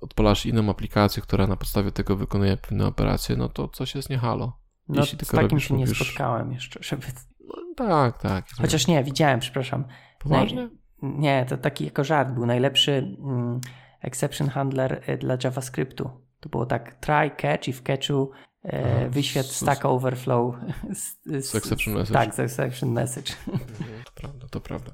odpalasz 0.00 0.46
inną 0.46 0.70
aplikację, 0.70 1.22
która 1.22 1.46
na 1.46 1.56
podstawie 1.56 1.92
tego 1.92 2.16
wykonuje 2.16 2.56
pewne 2.56 2.86
operacje, 2.86 3.36
no 3.36 3.48
to 3.48 3.68
coś 3.68 3.94
jest 3.94 4.10
nie 4.10 4.18
halo. 4.18 4.60
No 4.88 5.00
jeśli 5.00 5.18
z 5.26 5.28
takim 5.28 5.60
się 5.60 5.74
nie 5.74 5.84
mówisz- 5.86 6.04
spotkałem 6.04 6.52
jeszcze, 6.52 6.80
żeby... 6.82 7.06
No, 7.40 7.54
tak, 7.76 8.22
tak. 8.22 8.46
Chociaż 8.60 8.86
nie, 8.86 9.04
widziałem, 9.04 9.40
przepraszam. 9.40 9.84
Poważnie? 10.18 10.68
Nie, 11.02 11.46
to 11.48 11.56
taki 11.56 11.84
jako 11.84 12.04
żart 12.04 12.30
był 12.32 12.46
najlepszy 12.46 13.16
mm, 13.24 13.60
exception 14.02 14.48
handler 14.48 15.02
y, 15.08 15.18
dla 15.18 15.36
JavaScriptu. 15.44 16.10
To 16.40 16.48
było 16.48 16.66
tak 16.66 16.94
try, 16.94 17.30
catch 17.36 17.68
i 17.68 17.72
w 17.72 17.82
catchu 17.82 18.30
e, 18.64 19.10
z- 19.22 19.50
Stack 19.50 19.84
Overflow 19.84 20.54
z, 21.30 21.46
Z 21.50 21.54
exception 21.54 21.94
message. 21.94 22.18
Tak, 22.18 22.34
z 22.34 22.38
exception 22.40 22.92
message. 22.92 23.32
Mhm, 23.48 24.04
To 24.04 24.12
prawda, 24.14 24.46
to 24.50 24.60
prawda. 24.60 24.92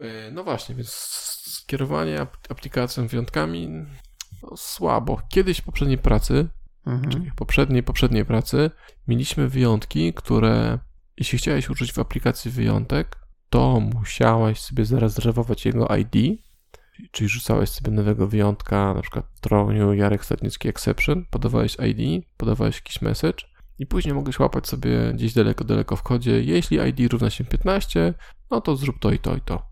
Yy, 0.00 0.08
No 0.32 0.44
właśnie, 0.44 0.74
więc 0.74 0.88
skierowanie 1.46 2.20
ap- 2.20 2.36
aplikacją 2.50 3.06
wyjątkami 3.06 3.68
no, 4.42 4.56
słabo. 4.56 5.20
Kiedyś 5.28 5.58
w 5.60 5.64
poprzedniej 5.64 5.98
pracy, 5.98 6.48
Mhm. 6.86 7.12
czyli 7.12 7.30
w 7.30 7.34
poprzedniej, 7.34 7.82
poprzedniej 7.82 8.24
pracy, 8.24 8.70
mieliśmy 9.08 9.48
wyjątki, 9.48 10.12
które 10.14 10.78
jeśli 11.16 11.38
chciałeś 11.38 11.70
użyć 11.70 11.92
w 11.92 11.98
aplikacji 11.98 12.50
wyjątek, 12.50 13.16
to 13.54 13.80
musiałeś 13.80 14.60
sobie 14.60 14.84
zarezerwować 14.84 15.66
jego 15.66 15.88
ID, 15.96 16.40
czyli 17.10 17.28
rzucałeś 17.28 17.70
sobie 17.70 17.90
nowego 17.90 18.26
wyjątka, 18.26 18.94
na 18.94 19.02
przykład 19.02 19.40
Troniu, 19.40 19.94
Jarek 19.94 20.24
Stadnicki 20.24 20.68
Exception, 20.68 21.24
podawałeś 21.30 21.76
ID, 21.88 22.24
podawałeś 22.36 22.76
jakiś 22.76 23.02
message 23.02 23.44
i 23.78 23.86
później 23.86 24.14
mogłeś 24.14 24.38
łapać 24.38 24.68
sobie 24.68 25.12
gdzieś 25.12 25.34
daleko, 25.34 25.64
daleko 25.64 25.96
w 25.96 26.02
kodzie, 26.02 26.42
jeśli 26.42 26.78
ID 26.88 27.12
równa 27.12 27.30
się 27.30 27.44
15, 27.44 28.14
no 28.50 28.60
to 28.60 28.76
zrób 28.76 28.98
to 28.98 29.12
i 29.12 29.18
to 29.18 29.36
i 29.36 29.40
to. 29.40 29.62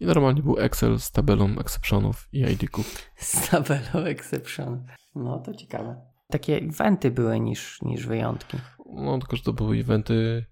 I 0.00 0.06
normalnie 0.06 0.42
był 0.42 0.58
Excel 0.58 0.98
z 0.98 1.10
tabelą 1.10 1.58
exceptionów 1.58 2.28
i 2.32 2.40
ID-ków. 2.40 2.96
Z 3.16 3.48
tabelą 3.48 4.06
exception. 4.06 4.86
No 5.14 5.38
to 5.38 5.54
ciekawe. 5.54 6.00
Takie 6.28 6.56
eventy 6.56 7.10
były 7.10 7.40
niż, 7.40 7.82
niż 7.82 8.06
wyjątki. 8.06 8.58
No 8.94 9.18
tylko, 9.18 9.36
że 9.36 9.42
to 9.42 9.52
były 9.52 9.76
eventy 9.76 10.44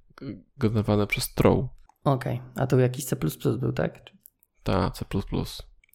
generowane 0.58 1.06
przez 1.06 1.34
Trow, 1.34 1.64
Okej, 2.04 2.42
a 2.56 2.66
tu 2.66 2.78
jakiś 2.78 3.04
C 3.04 3.16
był, 3.60 3.72
tak? 3.72 4.04
Czy- 4.04 4.18
ta 4.62 4.90
C++. 4.90 5.04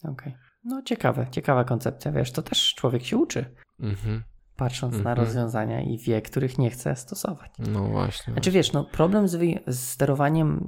Okej. 0.03 0.35
No 0.63 0.81
ciekawe, 0.81 1.27
ciekawa 1.31 1.63
koncepcja. 1.63 2.11
Wiesz, 2.11 2.31
to 2.31 2.41
też 2.41 2.73
człowiek 2.75 3.05
się 3.05 3.17
uczy, 3.17 3.55
Mhm. 3.79 4.23
patrząc 4.55 4.93
na 4.93 4.99
Mhm. 5.11 5.17
rozwiązania 5.17 5.81
i 5.81 5.97
wie, 5.97 6.21
których 6.21 6.57
nie 6.57 6.69
chce 6.69 6.95
stosować. 6.95 7.51
No 7.59 7.83
właśnie. 7.87 8.33
Znaczy 8.33 8.51
wiesz, 8.51 8.73
no 8.73 8.83
problem 8.83 9.27
z, 9.27 9.35
wyj- 9.35 9.59
z 9.67 9.79
sterowaniem 9.89 10.63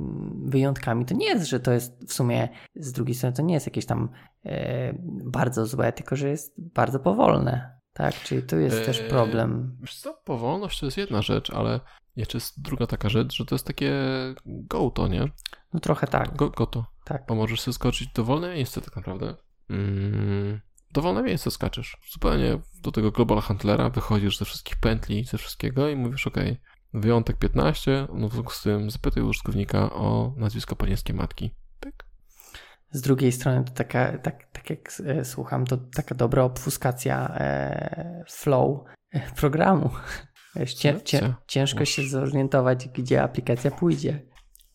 wyjątkami 0.46 1.06
to 1.06 1.16
nie 1.16 1.26
jest, 1.28 1.46
że 1.50 1.60
to 1.60 1.72
jest 1.72 2.06
w 2.10 2.14
sumie 2.14 2.50
z 2.76 2.92
drugiej 2.92 3.16
strony 3.16 3.36
to 3.36 3.42
nie 3.42 3.54
jest 3.54 3.66
jakieś 3.66 3.86
tam 3.86 4.10
e, 4.46 4.94
bardzo 5.26 5.66
złe, 5.66 5.92
tylko 5.94 6.16
że 6.16 6.30
jest 6.30 6.54
bardzo 6.74 7.00
powolne. 7.00 7.76
Tak, 7.94 8.14
czyli 8.16 8.44
tu 8.44 8.60
jest 8.60 8.86
też 8.86 9.00
Eee, 9.02 9.10
problem. 9.10 9.78
Wiesz 9.82 9.96
co, 10.00 10.14
powolność 10.26 10.80
to 10.80 10.86
jest 10.86 10.98
jedna 10.98 11.22
rzecz, 11.22 11.50
ale 11.50 11.80
jeszcze 12.16 12.38
jest 12.38 12.62
druga 12.62 12.88
taka 12.88 13.10
rzecz, 13.10 13.36
że 13.36 13.46
to 13.46 13.56
jest 13.56 13.68
takie 13.68 13.94
go 14.46 14.90
to, 14.92 15.08
nie? 15.08 15.30
No 15.74 15.80
trochę 15.80 16.08
tak, 16.08 16.36
Go, 16.36 16.50
go 16.50 16.66
to. 16.68 16.86
tak. 17.06 17.24
Bo 17.28 17.36
możesz 17.36 17.62
sobie 17.62 17.74
skoczyć 17.74 18.10
dowolne 18.14 18.54
miejsce 18.54 18.82
tak 18.82 18.96
naprawdę. 18.96 19.36
Mm, 19.70 20.62
dowolne 20.94 21.24
miejsce 21.24 21.52
skaczesz. 21.52 21.98
Zupełnie 22.12 22.60
do 22.82 22.92
tego 22.92 23.12
global 23.12 23.40
handlera 23.42 23.90
wychodzisz 23.90 24.38
ze 24.38 24.46
wszystkich 24.46 24.76
pętli, 24.78 25.24
ze 25.26 25.38
wszystkiego 25.38 25.90
i 25.90 25.96
mówisz, 25.96 26.28
ok, 26.28 26.38
wyjątek 26.94 27.38
15, 27.38 28.08
no 28.14 28.30
w 28.30 28.34
związku 28.34 28.52
z 28.54 28.62
tym 28.62 28.92
zapytaj 28.92 29.24
użytkownika 29.24 29.94
o 29.94 30.34
nazwisko 30.38 30.76
panieńskiej 30.76 31.16
matki. 31.16 31.52
Pyk. 31.80 32.06
Z 32.92 33.02
drugiej 33.02 33.32
strony 33.32 33.64
to 33.64 33.74
taka, 33.74 34.18
tak, 34.18 34.52
tak 34.52 34.70
jak 34.70 34.92
e, 35.06 35.26
słucham, 35.26 35.66
to 35.66 35.78
taka 35.78 36.16
dobra 36.16 36.44
obfuskacja 36.44 37.30
e, 37.36 38.24
flow 38.30 38.80
e, 39.12 39.32
programu. 39.32 39.90
Wiesz, 40.56 40.74
cię, 40.74 41.02
cię, 41.02 41.34
ciężko 41.48 41.86
się 41.86 42.08
zorientować, 42.08 42.88
gdzie 42.88 43.24
aplikacja 43.24 43.72
pójdzie. 43.72 44.26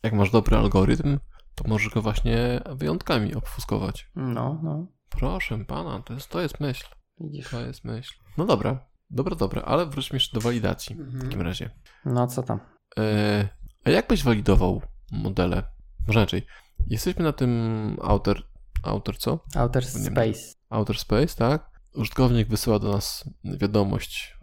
Jak 0.03 0.13
masz 0.13 0.31
dobry 0.31 0.57
algorytm, 0.57 1.19
to 1.55 1.69
możesz 1.69 1.89
go 1.95 2.03
właśnie 2.03 2.61
wyjątkami 2.71 3.35
obfuskować. 3.35 4.11
No, 4.17 4.61
no, 4.63 4.87
Proszę 5.09 5.65
pana, 5.65 6.03
to 6.03 6.13
jest, 6.15 6.29
to 6.29 6.41
jest 6.41 6.61
myśl. 6.61 6.87
widzisz. 7.21 7.51
To 7.51 7.61
jest 7.61 7.85
myśl. 7.85 8.15
No 8.39 8.47
dobra, 8.47 8.87
dobra, 9.11 9.37
dobra, 9.37 9.63
ale 9.63 9.87
wróćmy 9.87 10.17
jeszcze 10.17 10.35
do 10.35 10.41
walidacji 10.41 10.97
w 10.99 11.23
takim 11.23 11.41
razie. 11.41 11.71
No 12.05 12.27
co 12.27 12.43
tam? 12.43 12.61
E, 12.99 13.49
a 13.85 13.91
jak 13.91 14.09
byś 14.09 14.23
walidował 14.23 14.83
modele? 15.13 15.63
Może 16.07 16.19
inaczej. 16.21 16.47
Jesteśmy 16.87 17.25
na 17.25 17.33
tym 17.33 17.97
outer, 18.03 18.43
outer 18.83 19.19
co? 19.19 19.39
Outer. 19.57 19.85
Space. 19.87 20.41
Outer 20.71 20.99
space, 20.99 21.37
tak? 21.37 21.71
Użytkownik 21.95 22.49
wysyła 22.49 22.79
do 22.79 22.93
nas 22.93 23.31
wiadomość 23.45 24.37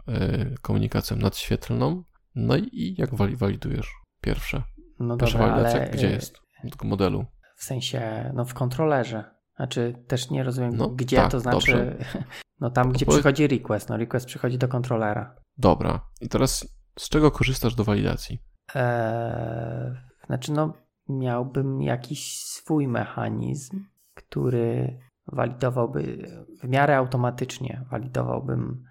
komunikacją 0.62 1.16
nadświetlną. 1.16 2.02
No 2.34 2.56
i, 2.56 2.94
jak 2.98 3.14
wali, 3.14 3.36
walidujesz? 3.36 3.92
Pierwsze. 4.20 4.62
No 5.00 5.16
Pierwsza 5.16 5.38
dobra, 5.38 5.52
walidacja, 5.52 5.80
ale 5.80 5.90
gdzie 5.90 6.08
e, 6.08 6.12
jest? 6.12 6.40
Modelu. 6.84 7.26
w 7.56 7.64
sensie, 7.64 8.32
no 8.34 8.44
w 8.44 8.54
kontrolerze. 8.54 9.24
Znaczy 9.56 9.94
też 10.06 10.30
nie 10.30 10.42
rozumiem, 10.42 10.76
No, 10.76 10.88
gdzie 10.88 11.16
tak, 11.16 11.30
to 11.30 11.40
znaczy, 11.40 11.96
no 12.60 12.70
tam, 12.70 12.92
gdzie 12.92 13.06
przychodzi 13.06 13.46
request. 13.46 13.88
No 13.88 13.96
request 13.96 14.26
przychodzi 14.26 14.58
do 14.58 14.68
kontrolera. 14.68 15.34
Dobra. 15.58 16.00
I 16.20 16.28
teraz 16.28 16.68
z 16.98 17.08
czego 17.08 17.30
korzystasz 17.30 17.74
do 17.74 17.84
walidacji? 17.84 18.38
Eee, 18.74 20.08
Znaczy, 20.26 20.52
no, 20.52 20.72
miałbym 21.08 21.82
jakiś 21.82 22.44
swój 22.44 22.88
mechanizm, 22.88 23.84
który 24.14 24.98
walidowałby 25.26 26.28
w 26.62 26.68
miarę 26.68 26.96
automatycznie, 26.96 27.84
walidowałbym 27.90 28.84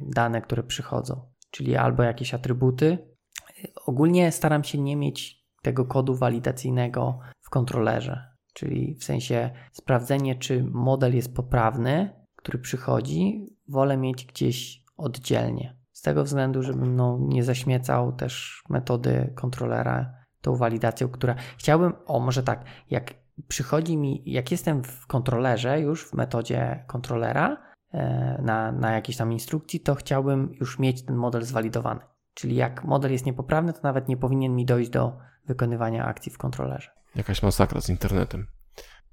dane, 0.00 0.42
które 0.42 0.62
przychodzą, 0.62 1.20
czyli 1.50 1.76
albo 1.76 2.02
jakieś 2.02 2.34
atrybuty. 2.34 2.98
Ogólnie 3.86 4.32
staram 4.32 4.64
się 4.64 4.78
nie 4.78 4.96
mieć 4.96 5.44
tego 5.62 5.84
kodu 5.84 6.14
walidacyjnego 6.14 7.18
w 7.40 7.50
kontrolerze, 7.50 8.28
czyli 8.52 8.94
w 8.94 9.04
sensie 9.04 9.50
sprawdzenie, 9.72 10.34
czy 10.34 10.64
model 10.64 11.14
jest 11.14 11.34
poprawny, 11.34 12.24
który 12.36 12.58
przychodzi, 12.58 13.46
wolę 13.68 13.96
mieć 13.96 14.26
gdzieś 14.26 14.84
oddzielnie. 14.96 15.76
Z 15.92 16.02
tego 16.02 16.24
względu, 16.24 16.62
żebym 16.62 16.96
no, 16.96 17.18
nie 17.20 17.44
zaśmiecał 17.44 18.12
też 18.12 18.62
metody 18.68 19.32
kontrolera 19.34 20.14
tą 20.40 20.56
walidacją, 20.56 21.08
która 21.08 21.34
chciałbym, 21.58 21.92
o 22.06 22.20
może 22.20 22.42
tak, 22.42 22.64
jak 22.90 23.14
przychodzi 23.48 23.96
mi, 23.96 24.22
jak 24.26 24.50
jestem 24.50 24.84
w 24.84 25.06
kontrolerze, 25.06 25.80
już 25.80 26.08
w 26.08 26.14
metodzie 26.14 26.84
kontrolera, 26.86 27.56
e, 27.56 27.73
na, 28.42 28.72
na 28.72 28.92
jakiejś 28.92 29.16
tam 29.16 29.32
instrukcji, 29.32 29.80
to 29.80 29.94
chciałbym 29.94 30.54
już 30.60 30.78
mieć 30.78 31.02
ten 31.02 31.16
model 31.16 31.42
zwalidowany. 31.42 32.00
Czyli 32.34 32.56
jak 32.56 32.84
model 32.84 33.12
jest 33.12 33.26
niepoprawny, 33.26 33.72
to 33.72 33.80
nawet 33.82 34.08
nie 34.08 34.16
powinien 34.16 34.54
mi 34.54 34.66
dojść 34.66 34.90
do 34.90 35.18
wykonywania 35.46 36.04
akcji 36.04 36.32
w 36.32 36.38
kontrolerze. 36.38 36.90
Jakaś 37.14 37.42
masakra 37.42 37.80
z 37.80 37.88
internetem. 37.88 38.46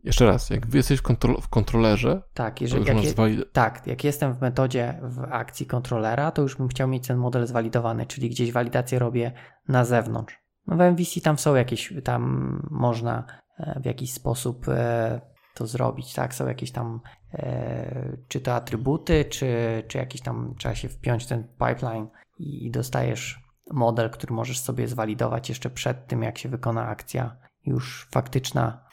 Jeszcze 0.03 0.25
raz, 0.25 0.49
jak 0.49 0.73
jesteś 0.73 0.99
w, 0.99 1.01
kontro 1.01 1.41
w 1.41 1.49
kontrolerze, 1.49 2.21
tak, 2.33 2.61
jeżeli, 2.61 2.85
jak 2.85 3.03
je, 3.03 3.13
tak, 3.51 3.87
jak 3.87 4.03
jestem 4.03 4.33
w 4.33 4.41
metodzie 4.41 4.99
w 5.03 5.19
akcji 5.19 5.65
kontrolera, 5.65 6.31
to 6.31 6.41
już 6.41 6.55
bym 6.55 6.67
chciał 6.67 6.87
mieć 6.87 7.07
ten 7.07 7.17
model 7.17 7.47
zwalidowany, 7.47 8.05
czyli 8.05 8.29
gdzieś 8.29 8.51
walidację 8.51 8.99
robię 8.99 9.31
na 9.67 9.85
zewnątrz. 9.85 10.39
No 10.67 10.77
w 10.77 10.81
MVC 10.81 11.21
tam 11.21 11.37
są 11.37 11.55
jakieś, 11.55 11.93
tam 12.03 12.61
można 12.71 13.25
e, 13.59 13.79
w 13.79 13.85
jakiś 13.85 14.13
sposób 14.13 14.67
e, 14.67 15.21
to 15.53 15.67
zrobić, 15.67 16.13
tak? 16.13 16.33
Są 16.33 16.47
jakieś 16.47 16.71
tam, 16.71 17.01
e, 17.33 18.17
czy 18.27 18.41
to 18.41 18.55
atrybuty, 18.55 19.25
czy, 19.25 19.83
czy 19.87 19.97
jakiś 19.97 20.21
tam, 20.21 20.55
trzeba 20.57 20.75
się 20.75 20.89
wpiąć 20.89 21.25
ten 21.25 21.43
pipeline 21.43 22.07
i 22.39 22.71
dostajesz 22.71 23.41
model, 23.71 24.09
który 24.09 24.33
możesz 24.33 24.59
sobie 24.59 24.87
zwalidować 24.87 25.49
jeszcze 25.49 25.69
przed 25.69 26.07
tym, 26.07 26.23
jak 26.23 26.37
się 26.37 26.49
wykona 26.49 26.87
akcja 26.87 27.37
już 27.65 28.07
faktyczna 28.11 28.85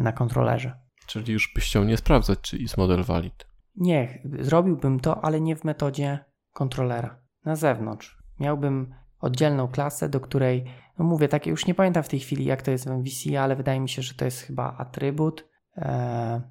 na 0.00 0.12
kontrolerze. 0.12 0.78
Czyli 1.06 1.32
już 1.32 1.52
byś 1.54 1.64
chciał 1.64 1.84
nie 1.84 1.96
sprawdzać, 1.96 2.38
czy 2.40 2.58
jest 2.58 2.76
model 2.76 3.04
valid. 3.04 3.46
Nie, 3.76 4.22
zrobiłbym 4.40 5.00
to, 5.00 5.24
ale 5.24 5.40
nie 5.40 5.56
w 5.56 5.64
metodzie 5.64 6.24
kontrolera. 6.52 7.20
Na 7.44 7.56
zewnątrz. 7.56 8.18
Miałbym 8.40 8.94
oddzielną 9.20 9.68
klasę, 9.68 10.08
do 10.08 10.20
której, 10.20 10.64
no 10.98 11.04
mówię, 11.04 11.28
takie 11.28 11.50
już 11.50 11.66
nie 11.66 11.74
pamiętam 11.74 12.02
w 12.02 12.08
tej 12.08 12.20
chwili, 12.20 12.44
jak 12.44 12.62
to 12.62 12.70
jest 12.70 12.88
w 12.88 12.90
MVC, 12.90 13.40
ale 13.40 13.56
wydaje 13.56 13.80
mi 13.80 13.88
się, 13.88 14.02
że 14.02 14.14
to 14.14 14.24
jest 14.24 14.40
chyba 14.40 14.76
atrybut. 14.76 15.48
E, 15.76 16.42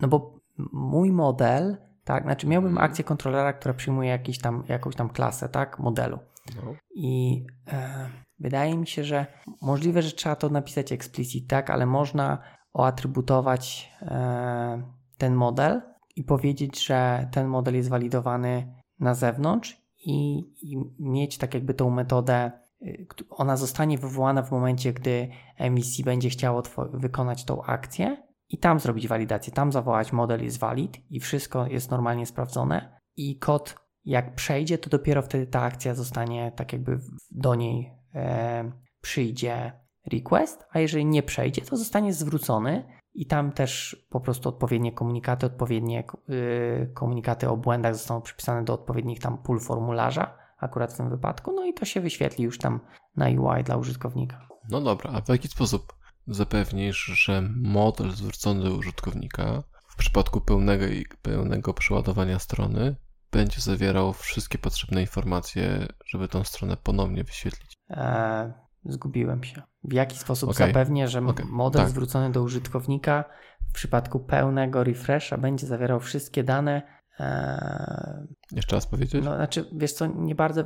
no 0.00 0.08
bo 0.08 0.40
mój 0.72 1.12
model, 1.12 1.76
tak, 2.04 2.22
znaczy 2.22 2.46
miałbym 2.46 2.70
mhm. 2.70 2.90
akcję 2.90 3.04
kontrolera, 3.04 3.52
która 3.52 3.74
przyjmuje 3.74 4.08
jakiś 4.08 4.38
tam, 4.38 4.64
jakąś 4.68 4.96
tam 4.96 5.08
klasę, 5.08 5.48
tak, 5.48 5.78
modelu. 5.78 6.18
No. 6.56 6.74
I 6.94 7.46
e, 7.72 8.08
wydaje 8.38 8.78
mi 8.78 8.86
się, 8.86 9.04
że 9.04 9.26
możliwe, 9.62 10.02
że 10.02 10.12
trzeba 10.12 10.36
to 10.36 10.48
napisać 10.48 10.92
explicit, 10.92 11.48
tak, 11.48 11.70
ale 11.70 11.86
można 11.86 12.38
oatrybutować 12.72 13.92
e, 14.02 14.82
ten 15.18 15.34
model 15.34 15.82
i 16.16 16.24
powiedzieć, 16.24 16.86
że 16.86 17.28
ten 17.32 17.46
model 17.46 17.74
jest 17.74 17.88
walidowany 17.88 18.74
na 19.00 19.14
zewnątrz 19.14 19.86
i, 20.04 20.38
i 20.62 20.76
mieć 20.98 21.38
tak 21.38 21.54
jakby 21.54 21.74
tą 21.74 21.90
metodę, 21.90 22.50
y, 22.82 23.06
ona 23.30 23.56
zostanie 23.56 23.98
wywołana 23.98 24.42
w 24.42 24.50
momencie, 24.50 24.92
gdy 24.92 25.28
MVC 25.58 26.02
będzie 26.04 26.30
chciało 26.30 26.62
wykonać 26.92 27.44
tą 27.44 27.62
akcję 27.62 28.25
i 28.48 28.58
tam 28.58 28.80
zrobić 28.80 29.08
walidację, 29.08 29.52
tam 29.52 29.72
zawołać 29.72 30.12
model 30.12 30.44
jest 30.44 30.58
valid 30.58 30.98
i 31.10 31.20
wszystko 31.20 31.66
jest 31.66 31.90
normalnie 31.90 32.26
sprawdzone 32.26 33.00
i 33.16 33.38
kod 33.38 33.74
jak 34.04 34.34
przejdzie, 34.34 34.78
to 34.78 34.90
dopiero 34.90 35.22
wtedy 35.22 35.46
ta 35.46 35.62
akcja 35.62 35.94
zostanie 35.94 36.52
tak 36.56 36.72
jakby 36.72 36.98
do 37.30 37.54
niej 37.54 37.92
e, 38.14 38.72
przyjdzie 39.00 39.72
request, 40.12 40.64
a 40.70 40.78
jeżeli 40.78 41.06
nie 41.06 41.22
przejdzie, 41.22 41.62
to 41.62 41.76
zostanie 41.76 42.12
zwrócony 42.12 42.84
i 43.14 43.26
tam 43.26 43.52
też 43.52 43.96
po 44.10 44.20
prostu 44.20 44.48
odpowiednie 44.48 44.92
komunikaty, 44.92 45.46
odpowiednie 45.46 46.04
yy, 46.28 46.90
komunikaty 46.94 47.48
o 47.48 47.56
błędach 47.56 47.94
zostaną 47.94 48.20
przypisane 48.20 48.64
do 48.64 48.74
odpowiednich 48.74 49.20
tam 49.20 49.38
pól 49.38 49.60
formularza, 49.60 50.38
akurat 50.58 50.92
w 50.92 50.96
tym 50.96 51.10
wypadku, 51.10 51.52
no 51.52 51.64
i 51.64 51.74
to 51.74 51.84
się 51.84 52.00
wyświetli 52.00 52.44
już 52.44 52.58
tam 52.58 52.80
na 53.16 53.26
UI 53.26 53.64
dla 53.64 53.76
użytkownika. 53.76 54.48
No 54.70 54.80
dobra, 54.80 55.10
a 55.14 55.20
w 55.20 55.28
jaki 55.28 55.48
sposób 55.48 55.95
zapewnisz, 56.26 57.04
że 57.04 57.42
model 57.56 58.10
zwrócony 58.10 58.64
do 58.64 58.76
użytkownika 58.76 59.62
w 59.88 59.96
przypadku 59.96 60.40
pełnego, 60.40 60.86
pełnego 61.22 61.74
przeładowania 61.74 62.38
strony 62.38 62.96
będzie 63.32 63.60
zawierał 63.60 64.12
wszystkie 64.12 64.58
potrzebne 64.58 65.00
informacje, 65.00 65.86
żeby 66.06 66.28
tą 66.28 66.44
stronę 66.44 66.76
ponownie 66.76 67.24
wyświetlić? 67.24 67.72
Eee, 67.90 68.52
Zgubiłem 68.88 69.44
się. 69.44 69.62
W 69.84 69.92
jaki 69.92 70.18
sposób 70.18 70.50
okay. 70.50 70.66
zapewnię, 70.66 71.08
że 71.08 71.26
okay. 71.26 71.46
model 71.46 71.82
tak. 71.82 71.90
zwrócony 71.90 72.32
do 72.32 72.42
użytkownika 72.42 73.24
w 73.70 73.72
przypadku 73.72 74.20
pełnego 74.20 74.84
refresha 74.84 75.38
będzie 75.38 75.66
zawierał 75.66 76.00
wszystkie 76.00 76.44
dane. 76.44 76.82
Ee... 77.20 78.26
Jeszcze 78.52 78.76
raz 78.76 78.86
powiedzieć? 78.86 79.24
No, 79.24 79.36
znaczy, 79.36 79.70
wiesz 79.76 79.92
co, 79.92 80.06
nie 80.06 80.34
bardzo. 80.34 80.64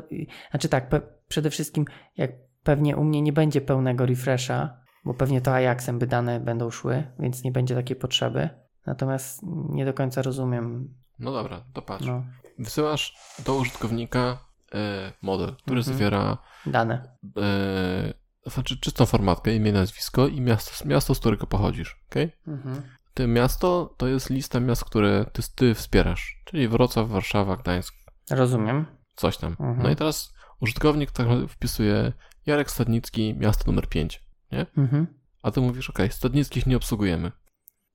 Znaczy 0.50 0.68
tak, 0.68 0.88
pe... 0.88 1.00
przede 1.28 1.50
wszystkim, 1.50 1.84
jak 2.16 2.30
pewnie 2.62 2.96
u 2.96 3.04
mnie 3.04 3.22
nie 3.22 3.32
będzie 3.32 3.60
pełnego 3.60 4.06
refresha, 4.06 4.79
bo 5.04 5.14
pewnie 5.14 5.40
to 5.40 5.54
Ajaxem 5.54 5.98
by 5.98 6.06
dane 6.06 6.40
będą 6.40 6.70
szły, 6.70 7.02
więc 7.18 7.44
nie 7.44 7.52
będzie 7.52 7.74
takiej 7.74 7.96
potrzeby. 7.96 8.48
Natomiast 8.86 9.40
nie 9.68 9.84
do 9.84 9.94
końca 9.94 10.22
rozumiem. 10.22 10.94
No 11.18 11.32
dobra, 11.32 11.64
to 11.72 11.82
patrz. 11.82 12.06
No. 12.06 12.24
Wysyłasz 12.58 13.16
do 13.44 13.54
użytkownika 13.54 14.50
E, 14.74 15.12
model, 15.22 15.56
który 15.56 15.78
mhm. 15.78 15.96
zawiera 15.96 16.38
dane. 16.66 17.16
E, 17.36 18.50
znaczy 18.50 18.80
czystą 18.80 19.06
formatkę, 19.06 19.54
imię, 19.54 19.72
nazwisko 19.72 20.28
i 20.28 20.40
miasto, 20.40 20.88
miasto 20.88 21.14
z 21.14 21.20
którego 21.20 21.46
pochodzisz. 21.46 22.00
Okay? 22.10 22.30
Mhm. 22.46 22.82
To 23.14 23.26
miasto 23.26 23.94
to 23.96 24.08
jest 24.08 24.30
lista 24.30 24.60
miast, 24.60 24.84
które 24.84 25.26
ty, 25.32 25.42
ty 25.54 25.74
wspierasz, 25.74 26.42
czyli 26.44 26.68
Wrocław, 26.68 27.08
Warszawa, 27.08 27.56
Gdańsk. 27.56 27.94
Rozumiem. 28.30 28.86
Coś 29.16 29.36
tam. 29.36 29.50
Mhm. 29.50 29.82
No 29.82 29.90
i 29.90 29.96
teraz 29.96 30.34
użytkownik 30.60 31.10
tak 31.10 31.28
wpisuje 31.48 32.12
Jarek 32.46 32.70
Stadnicki, 32.70 33.34
miasto 33.34 33.64
numer 33.66 33.88
5, 33.88 34.22
nie? 34.52 34.66
Mhm. 34.76 35.06
A 35.42 35.50
ty 35.50 35.60
mówisz, 35.60 35.90
ok, 35.90 35.98
Stadnickich 36.10 36.66
nie 36.66 36.76
obsługujemy. 36.76 37.32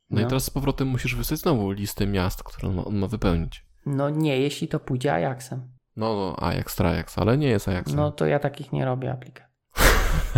No, 0.09 0.21
no, 0.21 0.21
i 0.21 0.29
teraz 0.29 0.43
z 0.43 0.49
powrotem 0.49 0.87
musisz 0.87 1.15
wysłać 1.15 1.39
znowu 1.39 1.71
listę 1.71 2.07
miast, 2.07 2.43
które 2.43 2.69
on 2.69 2.75
ma, 2.75 2.85
on 2.85 2.95
ma 2.95 3.07
wypełnić. 3.07 3.65
No 3.85 4.09
nie, 4.09 4.39
jeśli 4.39 4.67
to 4.67 4.79
pójdzie 4.79 5.13
Ajaxem. 5.13 5.75
No, 5.95 6.15
no 6.15 6.47
Ajax, 6.47 6.75
Trajax, 6.75 7.17
ale 7.17 7.37
nie 7.37 7.47
jest 7.47 7.67
Ajax. 7.67 7.93
No 7.93 8.11
to 8.11 8.25
ja 8.25 8.39
takich 8.39 8.71
nie 8.71 8.85
robię 8.85 9.11
aplikacji. 9.11 9.55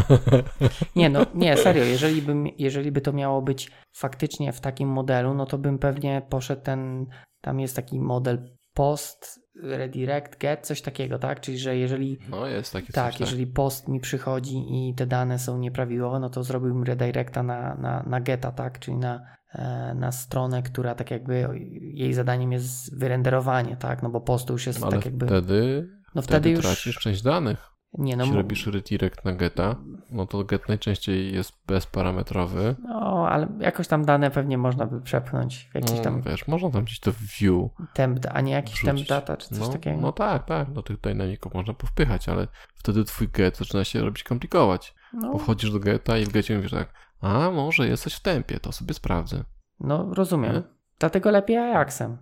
nie, 0.95 1.09
no 1.09 1.25
nie, 1.35 1.57
serio, 1.57 1.83
jeżeli, 1.83 2.21
bym, 2.21 2.47
jeżeli 2.57 2.91
by 2.91 3.01
to 3.01 3.13
miało 3.13 3.41
być 3.41 3.71
faktycznie 3.95 4.53
w 4.53 4.59
takim 4.59 4.89
modelu, 4.89 5.33
no 5.33 5.45
to 5.45 5.57
bym 5.57 5.79
pewnie 5.79 6.21
poszedł 6.29 6.61
ten, 6.61 7.05
tam 7.41 7.59
jest 7.59 7.75
taki 7.75 7.99
model 7.99 8.55
post, 8.73 9.39
redirect, 9.63 10.37
get, 10.39 10.67
coś 10.67 10.81
takiego, 10.81 11.19
tak? 11.19 11.41
Czyli, 11.41 11.57
że 11.57 11.77
jeżeli... 11.77 12.19
No 12.29 12.47
jest 12.47 12.73
taki 12.73 12.93
Tak, 12.93 13.11
coś, 13.11 13.19
jeżeli 13.19 13.45
tak. 13.45 13.53
post 13.53 13.87
mi 13.87 13.99
przychodzi 13.99 14.57
i 14.69 14.93
te 14.95 15.07
dane 15.07 15.39
są 15.39 15.57
nieprawidłowe, 15.57 16.19
no 16.19 16.29
to 16.29 16.43
zrobiłbym 16.43 16.83
redirecta 16.83 17.43
na, 17.43 17.75
na, 17.75 18.03
na 18.03 18.21
geta, 18.21 18.51
tak? 18.51 18.79
Czyli 18.79 18.97
na 18.97 19.37
E, 19.57 19.93
na 19.93 20.11
stronę, 20.11 20.63
która 20.63 20.95
tak 20.95 21.11
jakby 21.11 21.49
jej 21.93 22.13
zadaniem 22.13 22.51
jest 22.51 22.99
wyrenderowanie, 22.99 23.77
tak? 23.77 24.03
No 24.03 24.09
bo 24.09 24.21
post 24.21 24.49
już 24.49 24.67
jest 24.67 24.83
Ale 24.83 24.91
tak 24.91 25.05
jakby. 25.05 25.25
Wtedy, 25.25 25.89
no 26.15 26.21
wtedy, 26.21 26.39
wtedy 26.39 26.49
już 26.49 26.65
tracisz 26.65 26.99
część 26.99 27.21
danych. 27.21 27.76
Nie, 27.93 28.17
no, 28.17 28.23
Jeśli 28.23 28.37
robisz 28.37 28.67
redirect 28.67 29.25
na 29.25 29.33
geta, 29.33 29.75
no 30.11 30.25
to 30.25 30.43
get 30.43 30.67
najczęściej 30.69 31.33
jest 31.33 31.53
bezparametrowy. 31.67 32.75
No, 32.83 33.27
ale 33.29 33.47
jakoś 33.59 33.87
tam 33.87 34.05
dane 34.05 34.31
pewnie 34.31 34.57
można 34.57 34.85
by 34.85 35.01
przepchnąć 35.01 35.69
w 35.71 35.75
jakiś 35.75 35.97
no, 35.97 36.03
tam... 36.03 36.21
Wiesz, 36.21 36.47
można 36.47 36.69
tam 36.69 36.83
gdzieś 36.83 36.99
to 36.99 37.11
view 37.11 37.69
temp, 37.93 38.19
A 38.33 38.41
nie 38.41 38.51
jakiś 38.51 38.75
wrzucić. 38.75 39.07
temp 39.07 39.09
data 39.09 39.37
czy 39.37 39.49
coś 39.49 39.59
no, 39.59 39.67
takiego? 39.67 40.01
No 40.01 40.11
tak, 40.11 40.45
tak, 40.45 40.71
do 40.71 40.83
tych 40.83 41.01
dynamików 41.01 41.53
można 41.53 41.73
powpychać, 41.73 42.29
ale 42.29 42.47
wtedy 42.75 43.03
twój 43.03 43.27
get 43.27 43.57
zaczyna 43.57 43.83
się 43.83 44.01
robić 44.01 44.23
komplikować. 44.23 44.95
No. 45.13 45.31
Bo 45.31 45.37
wchodzisz 45.37 45.71
do 45.71 45.79
geta 45.79 46.17
i 46.17 46.25
w 46.25 46.29
gecie 46.29 46.55
mówisz 46.55 46.71
tak, 46.71 46.93
a 47.21 47.51
może 47.51 47.87
jesteś 47.87 48.13
w 48.13 48.21
tempie, 48.21 48.59
to 48.59 48.71
sobie 48.71 48.93
sprawdzę. 48.93 49.43
No 49.79 50.13
rozumiem. 50.13 50.53
Nie? 50.53 50.63
Dlatego 50.99 51.31
lepiej 51.31 51.57
Ajaxem. 51.57 52.17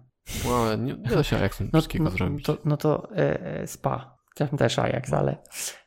No, 0.45 0.75
nie, 0.75 0.93
nie 0.93 1.09
da 1.09 1.23
się 1.23 1.37
Ajaxem 1.37 1.69
no, 1.73 1.79
wszystkiego 1.79 2.03
no, 2.03 2.11
zrobić. 2.11 2.45
To, 2.45 2.57
no 2.65 2.77
to 2.77 3.09
e 3.15 3.67
spa. 3.67 4.14
Chciałbym 4.35 4.57
też 4.57 4.79
Ajax, 4.79 5.13
ale... 5.13 5.37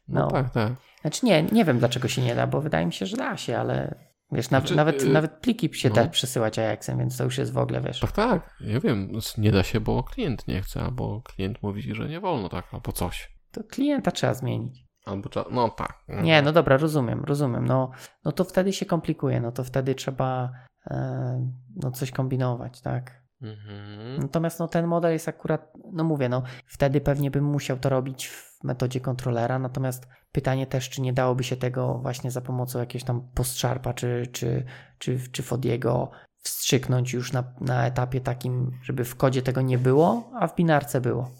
No. 0.09 0.21
no. 0.21 0.31
tak, 0.31 0.51
tak. 0.51 0.73
Znaczy 1.01 1.27
nie, 1.27 1.43
nie 1.43 1.65
wiem 1.65 1.79
dlaczego 1.79 2.09
się 2.09 2.23
nie 2.23 2.35
da, 2.35 2.47
bo 2.47 2.61
wydaje 2.61 2.87
mi 2.87 2.93
się, 2.93 3.07
że 3.07 3.17
da 3.17 3.37
się, 3.37 3.59
ale 3.59 3.95
wiesz, 4.33 4.51
nawet, 4.51 4.69
znaczy, 4.69 4.77
nawet, 4.77 5.03
yy, 5.03 5.09
nawet 5.13 5.33
pliki 5.33 5.75
się 5.75 5.89
no. 5.89 5.95
da 5.95 6.09
przesyłać 6.09 6.59
Ajaxem, 6.59 6.99
więc 6.99 7.17
to 7.17 7.25
już 7.25 7.39
jest 7.39 7.53
w 7.53 7.59
ogóle, 7.59 7.81
wiesz. 7.81 8.01
Tak, 8.01 8.13
tak. 8.13 8.57
Ja 8.61 8.81
wiem, 8.81 9.13
nie 9.39 9.53
da 9.53 9.63
się, 9.63 9.81
bo 9.81 10.03
klient 10.03 10.49
nie 10.49 10.63
chce, 10.63 10.81
albo 10.81 11.23
klient 11.23 11.63
mówi, 11.63 11.95
że 11.95 12.09
nie 12.09 12.21
wolno 12.21 12.49
tak, 12.49 12.65
albo 12.73 12.93
coś. 12.93 13.33
To 13.53 13.65
klienta 13.65 14.11
trzeba 14.11 14.35
zmienić. 14.35 14.85
Albo 15.05 15.29
cza- 15.29 15.51
no 15.51 15.69
tak. 15.69 16.05
Nie, 16.09 16.43
no 16.43 16.53
dobra, 16.53 16.77
rozumiem, 16.77 17.25
rozumiem. 17.25 17.67
No, 17.67 17.91
no 18.25 18.33
to 18.33 18.45
wtedy 18.45 18.73
się 18.73 18.87
komplikuje, 18.87 19.41
no 19.41 19.53
to 19.53 19.65
wtedy 19.65 19.95
trzeba 19.95 20.53
e, 20.87 21.51
no 21.77 21.91
coś 21.91 22.11
kombinować, 22.11 22.81
tak? 22.81 23.18
Mhm. 23.43 24.21
Natomiast 24.21 24.59
no, 24.59 24.69
ten 24.69 24.87
model 24.87 25.13
jest 25.13 25.29
akurat, 25.29 25.73
no 25.93 26.05
mówię, 26.05 26.29
no 26.29 26.43
wtedy 26.67 27.01
pewnie 27.01 27.31
bym 27.31 27.45
musiał 27.45 27.79
to 27.79 27.89
robić 27.89 28.29
w 28.29 28.65
metodzie 28.65 29.01
kontrolera, 29.01 29.59
natomiast 29.59 30.09
pytanie 30.33 30.67
też, 30.67 30.91
czy 30.91 31.01
nie 31.01 31.13
dałoby 31.13 31.45
się 31.45 31.57
tego 31.57 31.99
właśnie 31.99 32.31
za 32.31 32.41
pomocą 32.41 32.79
jakiegoś 32.79 33.05
tam 33.05 33.29
postrzarpa, 33.35 33.95
czy, 33.95 34.29
czy, 34.33 34.65
czy, 34.99 35.21
czy 35.33 35.43
Fodiego 35.43 36.11
wstrzyknąć 36.43 37.13
już 37.13 37.33
na, 37.33 37.45
na 37.61 37.87
etapie 37.87 38.21
takim, 38.21 38.79
żeby 38.83 39.05
w 39.05 39.17
kodzie 39.17 39.43
tego 39.43 39.61
nie 39.61 39.79
było, 39.79 40.31
a 40.41 40.49
w 40.49 40.57
binarce 40.57 41.01
było. 41.01 41.31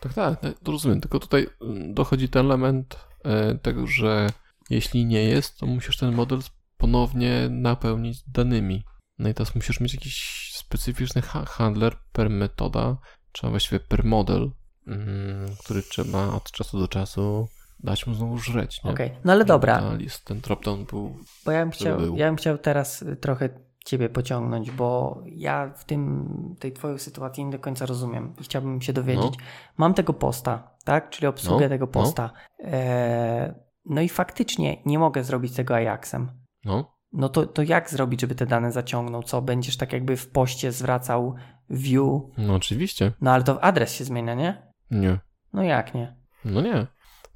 Tak, 0.00 0.14
tak, 0.14 0.40
tak, 0.40 0.58
to 0.58 0.72
rozumiem. 0.72 1.00
Tylko 1.00 1.18
tutaj 1.18 1.46
mm, 1.62 1.94
dochodzi 1.94 2.28
ten 2.28 2.46
element 2.46 2.96
e, 3.24 3.54
tego, 3.54 3.86
że 3.86 4.26
jeśli 4.70 5.06
nie 5.06 5.24
jest, 5.24 5.58
to 5.58 5.66
musisz 5.66 5.96
ten 5.96 6.14
model 6.14 6.38
ponownie 6.76 7.48
napełnić 7.50 8.22
danymi. 8.22 8.84
No 9.18 9.28
i 9.28 9.34
teraz 9.34 9.54
musisz 9.54 9.80
mieć 9.80 9.94
jakiś 9.94 10.50
specyficzny 10.54 11.22
ha- 11.22 11.44
handler 11.44 11.96
per 12.12 12.30
metoda, 12.30 12.96
czy 13.32 13.48
właściwie 13.48 13.80
per 13.80 14.04
model, 14.04 14.50
mm, 14.86 15.56
który 15.64 15.82
trzeba 15.82 16.26
od 16.28 16.50
czasu 16.50 16.78
do 16.78 16.88
czasu 16.88 17.48
dać 17.80 18.06
mu 18.06 18.14
znowu 18.14 18.38
żreć? 18.38 18.80
Okej, 18.84 19.12
no 19.24 19.32
ale 19.32 19.44
dobra, 19.44 19.78
Ta 19.80 19.94
list, 19.94 20.24
ten 20.24 20.40
dropdown 20.40 20.84
był... 20.84 21.16
Bo 21.44 21.52
ja 21.52 21.60
bym, 21.60 21.70
chciał, 21.70 21.98
był. 21.98 22.16
ja 22.16 22.26
bym 22.26 22.36
chciał 22.36 22.58
teraz 22.58 23.02
y, 23.02 23.16
trochę 23.16 23.48
Ciebie 23.84 24.08
pociągnąć, 24.08 24.70
bo 24.70 25.20
ja 25.26 25.72
w 25.76 25.84
tym, 25.84 26.28
tej 26.58 26.72
Twojej 26.72 26.98
sytuacji 26.98 27.44
nie 27.44 27.50
do 27.52 27.58
końca 27.58 27.86
rozumiem 27.86 28.34
i 28.40 28.44
chciałbym 28.44 28.80
się 28.82 28.92
dowiedzieć. 28.92 29.34
Mam 29.76 29.94
tego 29.94 30.12
posta, 30.12 30.70
tak? 30.84 31.10
Czyli 31.10 31.26
obsługę 31.26 31.64
No, 31.64 31.68
tego 31.68 31.86
no. 31.86 31.92
posta. 31.92 32.30
E, 32.64 33.54
no 33.84 34.00
i 34.00 34.08
faktycznie 34.08 34.82
nie 34.86 34.98
mogę 34.98 35.24
zrobić 35.24 35.54
tego 35.54 35.74
Ajaxem. 35.74 36.30
No, 36.64 36.97
No 37.12 37.28
to, 37.28 37.46
to 37.46 37.62
jak 37.62 37.90
zrobić, 37.90 38.20
żeby 38.20 38.34
te 38.34 38.46
dane 38.46 38.72
zaciągnął? 38.72 39.22
Co? 39.22 39.42
Będziesz 39.42 39.76
tak 39.76 39.92
jakby 39.92 40.16
w 40.16 40.30
poście 40.30 40.72
zwracał 40.72 41.34
view? 41.70 42.22
no 42.38 42.54
oczywiście. 42.54 43.12
No 43.20 43.30
ale 43.30 43.44
to 43.44 43.64
adres 43.64 43.94
się 43.94 44.04
zmienia, 44.04 44.34
nie? 44.34 44.72
Nie. 44.90 45.18
No 45.52 45.62
jak 45.62 45.94
nie? 45.94 46.16
No 46.44 46.60
nie. 46.60 46.86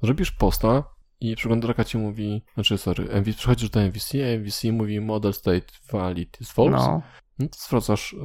Zrobisz 0.01 0.31
posta 0.31 0.83
i 1.19 1.35
przeglądarka 1.35 1.83
ci 1.83 1.97
mówi, 1.97 2.43
znaczy 2.53 2.77
sorry, 2.77 3.03
MVC, 3.21 3.37
przychodzisz 3.37 3.69
do 3.69 3.79
MVC, 3.81 4.17
a 4.23 4.37
MVC 4.39 4.71
mówi 4.71 4.99
model 5.01 5.33
state 5.33 5.65
valid 5.91 6.41
is 6.41 6.51
false. 6.51 6.71
No, 6.71 7.01
No, 7.39 7.47
to 7.47 7.57
zwracasz, 7.57 8.15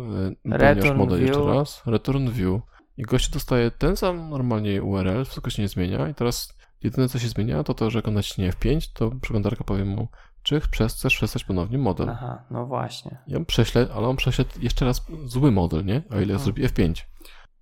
Return 0.45 0.99
model 0.99 1.19
view. 1.19 1.29
jeszcze 1.29 1.47
raz, 1.47 1.83
return 1.87 2.31
view 2.31 2.61
i 2.97 3.03
gościu 3.03 3.33
dostaje 3.33 3.71
ten 3.71 3.97
sam 3.97 4.31
normalnie 4.31 4.83
URL, 4.83 5.25
wszystko 5.25 5.51
się 5.51 5.63
nie 5.63 5.69
zmienia 5.69 6.09
i 6.09 6.15
teraz 6.15 6.59
jedyne 6.83 7.09
co 7.09 7.19
się 7.19 7.29
zmienia 7.29 7.65
to 7.65 7.75
to, 7.75 7.91
że 7.91 7.99
jak 7.99 8.09
on 8.09 8.15
naciśnie 8.15 8.51
F5, 8.53 8.89
to 8.95 9.11
przeglądarka 9.21 9.65
powie 9.65 9.85
mu, 9.85 10.09
czy 10.49 10.61
chcesz 10.61 11.17
przestać 11.17 11.45
ponownie 11.45 11.79
model. 11.79 12.11
aha, 12.11 12.45
no 12.51 12.67
właśnie. 12.67 13.19
I 13.27 13.37
on 13.37 13.45
prześle, 13.45 13.87
ale 13.95 14.09
on 14.09 14.17
prześle 14.17 14.45
jeszcze 14.61 14.85
raz 14.85 15.07
zły 15.25 15.51
model, 15.51 15.85
nie? 15.85 15.97
O 16.11 16.15
ile 16.15 16.21
Mhm. 16.35 16.39
zrobi 16.39 16.69
F5. 16.69 17.05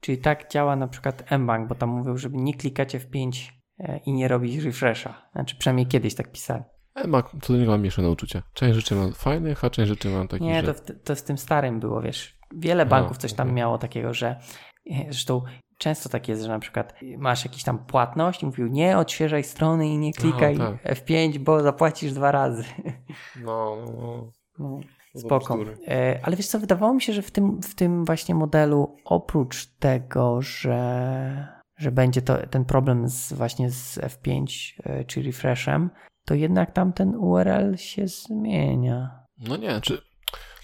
Czyli 0.00 0.18
tak 0.18 0.50
działa 0.50 0.76
na 0.76 0.88
przykład 0.88 1.30
mBank, 1.38 1.68
bo 1.68 1.74
tam 1.74 1.88
mówił, 1.88 2.18
żeby 2.18 2.36
nie 2.36 2.54
klikać 2.54 2.94
F5 2.94 3.50
e, 3.78 3.98
i 3.98 4.12
nie 4.12 4.28
robić 4.28 4.64
refresha. 4.64 5.28
Znaczy 5.32 5.56
przynajmniej 5.56 5.86
kiedyś 5.86 6.14
tak 6.14 6.32
pisali. 6.32 6.62
Ma, 7.06 7.22
co 7.42 7.52
do 7.52 7.58
niego 7.58 7.70
mam 7.72 7.82
mieszane 7.82 8.10
uczucia. 8.10 8.42
Część 8.54 8.74
rzeczy 8.74 8.94
mam 8.94 9.12
fajnych, 9.12 9.64
a 9.64 9.70
część 9.70 9.88
rzeczy 9.88 10.08
mam 10.10 10.28
takich, 10.28 10.46
Nie, 10.46 10.60
że... 10.62 10.74
to 10.74 10.80
w, 10.94 11.02
to 11.04 11.14
w 11.16 11.22
tym 11.22 11.38
starym 11.38 11.80
było, 11.80 12.02
wiesz. 12.02 12.36
Wiele 12.56 12.84
No, 12.84 12.90
banków 12.90 13.16
coś 13.18 13.32
tam 13.32 13.52
miało 13.52 13.78
takiego, 13.78 14.14
że 14.14 14.28
e, 14.90 15.04
zresztą 15.04 15.42
często 15.78 16.08
tak 16.08 16.28
jest, 16.28 16.42
że 16.42 16.48
na 16.48 16.58
przykład 16.58 16.94
masz 17.18 17.44
jakiś 17.44 17.64
tam 17.64 17.78
płatność 17.78 18.42
i 18.42 18.46
mówił 18.46 18.66
nie 18.66 18.98
odświeżaj 18.98 19.44
strony 19.44 19.88
i 19.88 19.98
nie 19.98 20.12
klikaj 20.12 20.58
tak. 20.58 20.84
F5, 20.84 21.38
bo 21.38 21.62
zapłacisz 21.62 22.12
dwa 22.12 22.32
razy. 22.32 22.64
No, 23.44 23.76
no, 23.86 24.30
no. 24.58 24.80
No, 25.16 25.20
spoko. 25.20 25.58
E, 25.88 26.20
Ale 26.22 26.36
wiesz 26.36 26.46
co, 26.46 26.60
wydawało 26.60 26.94
mi 26.94 27.02
się, 27.02 27.12
że 27.12 27.22
w 27.22 27.30
tym, 27.30 27.62
w 27.62 27.74
tym 27.74 28.04
właśnie 28.04 28.34
modelu 28.34 28.96
oprócz 29.04 29.66
tego, 29.66 30.42
że, 30.42 31.48
że 31.78 31.92
będzie 31.92 32.22
to, 32.22 32.46
ten 32.46 32.64
problem 32.64 33.08
z, 33.08 33.32
właśnie 33.32 33.70
z 33.70 33.98
F5 33.98 34.46
e, 34.84 35.04
czy 35.04 35.22
refreshem, 35.22 35.90
to 36.24 36.34
jednak 36.34 36.72
tam 36.72 36.92
ten 36.92 37.16
URL 37.16 37.76
się 37.76 38.08
zmienia. 38.08 39.26
No 39.38 39.56
nie, 39.56 39.80
czy 39.80 40.02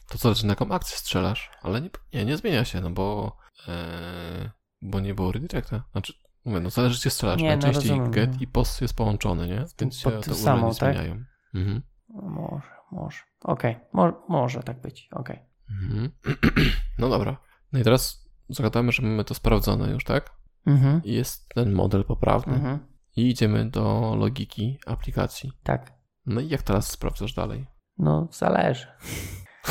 to 0.08 0.18
zależy 0.18 0.46
na 0.46 0.52
jaką 0.52 0.70
akcję 0.70 0.96
strzelasz, 0.96 1.50
ale 1.62 1.80
nie, 1.80 1.90
nie, 2.12 2.24
nie 2.24 2.36
zmienia 2.36 2.64
się, 2.64 2.80
no 2.80 2.90
bo 2.90 3.36
e, 3.68 4.50
bo 4.82 5.00
nie 5.00 5.14
było 5.14 5.32
redirecta. 5.32 5.84
Znaczy, 5.92 6.12
mówię, 6.44 6.60
no 6.60 6.70
zależy 6.70 7.00
gdzie 7.00 7.10
strzelasz. 7.10 7.40
Nie, 7.40 7.44
no 7.44 7.62
Najczęściej 7.62 7.90
rozumiem, 7.90 8.10
get 8.10 8.30
no. 8.32 8.38
i 8.40 8.46
post 8.46 8.80
jest 8.82 8.94
połączony, 8.96 9.48
nie? 9.48 9.64
Więc 9.80 9.96
się 9.98 10.10
pod 10.10 10.24
tym 10.24 10.34
samą, 10.34 10.74
tak? 10.74 10.94
zmieniają. 10.94 11.24
Mhm. 11.54 11.82
No, 12.08 12.22
Może, 12.22 12.68
może. 12.92 13.18
Okej, 13.40 13.76
Mo, 13.92 14.12
może 14.28 14.62
tak 14.62 14.80
być, 14.80 15.08
okej. 15.12 15.38
Mhm. 15.70 16.10
No 16.98 17.08
dobra. 17.08 17.36
No 17.72 17.78
i 17.80 17.82
teraz 17.82 18.28
zagadamy, 18.48 18.92
że 18.92 19.02
mamy 19.02 19.24
to 19.24 19.34
sprawdzone 19.34 19.90
już, 19.90 20.04
tak? 20.04 20.30
Mhm, 20.66 21.02
I 21.04 21.12
jest 21.12 21.48
ten 21.48 21.72
model 21.72 22.04
poprawny. 22.04 22.54
mhm, 22.54 22.78
I 23.16 23.28
idziemy 23.30 23.70
do 23.70 24.14
logiki 24.18 24.78
aplikacji. 24.86 25.52
tak. 25.62 25.92
No 26.26 26.40
i 26.40 26.48
jak 26.48 26.62
teraz 26.62 26.90
sprawdzasz 26.90 27.34
dalej? 27.34 27.66
No, 27.98 28.28
zależy. 28.32 28.86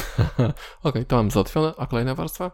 Okej, 0.84 1.06
to 1.06 1.16
mam 1.16 1.32
załatwione. 1.32 1.74
A 1.78 1.86
kolejna 1.88 2.16
warstwa? 2.16 2.52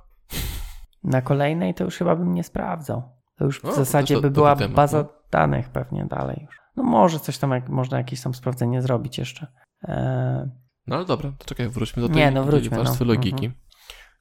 Na 1.08 1.22
kolejnej 1.22 1.74
to 1.74 1.84
już 1.84 1.98
chyba 1.98 2.16
bym 2.16 2.34
nie 2.34 2.44
sprawdzał. 2.44 3.04
To 3.38 3.46
już 3.46 3.62
w 3.62 3.66
O, 3.66 3.72
zasadzie 3.74 4.16
to- 4.16 4.22
by 4.22 4.32
była 4.32 4.56
temat, 4.56 4.76
baza 4.76 4.98
no. 4.98 5.10
danych 5.32 5.70
pewnie 5.70 6.06
dalej 6.06 6.42
już. 6.46 6.58
No 6.76 6.84
może 6.84 7.20
coś 7.20 7.38
tam, 7.38 7.52
jak, 7.52 7.70
można 7.70 7.98
jakieś 7.98 8.22
tam 8.22 8.34
sprawdzenie 8.34 8.82
zrobić 8.82 9.18
jeszcze. 9.18 9.48
Eee, 9.84 10.50
No 10.88 10.96
ale 10.96 11.06
dobra, 11.06 11.32
to 11.38 11.46
czekaj, 11.46 11.70
wróćmy 11.70 12.02
do 12.02 12.08
tej, 12.08 12.18
Nie, 12.18 12.32
no 12.32 12.42
tej 12.44 12.52
wróćmy, 12.52 12.78
warstwy 12.78 13.06
no. 13.06 13.14
logiki. 13.14 13.46
Mhm. 13.46 13.64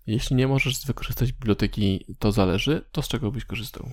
Jeśli 0.07 0.37
nie 0.37 0.49
możesz 0.49 0.87
wykorzystać 0.87 1.32
biblioteki, 1.32 2.16
to 2.18 2.32
zależy, 2.32 2.84
to 2.93 3.03
z 3.03 3.09
czego 3.09 3.30
byś 3.32 3.45
korzystał? 3.45 3.87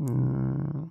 Mm, 0.00 0.90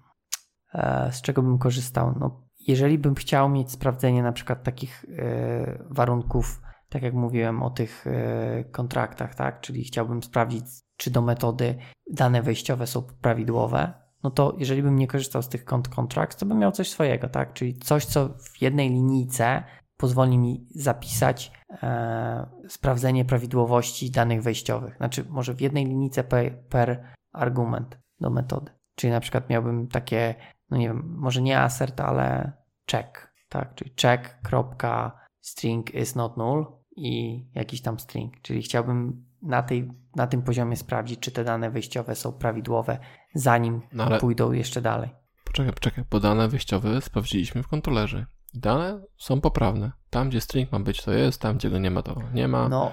e, 0.74 1.10
z 1.12 1.22
czego 1.22 1.42
bym 1.42 1.58
korzystał? 1.58 2.16
No, 2.20 2.42
jeżeli 2.68 2.98
bym 2.98 3.16
chciał 3.16 3.50
mieć 3.50 3.72
sprawdzenie 3.72 4.24
na 4.24 4.32
przykład 4.32 4.64
takich 4.64 5.06
e, 5.18 5.84
warunków, 5.90 6.62
tak 6.94 7.04
jak 7.04 7.14
mówiłem 7.14 7.64
o 7.64 7.70
tych 7.70 8.08
e, 8.08 8.64
kontraktach, 8.64 9.36
tak? 9.36 9.62
Czyli 9.62 9.84
chciałbym 9.84 10.24
sprawdzić, 10.24 10.66
czy 10.98 11.12
do 11.12 11.22
metody 11.22 11.76
dane 12.12 12.42
wejściowe 12.42 12.88
są 12.88 13.04
prawidłowe, 13.22 13.94
no 14.24 14.32
to 14.32 14.56
jeżeli 14.58 14.84
bym 14.84 15.00
nie 15.00 15.08
korzystał 15.08 15.42
z 15.42 15.50
tych 15.50 15.66
kont 15.66 15.90
contracts, 15.90 16.40
to 16.40 16.46
bym 16.46 16.60
miał 16.60 16.72
coś 16.72 16.90
swojego, 16.90 17.30
tak? 17.30 17.54
Czyli 17.54 17.80
coś, 17.80 18.06
co 18.06 18.30
w 18.30 18.62
jednej 18.62 18.90
linijce 18.90 19.64
pozwoli 19.98 20.38
mi 20.38 20.68
zapisać 20.76 21.52
e, 21.84 22.46
sprawdzenie 22.68 23.26
prawidłowości 23.26 24.12
danych 24.12 24.44
wejściowych. 24.44 24.98
Znaczy, 24.98 25.26
może 25.30 25.54
w 25.54 25.62
jednej 25.62 25.86
linijce 25.86 26.24
per, 26.24 26.60
per 26.70 27.04
argument 27.32 27.98
do 28.20 28.30
metody. 28.30 28.72
Czyli 28.96 29.12
na 29.12 29.20
przykład 29.20 29.50
miałbym 29.50 29.88
takie, 29.88 30.36
no 30.70 30.78
nie 30.78 30.88
wiem, 30.88 31.16
może 31.18 31.42
nie 31.42 31.60
assert, 31.60 32.02
ale 32.02 32.52
check, 32.92 33.34
tak? 33.50 33.76
Czyli 33.76 33.94
check, 34.02 34.42
kropka, 34.44 35.20
string 35.42 35.96
is 35.96 36.16
not 36.16 36.38
null 36.38 36.83
i 36.96 37.44
jakiś 37.56 37.82
tam 37.82 38.00
string. 38.00 38.42
Czyli 38.42 38.62
chciałbym 38.62 39.26
na, 39.42 39.64
tej, 39.64 39.92
na 40.16 40.28
tym 40.28 40.42
poziomie 40.42 40.76
sprawdzić, 40.76 41.20
czy 41.20 41.32
te 41.32 41.44
dane 41.44 41.72
wejściowe 41.72 42.16
są 42.16 42.32
prawidłowe, 42.34 43.00
zanim 43.36 43.82
No 43.94 44.04
ale 44.06 44.20
pójdą 44.20 44.52
jeszcze 44.52 44.82
dalej. 44.82 45.10
poczekaj, 45.46 45.74
poczekaj, 45.74 46.04
bo 46.12 46.20
dane 46.20 46.48
wyjściowe 46.48 47.02
sprawdziliśmy 47.02 47.64
w 47.64 47.68
kontrolerze. 47.68 48.26
Dane 48.54 49.02
są 49.18 49.42
poprawne. 49.42 49.92
Tam, 50.10 50.30
gdzie 50.30 50.42
string 50.42 50.72
ma 50.72 50.80
być, 50.80 51.02
to 51.04 51.12
jest, 51.14 51.42
tam, 51.42 51.58
gdzie 51.58 51.70
go 51.70 51.78
nie 51.80 51.92
ma, 51.92 52.02
to 52.02 52.16
nie 52.34 52.48
ma. 52.48 52.70
No, 52.70 52.92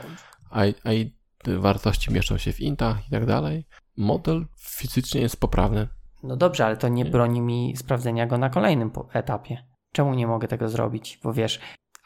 A, 0.51 0.61
a 0.84 0.92
i 0.92 1.14
wartości 1.59 2.12
mieszczą 2.12 2.38
się 2.38 2.53
w 2.53 2.61
intach 2.61 3.09
i 3.09 3.11
tak 3.11 3.26
dalej. 3.26 3.66
Model 3.96 4.46
fizycznie 4.61 5.20
jest 5.20 5.40
poprawny. 5.40 5.88
no 6.22 6.36
dobrze, 6.36 6.66
ale 6.66 6.76
to 6.76 6.88
nie 6.88 7.05
broni 7.05 7.40
mi 7.40 7.76
sprawdzenia 7.76 8.26
go 8.26 8.38
na 8.38 8.51
kolejnym 8.51 8.90
etapie. 9.12 9.64
Czemu 9.92 10.14
nie 10.14 10.26
mogę 10.26 10.48
tego 10.48 10.68
zrobić? 10.68 11.20
Bo 11.22 11.32
wiesz, 11.32 11.61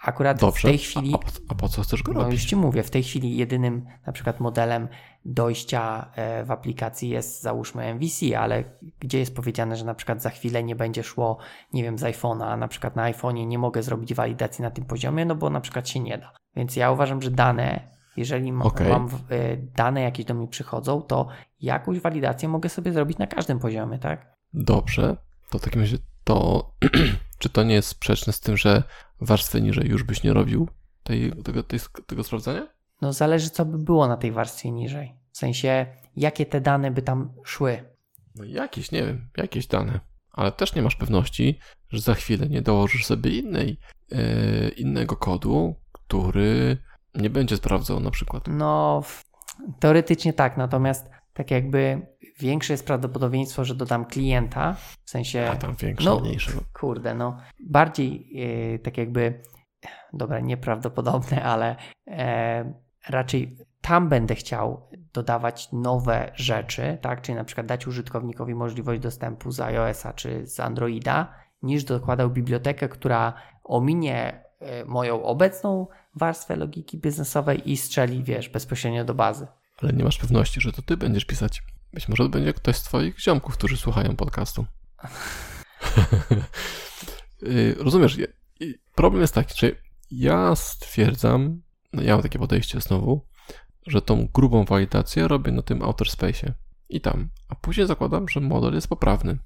akurat 0.05 0.41
Dobrze. 0.41 0.69
w 0.69 0.71
tej 0.71 0.79
chwili... 0.79 1.15
A, 1.15 1.19
a, 1.49 1.55
po- 1.55 1.69
co 1.69 1.83
chcesz 1.83 2.03
go 2.03 2.13
No 2.13 2.19
już 2.21 2.25
robić? 2.27 2.45
ci 2.45 2.57
mówię, 2.57 2.83
w 2.83 2.91
tej 2.91 3.03
chwili 3.03 3.37
jedynym 3.37 3.87
na 4.07 4.13
przykład 4.13 4.41
modelem 4.41 4.89
dojścia 5.25 6.11
e, 6.15 6.45
w 6.45 6.51
aplikacji 6.51 7.09
jest 7.09 7.43
załóżmy 7.43 7.95
MVC, 7.95 8.39
ale 8.39 8.65
gdzie 9.01 9.19
jest 9.19 9.37
powiedziane, 9.37 9.77
że 9.77 9.85
na 9.85 9.95
przykład 9.95 10.23
za 10.23 10.31
chwilę 10.31 10.65
nie 10.65 10.77
będzie 10.77 11.03
szło, 11.03 11.39
nie 11.73 11.83
wiem, 11.83 11.99
z 11.99 12.03
iPhone'a, 12.03 12.45
a 12.45 12.57
na 12.57 12.69
przykład 12.69 12.97
na 12.97 13.13
iPhone'ie 13.13 13.47
nie 13.47 13.59
mogę 13.59 13.83
zrobić 13.83 14.15
walidacji 14.15 14.63
na 14.63 14.71
tym 14.71 14.85
poziomie, 14.85 15.25
no 15.25 15.35
bo 15.35 15.51
na 15.51 15.61
przykład 15.61 15.89
się 15.89 16.01
nie 16.01 16.19
da. 16.19 16.33
Więc 16.57 16.77
ja 16.77 16.91
uważam, 16.91 17.23
że 17.23 17.31
dane, 17.31 17.89
jeżeli 18.17 18.53
Okej. 18.63 18.89
mam 18.89 19.07
e, 19.31 19.57
dane 19.57 20.01
jakieś 20.03 20.25
do 20.27 20.35
mnie 20.35 20.49
przychodzą, 20.49 21.03
to 21.03 21.29
jakąś 21.61 22.01
walidację 22.01 22.49
mogę 22.49 22.69
sobie 22.69 22.93
zrobić 22.93 23.19
na 23.19 23.27
każdym 23.27 23.59
poziomie, 23.59 23.99
tak? 23.99 24.35
Dobrze, 24.53 25.17
to 25.51 25.59
w 25.59 25.63
takim 25.63 25.81
razie 25.81 25.97
to, 26.25 26.71
czy 27.45 27.51
to 27.51 27.63
nie 27.63 27.75
jest 27.75 27.89
sprzeczne 27.89 28.33
z 28.33 28.41
tym, 28.41 28.57
że 28.57 28.83
warstwy 29.21 29.63
niżej 29.63 29.89
już 29.89 30.03
byś 30.03 30.23
nie 30.23 30.33
robił 30.33 30.69
tej, 31.03 31.33
tego, 31.43 31.63
tej, 31.63 31.81
tego 32.07 32.25
sprawdzania? 32.25 32.67
No 33.03 33.13
zależy, 33.13 33.51
co 33.51 33.65
by 33.65 33.79
było 33.79 34.09
na 34.09 34.17
tej 34.17 34.33
warstwie 34.33 34.71
niżej. 34.71 35.15
W 35.33 35.39
sensie, 35.39 35.87
jakie 36.17 36.47
te 36.47 36.61
dane 36.61 36.91
by 36.91 37.03
tam 37.03 37.33
szły. 37.45 37.85
No 38.35 38.45
jakieś, 38.45 38.93
nie 38.93 39.03
wiem, 39.07 39.29
jakieś 39.37 39.67
dane. 39.67 40.01
ale 40.31 40.53
też 40.53 40.75
nie 40.75 40.83
masz 40.83 40.97
pewności, 40.97 41.59
że 41.91 42.01
za 42.01 42.15
chwilę 42.15 42.49
nie 42.49 42.63
dołożysz 42.63 43.07
sobie 43.07 43.39
innej, 43.39 43.79
e, 44.13 44.69
innego 44.69 45.17
kodu, 45.17 45.75
który 45.93 46.77
nie 47.15 47.31
będzie 47.31 47.57
sprawdzał 47.57 48.01
na 48.01 48.11
przykład. 48.11 48.45
No, 48.49 49.03
teoretycznie 49.81 50.33
tak, 50.33 50.57
natomiast 50.57 51.11
tak 51.35 51.51
jakby 51.51 52.07
większe 52.39 52.73
jest 52.73 52.87
prawdopodobieństwo, 52.87 53.65
że 53.65 53.75
dodam 53.75 54.05
klienta, 54.05 54.77
w 55.05 55.11
sensie... 55.11 55.49
A 55.53 55.57
tam 55.57 55.75
większe, 55.75 56.11
no, 56.11 56.21
mniejsze. 56.21 56.53
Kurde, 56.73 57.15
no 57.15 57.37
bardziej 57.61 58.37
yy, 58.73 58.79
tak 58.79 58.99
jakby, 58.99 59.43
dobra, 60.13 60.41
nieprawdopodobne, 60.41 61.43
ale 61.45 61.77
e, 62.07 62.75
raczej 63.09 63.57
tam 63.81 64.09
będę 64.09 64.35
chciał 64.35 64.89
dodawać 65.13 65.73
nowe 65.73 66.33
rzeczy, 66.35 66.99
tak, 67.01 67.23
czyli 67.23 67.37
na 67.37 67.45
przykład 67.45 67.67
dać 67.67 67.87
użytkownikowi 67.87 68.55
możliwość 68.55 69.01
dostępu 69.01 69.51
z 69.51 69.61
iOS-a 69.61 70.13
czy 70.13 70.47
z 70.47 70.61
Androida, 70.61 71.35
niż 71.63 71.85
dokładał 71.85 72.31
bibliotekę, 72.31 72.89
która 72.89 73.33
ominie 73.65 74.45
e, 74.61 74.85
moją 74.85 75.23
obecną 75.23 75.87
warstwę 76.15 76.57
logiki 76.57 76.99
biznesowej 76.99 77.71
i 77.71 77.77
strzeli, 77.77 78.25
wiesz, 78.25 78.49
bezpośrednio 78.49 79.05
do 79.05 79.15
bazy. 79.15 79.47
Ale 79.77 79.93
nie 79.93 80.05
masz 80.05 80.19
pewności, 80.19 80.61
że 80.61 80.73
to 80.73 80.83
ty 80.83 80.97
będziesz 80.97 81.25
pisać. 81.25 81.63
Być 81.93 82.09
może 82.09 82.23
to 82.23 82.29
będzie 82.29 82.53
ktoś 82.53 82.77
z 82.77 82.83
twoich 82.83 83.21
ziomków, 83.21 83.57
którzy 83.57 83.77
słuchają 83.77 84.17
podcastu. 84.17 84.67
Y, 87.43 87.77
rozumiesz, 87.79 88.19
problem 88.95 89.21
jest 89.21 89.35
taki, 89.35 89.55
że 89.59 89.73
ja 90.11 90.55
stwierdzam, 90.55 91.63
no 91.93 92.03
ja 92.03 92.13
mam 92.13 92.23
takie 92.23 92.39
podejście 92.39 92.81
znowu, 92.81 93.27
że 93.87 94.03
tą 94.03 94.29
grubą 94.35 94.65
walidację 94.65 95.29
robię 95.29 95.53
na 95.53 95.63
tym 95.63 95.83
outer 95.83 96.09
space'ie 96.09 96.53
i 96.89 97.01
tam, 97.01 97.29
a 97.49 97.55
później 97.55 97.87
zakładam, 97.87 98.29
że 98.29 98.41
model 98.41 98.75
jest 98.75 98.89
poprawny. 98.89 99.39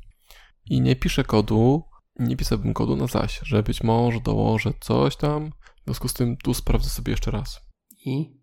I 0.71 0.81
nie 0.81 0.97
piszę 0.97 1.25
kodu, 1.25 1.85
nie 2.19 2.37
pisałbym 2.37 2.75
kodu 2.75 2.97
na 2.97 3.07
zaś, 3.07 3.41
że 3.43 3.63
być 3.63 3.83
może 3.83 4.21
dołożę 4.21 4.73
coś 4.81 5.17
tam, 5.17 5.51
w 5.51 5.85
związku 5.85 6.09
z 6.09 6.15
tym 6.15 6.37
tu 6.37 6.55
sprawdzę 6.55 6.89
sobie 6.89 7.11
jeszcze 7.11 7.31
raz. 7.31 7.61
I? 8.05 8.38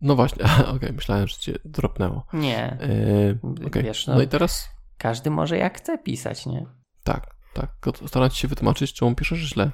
No 0.00 0.16
właśnie, 0.16 0.44
okej, 0.54 0.66
okay, 0.66 0.92
myślałem, 0.92 1.28
że 1.28 1.36
cię 1.36 1.58
dropnęło. 1.64 2.26
Nie. 2.32 2.78
Yy, 2.80 3.66
okay. 3.66 3.82
Wiesz, 3.82 4.06
no, 4.06 4.14
no 4.14 4.22
i 4.22 4.28
teraz? 4.28 4.68
Każdy 4.98 5.30
może 5.30 5.58
jak 5.58 5.78
chce 5.78 5.98
pisać, 5.98 6.46
nie? 6.46 6.66
Tak, 7.04 7.36
tak. 7.54 7.70
Staram 8.06 8.30
się 8.30 8.48
wytłumaczyć, 8.48 8.92
czemu 8.92 9.14
piszesz 9.14 9.38
źle. 9.38 9.70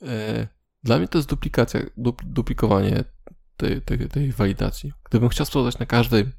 yy, 0.00 0.46
Dla 0.82 0.98
mnie 0.98 1.08
to 1.08 1.18
jest 1.18 1.28
duplikacja, 1.28 1.80
duplikowanie 2.22 3.04
tej, 3.56 3.82
tej, 3.82 4.08
tej 4.08 4.32
walidacji. 4.32 4.92
Gdybym 5.04 5.28
chciał 5.28 5.46
sprawdzać 5.46 5.78
na 5.78 5.86
każdym 5.86 6.32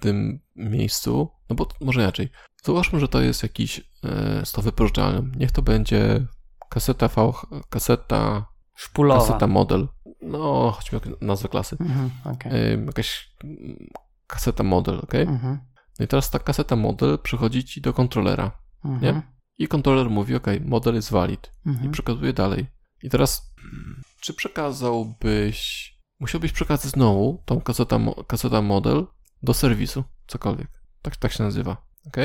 tym 0.00 0.40
miejscu, 0.56 1.30
no 1.50 1.56
bo 1.56 1.68
może 1.80 2.00
inaczej. 2.00 2.28
Załóżmy, 2.64 3.00
że 3.00 3.08
to 3.08 3.20
jest 3.20 3.42
jakiś 3.42 3.78
e, 4.04 4.46
z 4.46 4.52
to 4.52 4.62
wypożyczalnym. 4.62 5.32
Niech 5.36 5.52
to 5.52 5.62
będzie 5.62 6.26
kaseta 6.70 7.08
V, 7.08 7.32
kaseta 7.70 8.46
Szpulowa. 8.74 9.20
Kaseta 9.20 9.46
model. 9.46 9.88
No, 10.22 10.70
chodźmy 10.70 10.98
o 10.98 11.02
nazwę 11.20 11.48
klasy. 11.48 11.76
Mhm, 11.80 12.10
okay. 12.24 12.52
e, 12.52 12.84
jakaś 12.86 13.36
kaseta 14.26 14.62
model, 14.62 14.98
ok? 14.98 15.14
Mhm. 15.14 15.58
No 15.98 16.04
i 16.04 16.08
teraz 16.08 16.30
ta 16.30 16.38
kaseta 16.38 16.76
model 16.76 17.18
przychodzi 17.18 17.64
ci 17.64 17.80
do 17.80 17.92
kontrolera, 17.92 18.50
mhm. 18.84 19.02
nie? 19.02 19.22
I 19.58 19.68
kontroler 19.68 20.10
mówi, 20.10 20.34
ok, 20.34 20.46
model 20.64 20.94
jest 20.94 21.10
valid 21.10 21.52
i 21.66 21.68
mhm. 21.68 21.90
przekazuje 21.90 22.32
dalej. 22.32 22.66
I 23.02 23.10
teraz, 23.10 23.54
czy 24.20 24.34
przekazałbyś, 24.34 25.92
musiałbyś 26.20 26.52
przekazać 26.52 26.92
znowu 26.92 27.42
tą 27.44 27.60
kaseta 28.26 28.62
model 28.62 29.06
do 29.42 29.54
serwisu, 29.54 30.04
cokolwiek. 30.26 30.68
Tak, 31.02 31.16
tak 31.16 31.32
się 31.32 31.44
nazywa, 31.44 31.76
ok? 32.06 32.16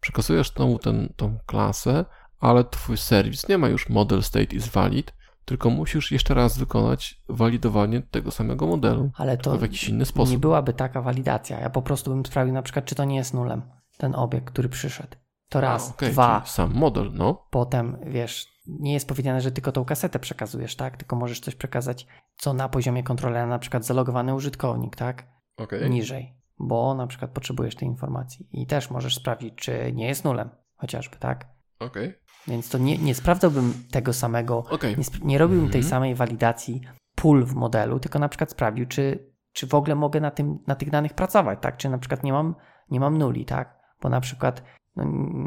Przekazujesz 0.00 0.52
znowu 0.52 0.78
ten, 0.78 1.12
tą 1.16 1.38
klasę, 1.46 2.04
ale 2.40 2.64
twój 2.64 2.96
serwis 2.96 3.48
nie 3.48 3.58
ma 3.58 3.68
już 3.68 3.88
model 3.88 4.22
state 4.22 4.56
is 4.56 4.68
valid, 4.68 5.12
tylko 5.50 5.70
musisz 5.70 6.12
jeszcze 6.12 6.34
raz 6.34 6.58
wykonać 6.58 7.22
walidowanie 7.28 8.02
tego 8.02 8.30
samego 8.30 8.66
modelu. 8.66 9.10
Ale 9.14 9.36
to 9.36 9.58
w 9.58 9.62
jakiś 9.62 9.88
inny 9.88 10.04
sposób. 10.04 10.32
Nie 10.32 10.38
byłaby 10.38 10.72
taka 10.72 11.02
walidacja. 11.02 11.60
Ja 11.60 11.70
po 11.70 11.82
prostu 11.82 12.10
bym 12.10 12.26
sprawdził 12.26 12.54
na 12.54 12.62
przykład, 12.62 12.84
czy 12.84 12.94
to 12.94 13.04
nie 13.04 13.16
jest 13.16 13.34
nulem, 13.34 13.62
ten 13.96 14.14
obiekt, 14.14 14.46
który 14.50 14.68
przyszedł. 14.68 15.16
To 15.48 15.60
raz. 15.60 15.90
A, 15.90 15.94
okay, 15.94 16.10
Dwa. 16.10 16.42
Sam 16.46 16.74
model, 16.74 17.10
no. 17.14 17.46
Potem, 17.50 17.96
wiesz, 18.06 18.46
nie 18.66 18.92
jest 18.92 19.08
powiedziane, 19.08 19.40
że 19.40 19.52
tylko 19.52 19.72
tą 19.72 19.84
kasetę 19.84 20.18
przekazujesz, 20.18 20.76
tak? 20.76 20.96
Tylko 20.96 21.16
możesz 21.16 21.40
coś 21.40 21.54
przekazać, 21.54 22.06
co 22.36 22.52
na 22.52 22.68
poziomie 22.68 23.02
kontrolera, 23.02 23.46
na 23.46 23.58
przykład 23.58 23.86
zalogowany 23.86 24.34
użytkownik, 24.34 24.96
tak? 24.96 25.26
Okay. 25.56 25.90
Niżej, 25.90 26.34
bo 26.58 26.94
na 26.94 27.06
przykład 27.06 27.30
potrzebujesz 27.30 27.74
tej 27.74 27.88
informacji. 27.88 28.48
I 28.52 28.66
też 28.66 28.90
możesz 28.90 29.16
sprawdzić, 29.16 29.54
czy 29.54 29.92
nie 29.92 30.06
jest 30.06 30.24
nulem, 30.24 30.50
chociażby, 30.76 31.16
tak? 31.16 31.59
Okej. 31.80 32.08
Okay. 32.08 32.20
Więc 32.48 32.68
to 32.68 32.78
nie, 32.78 32.98
nie 32.98 33.14
sprawdzałbym 33.14 33.74
tego 33.90 34.12
samego, 34.12 34.58
okay. 34.58 34.96
nie, 34.96 35.04
nie 35.22 35.38
robiłbym 35.38 35.70
tej 35.70 35.80
mhm. 35.80 35.90
samej 35.90 36.14
walidacji 36.14 36.80
pól 37.14 37.44
w 37.44 37.54
modelu, 37.54 38.00
tylko 38.00 38.18
na 38.18 38.28
przykład 38.28 38.50
sprawdził, 38.50 38.86
czy, 38.86 39.32
czy 39.52 39.66
w 39.66 39.74
ogóle 39.74 39.94
mogę 39.94 40.20
na, 40.20 40.30
tym, 40.30 40.58
na 40.66 40.74
tych 40.74 40.90
danych 40.90 41.14
pracować, 41.14 41.58
tak? 41.62 41.76
Czy 41.76 41.88
na 41.88 41.98
przykład 41.98 42.24
nie 42.24 42.32
mam, 42.32 42.54
nie 42.90 43.00
mam 43.00 43.18
nuli, 43.18 43.44
tak? 43.44 43.80
Bo 44.02 44.08
na 44.08 44.20
przykład 44.20 44.62
no, 44.96 45.04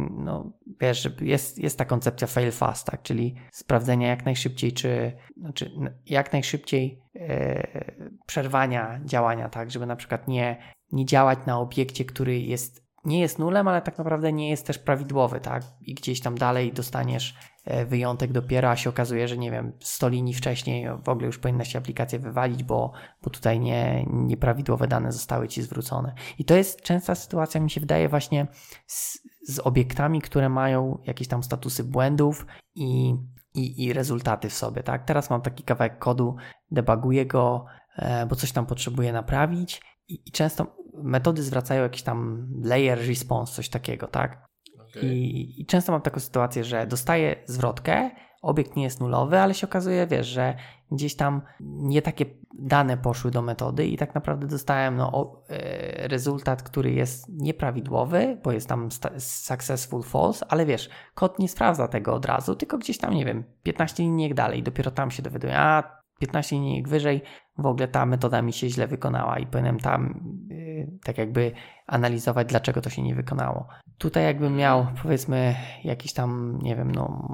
no, 0.10 0.54
wiesz, 0.82 1.10
jest, 1.22 1.58
jest 1.60 1.78
ta 1.78 1.86
koncepcja 1.86 2.28
fail 2.28 2.52
fast, 2.52 2.88
tak? 2.88 3.02
czyli 3.02 3.36
sprawdzenia 3.52 4.08
jak 4.08 4.26
najszybciej, 4.26 4.74
czy 4.74 5.18
znaczy 5.38 5.72
jak 6.06 6.34
najszybciej 6.34 7.02
e, 7.16 8.18
przerwania 8.26 9.00
działania, 9.06 9.50
tak, 9.50 9.72
żeby 9.72 9.86
na 9.86 9.96
przykład 9.96 10.28
nie, 10.28 10.58
nie 10.92 11.06
działać 11.06 11.40
na 11.46 11.60
obiekcie, 11.60 12.06
który 12.06 12.40
jest 12.40 12.83
nie 13.06 13.20
jest 13.20 13.39
nulem, 13.39 13.68
ale 13.68 13.82
tak 13.82 13.97
naprawdę 13.97 14.34
nie 14.34 14.49
jest 14.49 14.68
też 14.68 14.78
prawidłowy, 14.78 15.39
tak? 15.39 15.64
I 15.82 15.93
gdzieś 15.93 16.22
tam 16.22 16.38
dalej 16.38 16.74
dostaniesz 16.74 17.36
e, 17.66 17.86
wyjątek 17.86 18.32
dopiero, 18.32 18.70
a 18.70 18.76
się 18.76 18.89
okazuje, 18.89 19.28
że 19.28 19.38
nie 19.38 19.51
wiem, 19.51 19.74
100 19.80 20.10
linii 20.10 20.34
wcześniej 20.34 20.88
w 21.04 21.10
ogóle 21.10 21.28
już 21.28 21.39
powinna 21.39 21.66
się 21.66 21.80
aplikacja 21.80 22.20
wywalić, 22.20 22.64
bo, 22.64 22.91
bo 23.24 23.30
tutaj 23.30 23.60
nie, 23.60 24.06
nieprawidłowe 24.08 24.88
dane 24.88 25.12
zostały 25.12 25.47
ci 25.47 25.62
zwrócone. 25.62 26.16
I 26.39 26.45
to 26.45 26.56
jest 26.56 26.82
częsta 26.82 27.16
sytuacja, 27.16 27.62
mi 27.62 27.70
się 27.70 27.82
wydaje, 27.82 28.10
właśnie 28.10 28.47
z, 28.88 29.20
z 29.47 29.60
obiektami, 29.60 30.22
które 30.22 30.49
mają 30.49 30.97
jakieś 31.06 31.28
tam 31.28 31.43
statusy 31.43 31.84
błędów 31.84 32.45
i, 32.76 33.16
i, 33.54 33.84
i 33.84 33.93
rezultaty 33.93 34.49
w 34.49 34.54
sobie, 34.54 34.84
tak? 34.84 35.06
Teraz 35.06 35.30
mam 35.30 35.41
taki 35.41 35.64
kawałek 35.64 35.99
kodu, 35.99 36.36
debuguję 36.72 37.26
go, 37.26 37.66
e, 37.95 38.26
bo 38.26 38.36
coś 38.36 38.51
tam 38.51 38.66
potrzebuję 38.66 39.14
naprawić 39.14 39.82
i, 40.08 40.22
i 40.26 40.32
często 40.32 40.76
metody 41.04 41.43
zwracają 41.43 41.84
jakiś 41.84 42.04
tam 42.04 42.47
layer 42.64 43.08
response, 43.08 43.54
coś 43.54 43.70
takiego, 43.70 44.08
tak? 44.08 44.45
Okay. 44.89 45.10
I, 45.10 45.62
I, 45.62 45.66
często 45.66 45.91
mam 45.91 46.01
taką 46.01 46.20
sytuację, 46.20 46.64
że 46.64 46.88
dostaję 46.88 47.36
zwrotkę, 47.45 48.12
obiekt 48.41 48.76
nie 48.76 48.84
jest 48.84 48.99
nulowy, 48.99 49.39
ale 49.39 49.54
się 49.54 49.68
okazuje, 49.68 50.08
wiesz, 50.08 50.28
że 50.28 50.56
gdzieś 50.91 51.16
tam 51.16 51.41
nie 51.60 52.01
takie 52.01 52.26
dane 52.60 52.97
poszły 52.97 53.32
do 53.32 53.41
metody 53.41 53.88
i 53.88 53.97
tak 53.97 54.16
naprawdę 54.16 54.47
dostałem 54.47 54.95
no, 54.95 55.12
o, 55.12 55.43
e, 55.49 56.08
rezultat, 56.08 56.64
który 56.64 56.91
jest 56.91 57.30
nieprawidłowy, 57.30 58.38
bo 58.43 58.51
jest 58.51 58.70
tam 58.70 58.89
successful 59.18 60.04
false, 60.04 60.45
ale 60.49 60.66
wiesz, 60.66 60.89
kod 61.16 61.39
nie 61.39 61.49
sprawdza 61.49 61.88
tego 61.88 62.14
od 62.14 62.26
razu, 62.26 62.56
tylko 62.56 62.78
gdzieś 62.78 62.97
tam, 62.97 63.14
nie 63.14 63.26
wiem, 63.26 63.43
15 63.64 64.04
linijek 64.04 64.34
dalej, 64.34 64.64
dopiero 64.64 64.91
tam 64.91 65.12
się 65.12 65.24
dowiaduje, 65.24 65.58
a 65.58 66.04
15 66.20 66.56
linijek 66.56 66.88
wyżej 66.88 67.22
w 67.58 67.66
ogóle 67.66 67.88
ta 67.88 68.06
metoda 68.06 68.41
mi 68.41 68.54
się 68.54 68.70
źle 68.70 68.88
wykonała 68.88 69.39
i 69.39 69.47
powinienem 69.47 69.80
tam 69.80 70.24
yy, 70.49 70.99
tak 71.04 71.18
jakby 71.18 71.51
analizować, 71.88 72.47
dlaczego 72.47 72.82
to 72.82 72.89
się 72.89 73.04
nie 73.04 73.16
wykonało. 73.16 73.68
Tutaj 73.97 74.24
jakbym 74.24 74.56
miał 74.56 74.88
powiedzmy 75.04 75.56
jakiś 75.84 76.14
tam, 76.14 76.60
nie 76.62 76.76
wiem, 76.76 76.91
no 76.91 77.28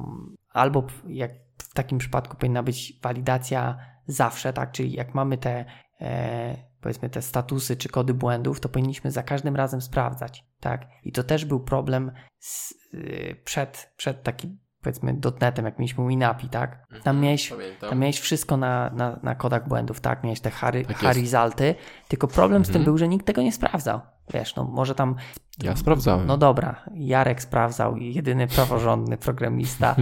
albo 0.53 0.87
jak 1.07 1.31
w 1.57 1.73
takim 1.73 1.97
przypadku 1.97 2.37
powinna 2.37 2.63
być 2.63 2.99
walidacja 3.03 3.77
zawsze, 4.05 4.53
tak, 4.53 4.71
czyli 4.71 4.93
jak 4.93 5.13
mamy 5.13 5.37
te 5.37 5.65
e, 6.01 6.69
powiedzmy 6.81 7.09
te 7.09 7.21
statusy 7.21 7.77
czy 7.77 7.89
kody 7.89 8.13
błędów, 8.13 8.59
to 8.59 8.69
powinniśmy 8.69 9.11
za 9.11 9.23
każdym 9.23 9.55
razem 9.55 9.81
sprawdzać, 9.81 10.45
tak. 10.59 10.87
I 11.03 11.11
to 11.11 11.23
też 11.23 11.45
był 11.45 11.59
problem 11.59 12.11
z, 12.39 12.71
y, 12.93 13.41
przed, 13.43 13.93
przed 13.97 14.23
takim 14.23 14.59
powiedzmy 14.81 15.13
dotnetem, 15.13 15.65
jak 15.65 15.79
mieliśmy 15.79 16.07
Winapi, 16.07 16.49
tak? 16.49 16.87
Tam 16.89 16.97
mhm, 16.97 17.21
miałeś, 17.21 17.53
tam 17.89 17.99
miałeś 17.99 18.19
wszystko 18.19 18.57
na, 18.57 18.89
na, 18.89 19.19
na 19.23 19.35
kodach 19.35 19.67
błędów, 19.67 19.99
tak? 20.01 20.23
Miałeś 20.23 20.39
te 20.39 20.49
hary, 20.49 20.85
tak 20.85 20.97
harizalty, 20.97 21.75
tylko 22.07 22.27
problem 22.27 22.65
z 22.65 22.67
tym 22.67 22.75
mhm. 22.75 22.85
był, 22.85 22.97
że 22.97 23.07
nikt 23.07 23.25
tego 23.25 23.41
nie 23.41 23.51
sprawdzał. 23.51 23.99
Wiesz, 24.33 24.55
no 24.55 24.63
może 24.63 24.95
tam... 24.95 25.15
Ja 25.63 25.75
sprawdzałem. 25.75 26.27
No 26.27 26.37
dobra, 26.37 26.85
Jarek 26.93 27.41
sprawdzał, 27.41 27.97
jedyny 27.97 28.47
praworządny 28.47 29.17
programista. 29.27 29.95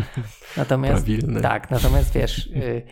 Natomiast... 0.58 1.06
Prawilny. 1.06 1.42
Tak, 1.42 1.72
natomiast 1.72 2.14
wiesz, 2.14 2.48
y, 2.48 2.86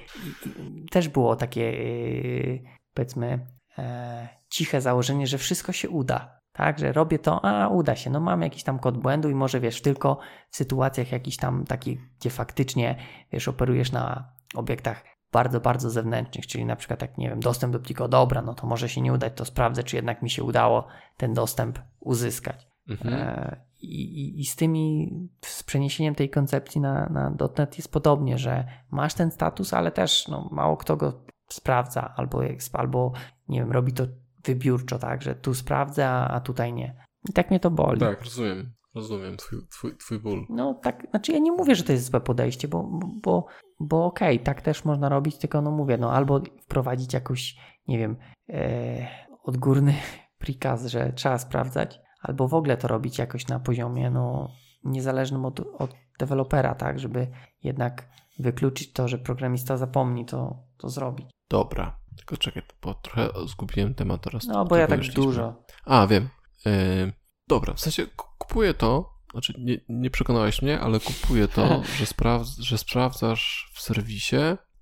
też 0.92 1.10
było 1.10 1.36
takie, 1.36 1.62
y, 1.62 2.64
powiedzmy, 2.94 3.48
e, 3.78 4.28
ciche 4.50 4.82
założenie, 4.82 5.28
że 5.28 5.38
wszystko 5.38 5.72
się 5.72 5.90
uda. 5.90 6.40
Tak, 6.58 6.80
że 6.80 6.92
robię 6.92 7.20
to, 7.20 7.46
a 7.46 7.68
uda 7.68 7.96
się, 7.96 8.10
no 8.10 8.20
mam 8.20 8.42
jakiś 8.42 8.64
tam 8.64 8.80
kod 8.80 8.98
błędu 8.98 9.30
i 9.30 9.36
może 9.36 9.60
wiesz, 9.60 9.82
tylko 9.82 10.20
w 10.50 10.56
sytuacjach 10.56 11.12
jakichś 11.12 11.38
tam 11.38 11.66
takich, 11.66 12.00
gdzie 12.20 12.30
faktycznie 12.30 12.96
wiesz, 13.32 13.48
operujesz 13.48 13.92
na 13.92 14.30
obiektach 14.56 15.04
bardzo, 15.32 15.60
bardzo 15.60 15.90
zewnętrznych, 15.90 16.48
czyli 16.48 16.66
na 16.66 16.76
przykład 16.76 17.02
jak 17.02 17.18
nie 17.18 17.30
wiem, 17.30 17.40
dostęp 17.40 17.74
do 17.74 17.80
pliku, 17.80 18.08
dobra, 18.08 18.42
no 18.42 18.54
to 18.54 18.68
może 18.68 18.90
się 18.90 19.02
nie 19.02 19.14
udać, 19.14 19.34
to 19.36 19.46
sprawdzę, 19.46 19.84
czy 19.84 19.96
jednak 19.96 20.22
mi 20.22 20.30
się 20.30 20.44
udało 20.44 20.88
ten 21.18 21.34
dostęp 21.34 21.80
uzyskać. 22.00 22.68
Mhm. 22.90 23.14
E, 23.14 23.58
i, 23.82 24.42
i, 24.42 24.46
z 24.46 24.56
tymi, 24.56 25.12
z 25.42 25.64
przeniesieniem 25.64 26.16
tej 26.16 26.30
koncepcji 26.30 26.82
na, 26.82 27.10
na 27.10 27.36
.NET 27.58 27.78
jest 27.78 27.92
podobnie, 27.92 28.38
że 28.38 28.68
masz 28.92 29.14
ten 29.14 29.32
status, 29.32 29.74
ale 29.74 29.92
też 29.92 30.28
no, 30.28 30.50
mało 30.52 30.78
kto 30.78 30.98
go 30.98 31.26
sprawdza 31.50 32.14
albo, 32.16 32.42
albo 32.74 33.12
nie 33.48 33.60
wiem, 33.60 33.72
robi 33.72 33.94
to 33.94 34.04
wybiórczo, 34.46 35.00
tak, 35.00 35.22
że 35.22 35.36
tu 35.36 35.54
sprawdza, 35.54 36.28
a 36.32 36.40
tutaj 36.40 36.74
nie. 36.74 37.06
I 37.30 37.34
tak 37.34 37.50
mnie 37.50 37.60
to 37.60 37.72
boli. 37.72 38.00
Tak, 38.00 38.24
rozumiem. 38.24 38.74
Rozumiem 38.96 39.38
twój, 39.38 39.60
twój, 39.68 39.98
twój 39.98 40.20
ból. 40.20 40.46
No 40.50 40.74
tak, 40.74 41.08
znaczy 41.10 41.32
ja 41.32 41.40
nie 41.40 41.52
mówię, 41.52 41.76
że 41.76 41.84
to 41.84 41.92
jest 41.92 42.06
złe 42.06 42.22
podejście, 42.22 42.68
bo, 42.68 42.90
bo, 43.24 43.46
bo 43.80 44.06
okej, 44.06 44.36
okay, 44.36 44.46
tak 44.46 44.62
też 44.62 44.86
można 44.86 45.10
robić, 45.10 45.38
tylko 45.38 45.62
no 45.62 45.72
mówię, 45.72 45.98
no 45.98 46.12
albo 46.12 46.42
wprowadzić 46.62 47.14
jakoś, 47.14 47.56
nie 47.88 47.98
wiem, 47.98 48.18
e, 48.50 49.08
odgórny 49.44 49.94
prikaz, 50.38 50.86
że 50.86 51.14
trzeba 51.14 51.38
sprawdzać, 51.38 52.00
albo 52.22 52.48
w 52.48 52.54
ogóle 52.54 52.78
to 52.78 52.88
robić 52.88 53.18
jakoś 53.18 53.48
na 53.48 53.60
poziomie 53.60 54.10
no, 54.10 54.50
niezależnym 54.84 55.46
od, 55.46 55.60
od 55.60 55.96
dewelopera, 56.20 56.76
tak, 56.76 57.00
żeby 57.00 57.28
jednak 57.64 58.10
wykluczyć 58.40 58.94
to, 58.94 59.08
że 59.08 59.18
programista 59.18 59.78
zapomni 59.78 60.26
to, 60.26 60.64
to 60.78 60.90
zrobić. 60.90 61.30
Dobra, 61.50 62.00
tylko 62.16 62.38
czekaj, 62.38 62.64
bo 62.82 62.94
trochę 62.94 63.30
zgubiłem 63.48 63.96
temat 63.96 64.22
teraz. 64.22 64.46
No, 64.46 64.66
bo 64.66 64.76
ja 64.76 64.88
tak 64.88 65.02
dużo. 65.08 65.64
A, 65.86 66.08
wiem. 66.08 66.30
Yy, 66.66 67.14
dobra, 67.48 67.74
w 67.74 67.80
sensie 67.80 68.06
kupuję 68.38 68.74
to, 68.74 69.14
znaczy 69.32 69.54
nie, 69.58 69.78
nie 69.90 70.10
przekonałeś 70.10 70.62
mnie, 70.62 70.80
ale 70.80 71.00
kupuję 71.00 71.48
to, 71.48 71.82
że, 71.98 72.06
sprawdz, 72.06 72.60
że 72.60 72.78
sprawdzasz 72.78 73.72
w 73.74 73.82
serwisie 73.82 74.36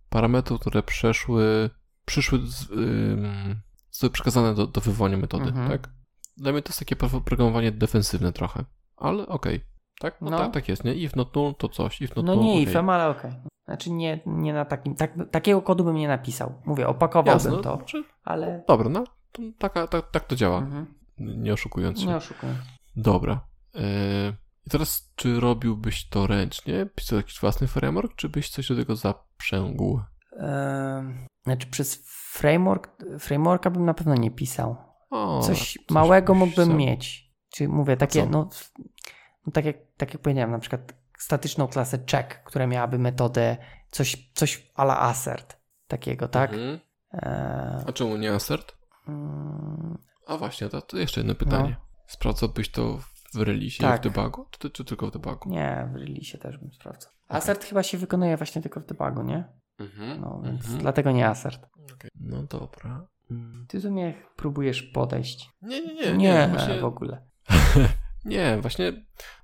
parametry, 0.09 0.59
które 0.59 0.83
przeszły, 0.83 1.69
przyszły, 2.05 2.39
z, 2.43 2.69
yy, 2.69 3.55
zostały 3.91 4.11
przekazane 4.11 4.55
do, 4.55 4.67
do 4.67 4.81
wywołania 4.81 5.17
metody, 5.17 5.49
mhm. 5.49 5.69
tak? 5.69 5.89
Dla 6.37 6.51
mnie 6.51 6.61
to 6.61 6.69
jest 6.69 6.79
takie 6.79 6.95
programowanie 6.95 7.71
defensywne 7.71 8.33
trochę, 8.33 8.65
ale 8.97 9.27
okej. 9.27 9.55
Okay. 9.55 9.73
Tak? 9.99 10.21
No, 10.21 10.29
no. 10.29 10.37
Tak, 10.37 10.53
tak 10.53 10.69
jest, 10.69 10.83
nie? 10.83 10.93
If 10.93 11.17
not 11.17 11.35
null 11.35 11.55
to 11.55 11.69
coś, 11.69 12.01
if 12.01 12.13
not 12.15 12.25
No 12.25 12.35
null, 12.35 12.45
nie 12.45 12.51
okay. 12.51 12.63
ifem, 12.63 12.89
ale 12.89 13.09
okej. 13.09 13.31
Okay. 13.31 13.52
Znaczy 13.65 13.91
nie, 13.91 14.19
nie 14.25 14.53
na 14.53 14.65
takim, 14.65 14.95
tak, 14.95 15.13
takiego 15.31 15.61
kodu 15.61 15.83
bym 15.83 15.95
nie 15.95 16.07
napisał. 16.07 16.61
Mówię, 16.65 16.87
opakowałbym 16.87 17.33
Jasne, 17.33 17.63
to, 17.63 17.75
znaczy, 17.75 18.03
ale... 18.23 18.63
Dobra, 18.67 18.89
no, 18.89 19.03
to 19.31 19.41
taka, 19.57 19.87
tak, 19.87 20.11
tak 20.11 20.23
to 20.23 20.35
działa. 20.35 20.57
Mhm. 20.57 20.93
Nie 21.17 21.53
oszukując 21.53 21.99
się. 21.99 22.07
Nie 22.07 22.15
oszukując. 22.15 22.59
Dobra. 22.95 23.47
Yy, 23.73 23.81
I 24.67 24.69
teraz, 24.69 25.13
czy 25.15 25.39
robiłbyś 25.39 26.09
to 26.09 26.27
ręcznie? 26.27 26.85
Pisał 26.95 27.17
jakiś 27.17 27.39
własny 27.39 27.67
framework, 27.67 28.15
czy 28.15 28.29
byś 28.29 28.49
coś 28.49 28.67
do 28.67 28.75
tego 28.75 28.95
zaprzęgł? 28.95 29.99
Yy, 30.31 30.39
znaczy 31.43 31.67
przez 31.67 32.03
framework, 32.33 32.89
frameworka 33.19 33.69
bym 33.69 33.85
na 33.85 33.93
pewno 33.93 34.15
nie 34.15 34.31
pisał. 34.31 34.75
O, 35.09 35.41
coś, 35.41 35.57
coś 35.57 35.77
małego 35.89 36.33
mógłbym 36.33 36.65
pisał. 36.65 36.79
mieć. 36.79 37.33
Czy 37.49 37.67
mówię, 37.67 37.97
takie, 37.97 38.25
no, 38.25 38.49
no 39.45 39.51
tak, 39.53 39.65
jak, 39.65 39.77
tak 39.97 40.13
jak 40.13 40.21
powiedziałem, 40.21 40.51
na 40.51 40.59
przykład 40.59 41.02
statyczną 41.23 41.67
klasę 41.67 41.99
check, 42.11 42.43
która 42.43 42.67
miałaby 42.67 42.99
metodę 42.99 43.57
coś, 43.91 44.31
coś 44.33 44.71
ala 44.75 44.99
assert 44.99 45.57
takiego, 45.87 46.27
tak? 46.27 46.53
Mhm. 46.53 46.79
E... 47.13 47.83
A 47.87 47.91
czemu 47.91 48.17
nie 48.17 48.31
assert? 48.31 48.75
Hmm. 49.05 49.97
A 50.27 50.37
właśnie, 50.37 50.69
to, 50.69 50.81
to 50.81 50.97
jeszcze 50.97 51.19
jedno 51.19 51.35
pytanie. 51.35 51.75
No. 51.79 51.85
Sprawdzałbyś 52.07 52.71
to 52.71 52.99
w 53.33 53.41
release 53.41 53.77
tak. 53.77 54.01
w 54.01 54.03
debugu, 54.03 54.45
czy, 54.59 54.69
czy, 54.69 54.85
tylko 54.85 55.07
w 55.07 55.11
debugu? 55.11 55.49
Nie, 55.49 55.89
w 55.93 55.95
release 55.95 56.39
też 56.41 56.57
bym 56.57 56.73
sprawdzał. 56.73 57.11
Okay. 57.27 57.37
Assert 57.37 57.65
chyba 57.65 57.83
się 57.83 57.97
wykonuje 57.97 58.37
właśnie 58.37 58.61
tylko 58.61 58.79
w 58.79 58.85
debugu, 58.85 59.23
nie? 59.23 59.43
Mhm. 59.79 60.21
No 60.21 60.41
więc 60.43 60.61
mhm. 60.61 60.81
dlatego 60.81 61.11
nie 61.11 61.27
assert. 61.27 61.65
Okay. 61.95 62.09
No 62.15 62.43
dobra. 62.43 63.07
Mm. 63.31 63.65
Ty 63.69 63.79
do 63.79 63.91
mnie 63.91 64.13
próbujesz 64.35 64.83
podejść. 64.83 65.49
Nie, 65.61 65.81
nie, 65.81 65.93
nie. 65.93 66.17
Nie, 66.17 66.49
nie 66.69 66.79
w 66.81 66.85
ogóle. 66.85 67.25
nie, 68.25 68.57
właśnie, 68.61 68.93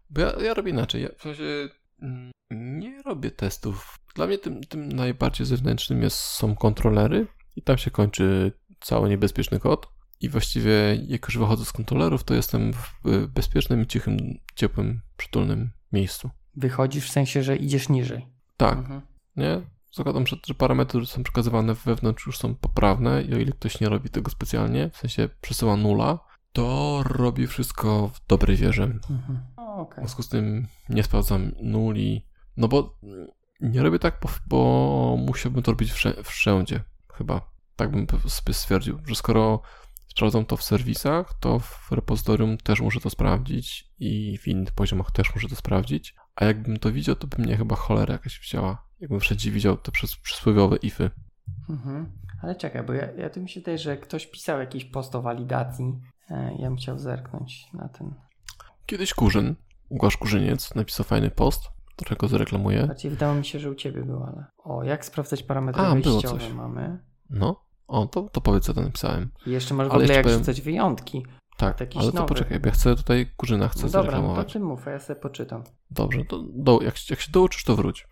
bo 0.10 0.22
ja, 0.22 0.34
ja 0.44 0.54
robię 0.54 0.72
inaczej. 0.72 1.02
Ja 1.04 1.10
w 1.18 1.22
sensie 1.22 1.70
mm, 2.02 2.32
nie 2.80 3.02
robię 3.02 3.32
testów. 3.32 4.00
Dla 4.16 4.28
mnie 4.28 4.38
tym, 4.38 4.64
tym 4.64 4.90
najbardziej 4.92 5.46
zewnętrznym 5.46 6.02
jest, 6.02 6.18
są 6.18 6.56
kontrolery 6.56 7.28
i 7.56 7.62
tam 7.62 7.78
się 7.78 7.92
kończy 7.92 8.52
cały 8.80 9.10
niebezpieczny 9.10 9.60
kod. 9.60 9.88
I 10.22 10.30
właściwie, 10.30 10.72
jak 11.08 11.26
już 11.26 11.38
wychodzę 11.38 11.66
z 11.66 11.72
kontrolerów, 11.72 12.24
to 12.24 12.34
jestem 12.34 12.74
w 12.74 13.28
bezpiecznym, 13.28 13.86
cichym, 13.86 14.18
ciepłym, 14.56 15.02
przytulnym 15.18 15.72
miejscu. 15.92 16.30
Wychodzisz 16.56 17.08
w 17.08 17.12
sensie, 17.12 17.44
że 17.44 17.56
idziesz 17.56 17.90
niżej. 17.90 18.28
Tak. 18.58 18.78
Mhm. 18.78 19.02
Nie? 19.36 19.62
Zakładam, 19.92 20.28
że, 20.28 20.36
że 20.48 20.54
parametry, 20.54 20.90
które 20.90 21.06
są 21.06 21.24
przekazywane 21.24 21.74
wewnątrz 21.74 22.26
już 22.26 22.38
są 22.38 22.56
poprawne 22.56 23.24
i 23.24 23.34
o 23.34 23.38
ile 23.38 23.52
ktoś 23.52 23.80
nie 23.80 23.90
robi 23.90 24.10
tego 24.10 24.32
specjalnie, 24.32 24.90
w 24.90 24.98
sensie 24.98 25.30
przesyła 25.42 25.78
nula, 25.78 26.20
to 26.54 27.04
robi 27.04 27.48
wszystko 27.48 28.08
w 28.08 28.28
dobrej 28.28 28.58
wierze. 28.58 28.84
Mhm. 28.84 29.40
Okay. 29.82 29.96
W 29.96 30.08
związku 30.08 30.24
z 30.24 30.30
tym 30.30 30.68
nie 30.90 31.04
sprawdzam 31.04 31.52
nuli, 31.62 32.26
no 32.58 32.68
bo 32.68 33.00
nie 33.62 33.84
robię 33.84 34.00
tak, 34.00 34.20
bo, 34.22 34.30
bo 34.48 35.18
musiałbym 35.28 35.64
to 35.64 35.72
robić 35.72 35.92
wszędzie, 36.24 36.84
chyba. 37.14 37.42
Tak 37.76 37.92
bym 37.92 38.08
stwierdził, 38.52 39.00
że 39.08 39.16
skoro 39.16 39.62
sprawdzam 40.08 40.46
to 40.46 40.58
w 40.58 40.64
serwisach, 40.64 41.34
to 41.40 41.60
w 41.60 41.92
repozytorium 41.92 42.58
też 42.58 42.82
muszę 42.82 43.00
to 43.00 43.10
sprawdzić 43.10 43.92
i 44.00 44.38
w 44.38 44.48
innych 44.48 44.72
poziomach 44.72 45.12
też 45.12 45.36
muszę 45.36 45.50
to 45.50 45.56
sprawdzić. 45.56 46.16
A 46.36 46.46
jakbym 46.46 46.78
to 46.78 46.92
widział, 46.92 47.16
to 47.16 47.28
by 47.28 47.42
mnie 47.42 47.58
chyba 47.58 47.76
cholera 47.76 48.14
jakaś 48.14 48.40
wzięła. 48.40 48.86
Jakbym 49.00 49.20
wszędzie 49.20 49.52
widział 49.52 49.78
te 49.78 49.92
przysłowiowe 50.24 50.78
ify. 50.78 51.12
Mhm. 51.70 52.12
Ale 52.42 52.56
czekaj, 52.56 52.84
bo 52.84 52.94
ja, 52.94 53.12
ja 53.12 53.30
tu 53.30 53.42
mi 53.42 53.50
się 53.50 53.60
wydaje, 53.60 53.78
że 53.78 53.98
ktoś 53.98 54.28
pisał 54.28 54.60
jakiś 54.60 54.86
post 54.86 55.16
o 55.16 55.22
walidacji. 55.22 56.00
E, 56.30 56.56
ja 56.60 56.68
bym 56.68 56.78
chciał 56.78 57.00
zerknąć 57.00 57.68
na 57.74 57.90
ten. 57.90 58.14
Kiedyś 58.86 59.14
Kurzyn, 59.14 59.56
Łukasz 59.90 60.18
Kurzyniec, 60.18 60.76
napisał 60.76 61.06
fajny 61.06 61.32
post, 61.32 61.62
którego 61.96 62.28
zareklamuję. 62.28 62.86
Znaczy, 62.86 63.10
wydało 63.10 63.36
mi 63.36 63.46
się, 63.46 63.60
że 63.60 63.72
u 63.72 63.76
ciebie 63.76 64.04
był, 64.04 64.24
ale. 64.24 64.46
O, 64.58 64.84
jak 64.84 65.06
sprawdzać 65.06 65.44
parametry 65.44 65.82
A, 65.82 65.96
wejściowe 65.96 66.54
mamy? 66.54 67.00
No. 67.30 67.64
O, 67.88 68.06
to, 68.06 68.22
to 68.22 68.42
powiedz, 68.42 68.64
co 68.64 68.74
to 68.74 68.82
napisałem. 68.82 69.30
I 69.46 69.52
jeszcze 69.52 69.74
masz 69.74 69.88
w 69.88 69.92
ogóle 69.92 70.14
jak 70.14 70.24
powiem... 70.24 70.40
rzucać 70.40 70.62
wyjątki. 70.62 71.26
Tak, 71.58 71.82
ale 71.96 72.12
to 72.12 72.16
nowy. 72.16 72.28
poczekaj, 72.28 72.60
bo 72.60 72.68
ja 72.68 72.74
chcę 72.74 72.96
tutaj 72.96 73.32
Kurzyna 73.38 73.68
chcę 73.68 73.84
no 73.84 73.90
dobra, 73.90 74.22
no 74.22 74.36
to 74.36 74.44
ty 74.44 74.60
mów, 74.60 74.88
a 74.88 74.92
ja 74.92 75.00
sobie 75.00 75.20
poczytam. 75.20 75.64
Dobrze, 75.92 76.26
to 76.26 76.44
do, 76.54 76.80
jak, 76.82 77.10
jak 77.10 77.20
się 77.20 77.32
dołączysz, 77.32 77.64
to 77.64 77.76
wróć. 77.76 78.08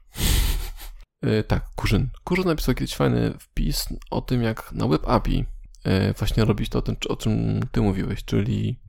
yy, 1.21 1.43
tak, 1.47 1.65
Kurzyn. 1.75 2.09
Kurzyn 2.23 2.45
napisał 2.45 2.75
kiedyś 2.75 2.95
fajny 2.95 3.33
wpis 3.39 3.87
o 4.11 4.21
tym, 4.21 4.41
jak 4.41 4.71
na 4.71 4.87
Web 4.87 5.09
API 5.09 5.45
yy, 5.85 6.13
właśnie 6.13 6.45
robić 6.45 6.69
to, 6.69 6.79
o, 6.79 6.81
tym, 6.81 6.95
o 7.09 7.15
czym 7.15 7.59
ty 7.71 7.81
mówiłeś, 7.81 8.25
czyli 8.25 8.79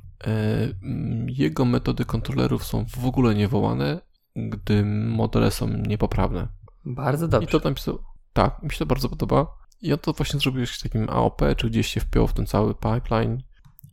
jego 1.26 1.64
metody 1.64 2.04
kontrolerów 2.04 2.64
są 2.64 2.84
w 2.84 3.06
ogóle 3.06 3.34
niewołane, 3.34 4.00
gdy 4.36 4.84
modele 4.84 5.50
są 5.50 5.68
niepoprawne. 5.68 6.48
Bardzo 6.84 7.28
dobrze. 7.28 7.48
I 7.48 7.60
to 7.60 7.68
napisał, 7.68 7.98
tak, 8.32 8.62
mi 8.62 8.70
się 8.70 8.78
to 8.78 8.86
bardzo 8.86 9.08
podoba. 9.08 9.58
I 9.82 9.92
on 9.92 9.98
to 9.98 10.12
właśnie 10.12 10.40
zrobił 10.40 10.66
w 10.66 10.82
takim 10.82 11.10
AOP, 11.10 11.42
czy 11.56 11.70
gdzieś 11.70 11.86
się 11.86 12.00
wpiął 12.00 12.26
w 12.26 12.32
ten 12.32 12.46
cały 12.46 12.74
pipeline 12.74 13.42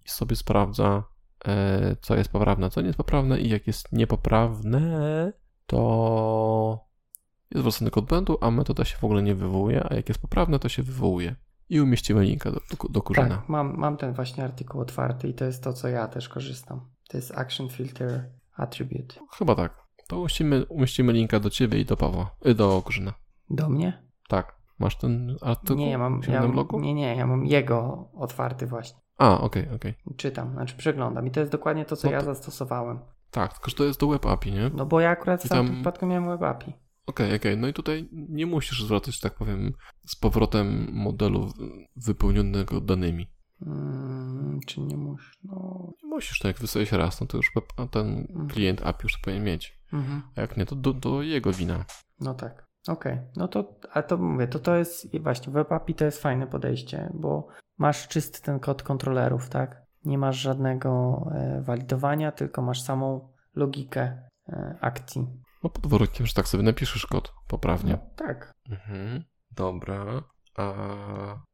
i 0.06 0.10
sobie 0.10 0.36
sprawdza, 0.36 1.04
e, 1.46 1.96
co 2.02 2.16
jest 2.16 2.30
poprawne, 2.30 2.70
co 2.70 2.82
nie 2.82 2.88
jest 2.88 2.98
poprawne 2.98 3.40
i 3.40 3.50
jak 3.50 3.68
jest 3.68 3.92
niepoprawne, 3.92 5.34
to 5.68 6.86
jest 7.52 7.64
wracany 7.64 7.92
kod 7.92 8.06
błędu, 8.06 8.38
a 8.42 8.52
metoda 8.52 8.86
się 8.86 8.98
w 8.98 9.04
ogóle 9.04 9.24
nie 9.24 9.36
wywołuje, 9.36 9.88
a 9.90 9.96
jak 9.96 10.10
jest 10.10 10.22
poprawne, 10.22 10.60
to 10.60 10.70
się 10.70 10.84
wywołuje. 10.84 11.36
I 11.70 11.82
umieścimy 11.82 12.24
linka 12.24 12.52
do, 12.52 12.60
do, 12.90 13.02
kurzyna. 13.02 13.36
Tak, 13.38 13.50
mam, 13.50 13.78
mam 13.78 13.98
ten 13.98 14.14
właśnie 14.14 14.44
artykuł 14.44 14.82
otwarty 14.82 15.28
i 15.28 15.34
to 15.34 15.46
jest 15.46 15.64
to, 15.64 15.74
co 15.74 15.88
ja 15.88 16.08
też 16.08 16.30
korzystam. 16.30 16.82
To 17.10 17.18
jest 17.18 17.38
Action 17.38 17.70
Filter 17.70 18.30
Attribute. 18.56 19.16
Chyba 19.38 19.56
tak. 19.56 19.86
To 20.08 20.20
umieścimy, 20.20 20.66
umieścimy 20.66 21.14
linka 21.14 21.40
do 21.40 21.50
ciebie 21.50 21.80
i 21.80 21.86
do 21.86 21.98
Pawła, 21.98 22.36
y, 22.46 22.54
do 22.54 22.82
kurzyna. 22.82 23.14
Do 23.50 23.70
mnie? 23.70 24.04
Tak. 24.28 24.56
Masz 24.80 24.98
ten 24.98 25.38
artykuł? 25.42 25.78
Nie, 25.78 25.90
ja 25.90 25.98
mam, 25.98 26.22
ja 26.28 26.48
mam, 26.48 26.82
nie, 26.82 26.94
nie, 26.94 27.16
ja 27.16 27.28
mam 27.28 27.46
jego 27.46 28.10
otwarty 28.14 28.68
właśnie. 28.68 29.00
A, 29.18 29.42
okej, 29.42 29.64
okay, 29.64 29.76
okej. 29.76 29.92
Okay. 30.06 30.16
Czytam, 30.18 30.52
znaczy 30.52 30.78
przeglądam 30.78 31.28
i 31.28 31.32
to 31.32 31.40
jest 31.40 31.52
dokładnie 31.52 31.86
to, 31.86 31.96
co 31.96 32.08
no 32.08 32.12
to... 32.12 32.16
ja 32.16 32.22
zastosowałem. 32.22 33.00
Tak, 33.32 33.54
tylko 33.54 33.70
że 33.70 33.76
to 33.76 33.84
jest 33.84 34.00
do 34.00 34.08
Web 34.08 34.26
API, 34.26 34.52
nie? 34.52 34.72
No 34.74 34.86
bo 34.86 35.00
ja 35.00 35.10
akurat 35.10 35.44
w 35.44 35.50
tam... 35.50 35.74
przypadku 35.74 36.06
miałem 36.06 36.26
Web 36.26 36.44
API. 36.44 36.74
Okej, 37.08 37.26
okay, 37.26 37.38
okej, 37.38 37.52
okay. 37.52 37.62
no 37.62 37.68
i 37.68 37.74
tutaj 37.74 38.10
nie 38.12 38.46
musisz 38.46 38.84
zwracać, 38.84 39.20
tak 39.20 39.36
powiem, 39.36 39.74
z 40.06 40.16
powrotem 40.16 40.88
modelu 40.92 41.52
wypełnionego 41.96 42.82
danymi. 42.82 43.28
Hmm, 43.64 44.60
czy 44.68 44.82
nie 44.82 44.98
musisz? 44.98 45.34
No... 45.44 45.92
Nie 46.04 46.10
musisz, 46.10 46.40
tak 46.40 46.50
jak 46.50 46.60
wysłałeś 46.62 46.92
raz, 46.92 47.22
no 47.22 47.28
to 47.28 47.38
już 47.38 47.52
ten 47.92 48.08
mhm. 48.30 48.48
klient 48.48 48.82
API 48.86 49.04
już 49.04 49.18
powinien 49.18 49.44
mieć. 49.44 49.80
Mhm. 49.94 50.22
A 50.36 50.42
jak 50.42 50.58
nie, 50.58 50.66
to 50.66 50.76
do, 50.76 50.94
do 50.94 51.22
jego 51.22 51.54
wina. 51.54 51.86
No 52.20 52.34
tak. 52.34 52.66
Okej, 52.88 53.14
okay. 53.14 53.28
no 53.36 53.48
to, 53.48 53.80
a 53.94 54.02
to 54.02 54.18
mówię, 54.18 54.48
to 54.48 54.60
to 54.60 54.76
jest 54.76 55.20
właśnie 55.22 55.54
Web 55.54 55.72
API 55.72 55.96
to 55.96 56.06
jest 56.06 56.22
fajne 56.22 56.48
podejście, 56.48 57.12
bo 57.14 57.48
masz 57.78 58.08
czysty 58.08 58.42
ten 58.42 58.60
kod 58.60 58.84
kontrolerów, 58.84 59.50
tak? 59.50 59.86
Nie 60.06 60.18
masz 60.18 60.38
żadnego 60.38 61.22
e, 61.32 61.62
walidowania, 61.62 62.32
tylko 62.32 62.62
masz 62.62 62.82
samą 62.82 63.34
logikę 63.56 64.30
e, 64.50 64.78
akcji. 64.82 65.28
No 65.66 65.70
pod 65.70 65.88
warunkiem, 65.88 66.26
że 66.28 66.34
tak 66.34 66.48
sobie 66.48 66.64
napiszesz 66.64 67.06
kod 67.06 67.34
poprawnie. 67.48 67.92
No, 67.92 68.10
tak. 68.16 68.54
Mhm. 68.70 69.24
Dobra. 69.52 70.24
A, 70.56 70.64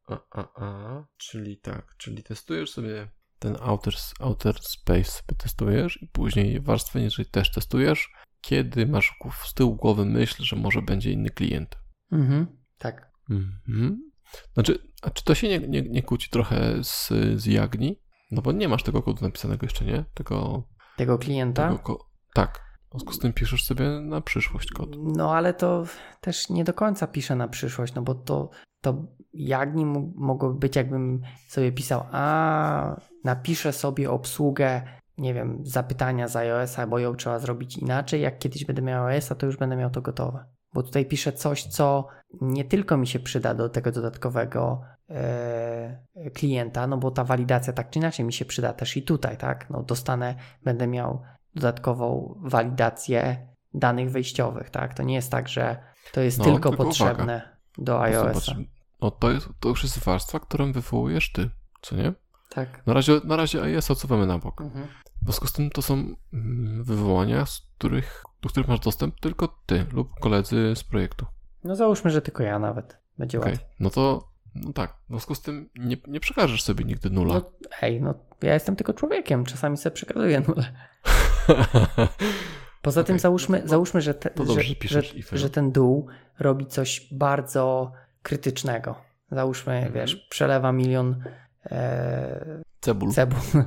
a, 0.08 0.20
a, 0.32 0.48
a, 0.66 1.04
czyli 1.18 1.58
tak, 1.58 1.96
czyli 1.98 2.24
testujesz 2.24 2.72
sobie 2.72 3.08
ten 3.40 3.58
outer, 3.62 3.94
outer 4.20 4.60
space 4.60 5.04
sobie 5.04 5.38
testujesz 5.38 6.02
i 6.02 6.08
później 6.08 6.62
warstwę 6.62 7.02
niżej 7.02 7.26
też 7.26 7.52
testujesz, 7.52 8.10
kiedy 8.42 8.86
masz 8.88 9.16
z 9.46 9.54
tyłu 9.54 9.76
głowy 9.76 10.06
myśl, 10.06 10.44
że 10.44 10.56
może 10.56 10.82
będzie 10.82 11.12
inny 11.12 11.30
klient. 11.30 11.78
Mhm, 12.12 12.48
tak. 12.78 13.12
Mhm. 13.30 14.12
Znaczy, 14.54 14.80
a 15.02 15.10
czy 15.10 15.24
to 15.24 15.36
się 15.36 15.48
nie, 15.48 15.68
nie, 15.68 15.82
nie 15.82 16.04
kłóci 16.04 16.30
trochę 16.30 16.84
z, 16.84 17.10
z 17.36 17.46
Jagni? 17.46 18.02
No 18.32 18.42
bo 18.42 18.52
nie 18.52 18.68
masz 18.70 18.84
tego 18.84 19.04
kodu 19.04 19.26
napisanego 19.26 19.66
jeszcze, 19.66 19.86
nie? 19.86 20.06
Tego, 20.14 20.68
Tego 20.98 21.18
klienta? 21.18 21.68
tego 21.68 21.80
ko- 21.80 22.10
tak. 22.34 22.71
W 22.92 22.94
związku 22.94 23.14
z 23.14 23.20
tym 23.20 23.34
piszesz 23.34 23.64
sobie 23.64 23.90
na 23.90 24.22
przyszłość 24.22 24.72
kod. 24.72 24.90
No 24.98 25.36
ale 25.36 25.54
to 25.54 25.84
też 26.22 26.50
nie 26.50 26.64
do 26.64 26.74
końca 26.74 27.08
piszę 27.08 27.36
na 27.36 27.48
przyszłość, 27.48 27.94
no 27.94 28.02
bo 28.02 28.16
to, 28.16 28.50
to 28.82 29.06
jak 29.34 29.76
nim 29.76 30.14
mogłoby 30.16 30.60
być, 30.60 30.76
jakbym 30.76 31.22
sobie 31.48 31.72
pisał, 31.72 32.04
a 32.12 33.02
napiszę 33.24 33.74
sobie 33.74 34.12
obsługę, 34.12 34.82
nie 35.18 35.34
wiem, 35.34 35.60
zapytania 35.64 36.28
z 36.28 36.36
iOS-a, 36.36 36.88
bo 36.88 37.00
ją 37.00 37.16
trzeba 37.16 37.40
zrobić 37.40 37.78
inaczej. 37.78 38.22
Jak 38.22 38.40
kiedyś 38.40 38.66
będę 38.66 38.82
miał 38.82 39.06
iOS-a, 39.06 39.36
to 39.36 39.46
już 39.46 39.58
będę 39.58 39.76
miał 39.76 39.90
to 39.90 40.02
gotowe. 40.02 40.46
Bo 40.74 40.84
tutaj 40.84 41.06
piszę 41.06 41.34
coś, 41.34 41.64
co 41.64 42.08
nie 42.42 42.66
tylko 42.66 42.98
mi 42.98 43.08
się 43.08 43.20
przyda 43.20 43.54
do 43.54 43.70
tego 43.70 43.92
dodatkowego 43.92 44.82
e, 45.10 46.02
klienta, 46.34 46.88
no 46.88 46.98
bo 46.98 47.12
ta 47.12 47.24
walidacja 47.24 47.74
tak 47.74 47.90
czy 47.90 48.00
inaczej 48.00 48.26
mi 48.26 48.34
się 48.34 48.46
przyda 48.46 48.74
też 48.74 48.98
i 48.98 49.04
tutaj, 49.04 49.38
tak? 49.38 49.70
No 49.70 49.84
dostanę, 49.84 50.36
będę 50.64 50.88
miał 50.88 51.22
dodatkową 51.56 52.36
walidację 52.42 53.48
danych 53.74 54.12
wejściowych, 54.12 54.70
tak? 54.70 54.94
To 54.94 55.04
nie 55.04 55.16
jest 55.16 55.32
tak, 55.32 55.48
że 55.48 55.84
to 56.12 56.22
jest 56.22 56.38
No, 56.38 56.44
tylko, 56.46 56.70
tylko 56.70 56.84
potrzebne 56.84 57.58
do 57.78 57.94
To 57.94 58.02
iOS-a. 58.02 58.40
zobacz, 58.40 58.68
No 59.02 59.12
to, 59.12 59.32
jest, 59.32 59.50
to 59.60 59.70
już 59.70 59.84
jest 59.84 60.00
warstwa, 60.00 60.40
którą 60.40 60.72
wywołujesz 60.72 61.32
ty, 61.32 61.50
co 61.82 61.96
nie? 61.96 62.14
Tak. 62.50 62.86
Na 62.86 62.94
razie, 62.94 63.22
na 63.24 63.36
razie 63.36 63.64
iOS 63.64 63.92
odsuwamy 63.92 64.28
na 64.28 64.40
bok. 64.40 64.62
Mhm. 64.62 64.88
W 65.22 65.24
związku 65.24 65.48
z 65.48 65.54
tym 65.54 65.70
to 65.70 65.82
są 65.82 65.94
mm, 66.34 66.84
wywołania, 66.84 67.46
z 67.46 67.68
których, 67.78 68.24
do 68.42 68.50
których 68.50 68.70
masz 68.70 68.80
dostęp 68.80 69.20
tylko 69.20 69.48
ty 69.66 69.86
lub 69.92 70.20
koledzy 70.20 70.74
z 70.76 70.84
projektu. 70.84 71.26
No 71.64 71.76
załóżmy, 71.76 72.12
że 72.12 72.22
tylko 72.22 72.44
ja 72.44 72.60
nawet. 72.60 72.98
Będzie 73.18 73.40
Okej, 73.40 73.52
łatwiej. 73.52 73.68
No 73.80 73.90
to, 73.90 74.32
no 74.56 74.74
tak, 74.74 74.98
w 75.06 75.10
związku 75.10 75.36
z 75.36 75.42
tym 75.42 75.70
nie, 75.76 75.98
nie 76.08 76.20
przekażesz 76.20 76.64
sobie 76.64 76.86
nigdy 76.86 77.10
nula. 77.10 77.34
No, 77.34 77.52
ej, 77.82 78.02
no 78.02 78.14
ja 78.42 78.54
jestem 78.54 78.76
tylko 78.76 78.94
człowiekiem, 78.94 79.46
czasami 79.46 79.78
sobie 79.78 79.94
przekazuję 79.96 80.40
nulę. 80.48 80.74
Poza 82.82 83.04
tym 83.04 83.14
Okej, 83.16 83.20
załóżmy, 83.20 83.62
no 83.62 83.68
załóżmy 83.68 84.02
że, 84.02 84.14
te, 84.14 84.30
dobrze, 84.36 84.62
że, 84.86 85.02
że 85.02 85.38
że, 85.38 85.50
ten 85.50 85.72
dół 85.72 86.08
robi 86.40 86.66
coś 86.66 87.08
bardzo 87.12 87.92
krytycznego. 88.24 88.96
Załóżmy, 89.32 89.74
Mhm. 89.74 89.94
wiesz, 89.94 90.16
przelewa 90.16 90.72
milion 90.72 91.24
e, 91.66 92.62
Cebul. 92.80 93.12
cebul 93.12 93.40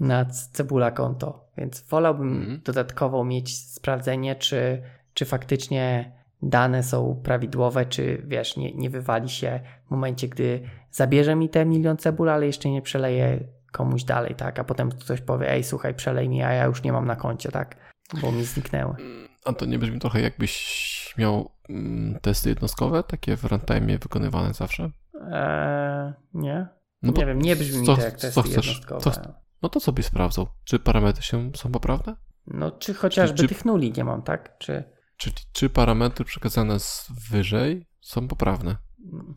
na 0.00 0.24
cebula 0.24 0.90
konto, 0.90 1.44
więc 1.58 1.80
wolałbym 1.80 2.36
Mhm. 2.36 2.60
dodatkowo 2.64 3.24
mieć 3.24 3.58
sprawdzenie, 3.58 4.36
czy, 4.36 4.82
czy 5.14 5.24
faktycznie 5.24 6.12
dane 6.42 6.82
są 6.82 7.20
prawidłowe, 7.24 7.86
czy 7.86 8.22
wiesz, 8.26 8.56
nie, 8.56 8.74
nie 8.74 8.90
wywali 8.90 9.28
się 9.28 9.60
w 9.86 9.90
momencie, 9.90 10.28
gdy 10.28 10.60
zabierze 10.90 11.36
mi 11.36 11.48
te 11.48 11.66
milion 11.66 11.96
cebul, 11.96 12.28
ale 12.28 12.46
jeszcze 12.46 12.70
nie 12.70 12.82
przeleje 12.82 13.38
komuś 13.76 14.04
dalej, 14.04 14.34
tak? 14.34 14.58
A 14.58 14.64
potem 14.64 14.90
ktoś 14.90 15.20
powie, 15.20 15.50
ej, 15.50 15.64
słuchaj, 15.64 15.94
przelej 15.94 16.28
mi, 16.28 16.42
a 16.42 16.52
ja 16.52 16.64
już 16.64 16.82
nie 16.82 16.92
mam 16.92 17.06
na 17.06 17.16
koncie, 17.16 17.50
tak? 17.52 17.76
Bo 18.22 18.32
mi 18.32 18.44
zniknęły. 18.44 18.94
Mm, 18.98 19.28
A 19.44 19.52
to 19.52 19.66
nie 19.66 19.78
brzmi 19.78 19.98
trochę 19.98 20.20
jakbyś 20.20 21.14
miał 21.18 21.50
mm, 21.68 22.18
testy 22.22 22.48
jednostkowe, 22.48 23.02
takie 23.02 23.36
w 23.36 23.44
runtime 23.44 23.98
wykonywane 23.98 24.54
zawsze? 24.54 24.90
Eee, 25.30 26.12
nie? 26.34 26.66
No 27.02 27.12
nie 27.16 27.26
wiem, 27.26 27.42
nie 27.42 27.56
brzmi 27.56 27.80
mi 27.80 27.86
co- 27.86 27.96
to 27.96 28.02
jak 28.02 28.16
co 28.16 28.20
testy 28.26 28.42
chcesz? 28.42 28.66
jednostkowe. 28.66 29.00
Co- 29.00 29.34
No 29.62 29.68
to 29.68 29.80
sobie 29.80 30.02
sprawdzał, 30.02 30.46
czy 30.64 30.78
parametry 30.78 31.22
się 31.22 31.50
są 31.56 31.72
poprawne? 31.72 32.16
No, 32.46 32.70
czy 32.70 32.94
chociażby 32.94 33.38
Czy- 33.38 33.48
tych 33.48 33.64
nuli 33.64 33.92
nie 33.96 34.04
mam, 34.04 34.22
tak? 34.22 34.58
Czy... 34.58 34.84
Czyli 35.16 35.36
czy 35.52 35.70
parametry 35.70 36.24
przekazane 36.24 36.80
z 36.80 37.08
wyżej 37.30 37.86
są 38.00 38.28
poprawne? 38.28 38.76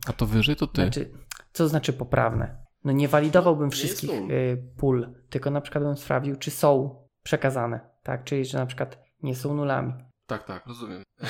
A 0.06 0.12
to 0.12 0.26
wyżej 0.26 0.56
to 0.56 0.66
ty. 0.66 0.82
Znaczy, 0.82 1.10
co 1.52 1.68
znaczy 1.68 1.92
poprawne? 1.92 2.59
No 2.84 2.92
nie 2.92 3.08
walidowałbym 3.08 3.66
jest 3.66 3.78
wszystkich 3.78 4.10
y, 4.10 4.62
pól, 4.76 5.14
tylko 5.30 5.50
na 5.50 5.60
przykład 5.60 5.84
bym 5.84 5.96
sprawdził, 5.96 6.36
czy 6.36 6.50
są 6.50 6.96
przekazane, 7.22 7.80
tak? 8.02 8.24
Czyli, 8.24 8.44
że 8.44 8.58
na 8.58 8.66
przykład 8.66 8.98
nie 9.22 9.36
są 9.36 9.54
nulami. 9.54 9.92
Tak, 10.26 10.44
tak, 10.44 10.66
rozumiem. 10.66 11.02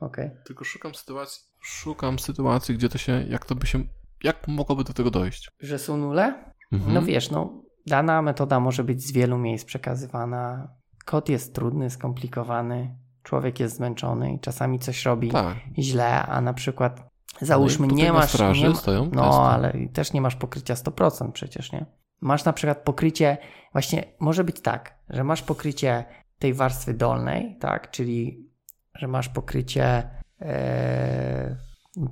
Okej. 0.00 0.30
tylko 0.44 0.64
szukam 0.64 0.94
sytuacji, 0.94 1.42
szukam 1.62 2.18
sytuacji, 2.18 2.74
gdzie 2.74 2.88
to 2.88 2.98
się, 2.98 3.24
jak 3.28 3.46
to 3.46 3.54
by 3.54 3.66
się, 3.66 3.84
jak 4.22 4.48
mogłoby 4.48 4.84
do 4.84 4.92
tego 4.92 5.10
dojść? 5.10 5.50
Że 5.60 5.78
są 5.78 5.96
nule? 5.96 6.52
Mhm. 6.72 6.94
No 6.94 7.02
wiesz, 7.02 7.30
no 7.30 7.62
dana 7.86 8.22
metoda 8.22 8.60
może 8.60 8.84
być 8.84 9.02
z 9.02 9.12
wielu 9.12 9.38
miejsc 9.38 9.64
przekazywana. 9.64 10.68
Kod 11.04 11.28
jest 11.28 11.54
trudny, 11.54 11.90
skomplikowany, 11.90 12.96
człowiek 13.22 13.60
jest 13.60 13.76
zmęczony 13.76 14.32
i 14.32 14.40
czasami 14.40 14.78
coś 14.78 15.04
robi 15.04 15.30
Tak. 15.30 15.56
źle, 15.78 16.26
a 16.26 16.40
na 16.40 16.54
przykład 16.54 17.08
załóżmy 17.40 17.86
nie 17.86 18.12
masz... 18.12 18.28
straży 18.30 18.62
nie 18.62 18.68
ma, 18.68 18.74
stoją 18.74 19.10
no, 19.12 19.50
ale 19.50 19.72
też 19.92 20.12
nie 20.12 20.20
masz 20.20 20.36
pokrycia 20.36 20.74
100% 20.74 21.32
przecież, 21.32 21.72
nie? 21.72 21.86
Masz 22.20 22.44
na 22.44 22.52
przykład 22.52 22.78
pokrycie, 22.78 23.38
właśnie 23.72 24.04
może 24.20 24.44
być 24.44 24.60
tak, 24.60 24.98
że 25.10 25.24
masz 25.24 25.42
pokrycie 25.42 26.04
tej 26.38 26.54
warstwy 26.54 26.94
dolnej, 26.94 27.56
tak, 27.60 27.90
czyli 27.90 28.48
że 28.94 29.08
masz 29.08 29.28
pokrycie 29.28 30.10
e, 30.40 31.56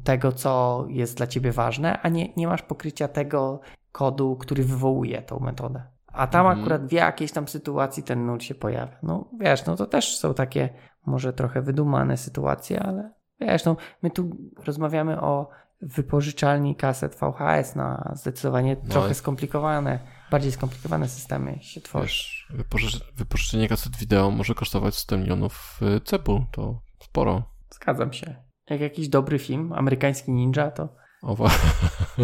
tego, 0.04 0.32
co 0.32 0.84
jest 0.88 1.16
dla 1.16 1.26
ciebie 1.26 1.52
ważne, 1.52 2.00
a 2.02 2.08
nie, 2.08 2.28
nie 2.36 2.46
masz 2.46 2.62
pokrycia 2.62 3.08
tego 3.08 3.60
kodu, 3.92 4.36
który 4.36 4.64
wywołuje 4.64 5.22
tą 5.22 5.40
metodę. 5.40 5.82
A 6.06 6.26
tam 6.26 6.46
Mhm. 6.46 6.60
akurat 6.60 6.86
w 6.86 6.92
jakiejś 6.92 7.32
tam 7.32 7.48
sytuacji 7.48 8.02
ten 8.02 8.26
nul 8.26 8.40
się 8.40 8.54
pojawia. 8.54 8.98
No 9.02 9.28
wiesz, 9.40 9.66
no 9.66 9.76
to 9.76 9.86
też 9.86 10.16
są 10.18 10.34
takie 10.34 10.68
może 11.06 11.32
trochę 11.32 11.62
wydumane 11.62 12.16
sytuacje, 12.16 12.82
ale 12.82 13.10
wiesz, 13.45 13.64
no 13.64 13.76
my 14.03 14.11
tu 14.11 14.36
rozmawiamy 14.64 15.20
o 15.20 15.49
wypożyczalni 15.80 16.76
kaset 16.76 17.14
VHS, 17.14 17.76
no 17.76 17.82
a 17.84 18.14
zdecydowanie 18.14 18.76
No 18.84 18.88
trochę 18.90 19.11
i- 19.11 19.14
skomplikowane, 19.14 19.99
bardziej 20.30 20.53
skomplikowane 20.53 21.09
systemy 21.09 21.59
się 21.62 21.80
tworzy. 21.80 22.05
Wiesz, 22.07 22.47
wypożycze, 22.51 23.05
wypożyczenie 23.16 23.68
kaset 23.68 23.97
wideo 23.97 24.30
może 24.30 24.55
kosztować 24.55 24.95
100 24.95 25.18
milionów 25.18 25.80
y, 25.97 26.01
cebul, 26.01 26.40
to 26.53 26.80
sporo. 27.03 27.43
Zgadzam 27.74 28.12
się. 28.12 28.36
Jak 28.70 28.80
jakiś 28.80 29.09
dobry 29.09 29.38
film, 29.38 29.72
amerykański 29.72 30.32
ninja, 30.32 30.70
to 30.70 30.88
O, 31.22 31.36
wa- 31.36 31.49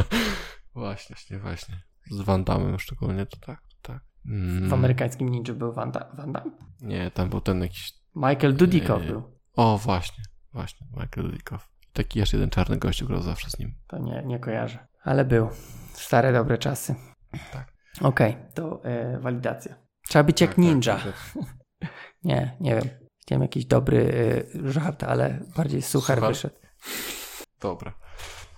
właśnie, 0.74 1.14
właśnie, 1.16 1.38
właśnie. 1.38 1.82
Z 2.10 2.20
Van 2.20 2.44
Damme 2.44 2.78
szczególnie, 2.78 3.26
to 3.26 3.36
tak, 3.36 3.60
to 3.82 3.92
tak. 3.92 4.02
Mm, 4.26 4.68
w 4.68 4.72
amerykańskim 4.74 5.28
ninja 5.28 5.54
był 5.54 5.72
Van, 5.72 5.92
Da- 5.92 6.08
Van 6.14 6.32
Damme. 6.32 6.50
Nie, 6.80 7.10
tam 7.10 7.28
był 7.28 7.40
ten 7.40 7.60
jakiś, 7.62 7.92
Michael 8.14 8.56
Dudikoff 8.56 9.02
Nie. 9.02 9.08
był. 9.08 9.22
o 9.56 9.78
właśnie, 9.78 10.24
właśnie, 10.52 10.86
Michael 10.90 11.26
Dudikoff. 11.30 11.68
Taki 11.92 12.18
jeszcze 12.18 12.36
jeden 12.36 12.50
czarny 12.50 12.76
gościu 12.76 13.06
grał 13.06 13.22
zawsze 13.22 13.50
z 13.50 13.58
nim. 13.58 13.74
To 13.86 13.98
nie, 13.98 14.22
nie 14.26 14.38
kojarzę. 14.38 14.86
Ale 15.04 15.24
był. 15.24 15.48
Stare, 15.92 16.32
dobre 16.32 16.58
czasy. 16.58 16.94
Tak. 17.52 17.72
Okej, 18.00 18.36
to 18.54 18.84
e, 18.84 19.18
walidacja. 19.20 19.74
Trzeba 20.08 20.22
być 20.22 20.40
jak 20.40 20.50
Tak, 20.50 20.56
tak, 20.56 20.64
ninja. 20.64 20.96
tak. 20.98 21.14
Nie, 22.24 22.56
nie 22.60 22.74
wiem. 22.74 22.88
Chciałem 23.22 23.42
jakiś 23.42 23.66
dobry 23.66 24.12
e, 24.64 24.70
żart, 24.72 25.02
ale 25.04 25.40
bardziej 25.56 25.82
suchar 25.82 26.16
Suchar? 26.18 26.32
wyszedł. 26.32 26.54
Dobra. 27.60 27.94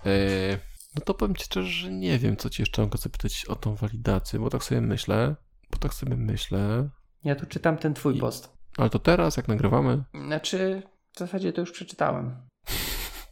Eee, 0.06 0.58
no 0.94 1.00
to 1.04 1.14
powiem 1.14 1.36
Ci 1.36 1.44
szczerze, 1.44 1.68
że 1.68 1.90
nie 1.90 2.18
wiem, 2.18 2.36
co 2.36 2.50
Ci 2.50 2.62
jeszcze 2.62 2.82
mogę 2.82 2.98
zapytać 2.98 3.44
o 3.48 3.56
tą 3.56 3.74
walidację, 3.74 4.38
bo 4.38 4.50
tak 4.50 4.64
sobie 4.64 4.80
myślę, 4.80 5.36
bo 5.70 5.78
tak 5.78 5.94
sobie 5.94 6.16
myślę, 6.16 6.88
Ja 7.24 7.36
tu 7.36 7.46
czytam 7.46 7.76
ten 7.76 7.94
twój 7.94 8.16
I- 8.16 8.20
post. 8.20 8.56
ale 8.78 8.90
to 8.90 8.98
teraz, 8.98 9.36
jak 9.36 9.48
nagrywamy, 9.48 10.04
Znaczy, 10.26 10.82
w 11.14 11.18
zasadzie 11.18 11.52
to 11.52 11.60
już 11.60 11.72
przeczytałem. 11.72 12.48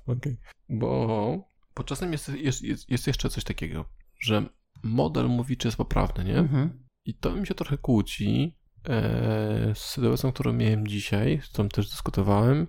Okej. 0.07 0.37
Bo, 0.69 1.39
bo 1.77 1.85
czasem 1.85 2.13
jest, 2.13 2.29
jest, 2.29 2.63
jest, 2.63 2.91
jest 2.91 3.07
jeszcze 3.07 3.31
coś 3.31 3.45
takiego, 3.45 3.85
że 4.21 4.47
model 4.83 5.29
mówi, 5.29 5.57
czy 5.57 5.69
jest 5.69 5.79
poprawny, 5.79 6.25
nie? 6.25 6.39
Mhm. 6.39 6.85
I 7.05 7.15
to 7.15 7.35
mi 7.37 7.47
się 7.47 7.55
trochę 7.55 7.79
kłóci 7.79 8.57
e, 8.89 9.73
z 9.75 9.79
sytuacją, 9.79 10.33
którą 10.33 10.53
miałem 10.53 10.87
dzisiaj, 10.87 11.41
z 11.45 11.49
którą 11.49 11.69
też 11.69 11.91
dyskutowałem, 11.91 12.67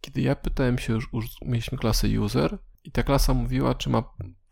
kiedy 0.00 0.20
ja 0.20 0.36
pytałem 0.36 0.78
się, 0.78 0.92
już, 0.92 1.08
już 1.12 1.26
mieliśmy 1.42 1.78
klasę 1.78 2.20
user 2.20 2.58
i 2.84 2.90
ta 2.92 3.02
klasa 3.02 3.34
mówiła, 3.34 3.74
czy 3.74 3.90
ma 3.90 4.02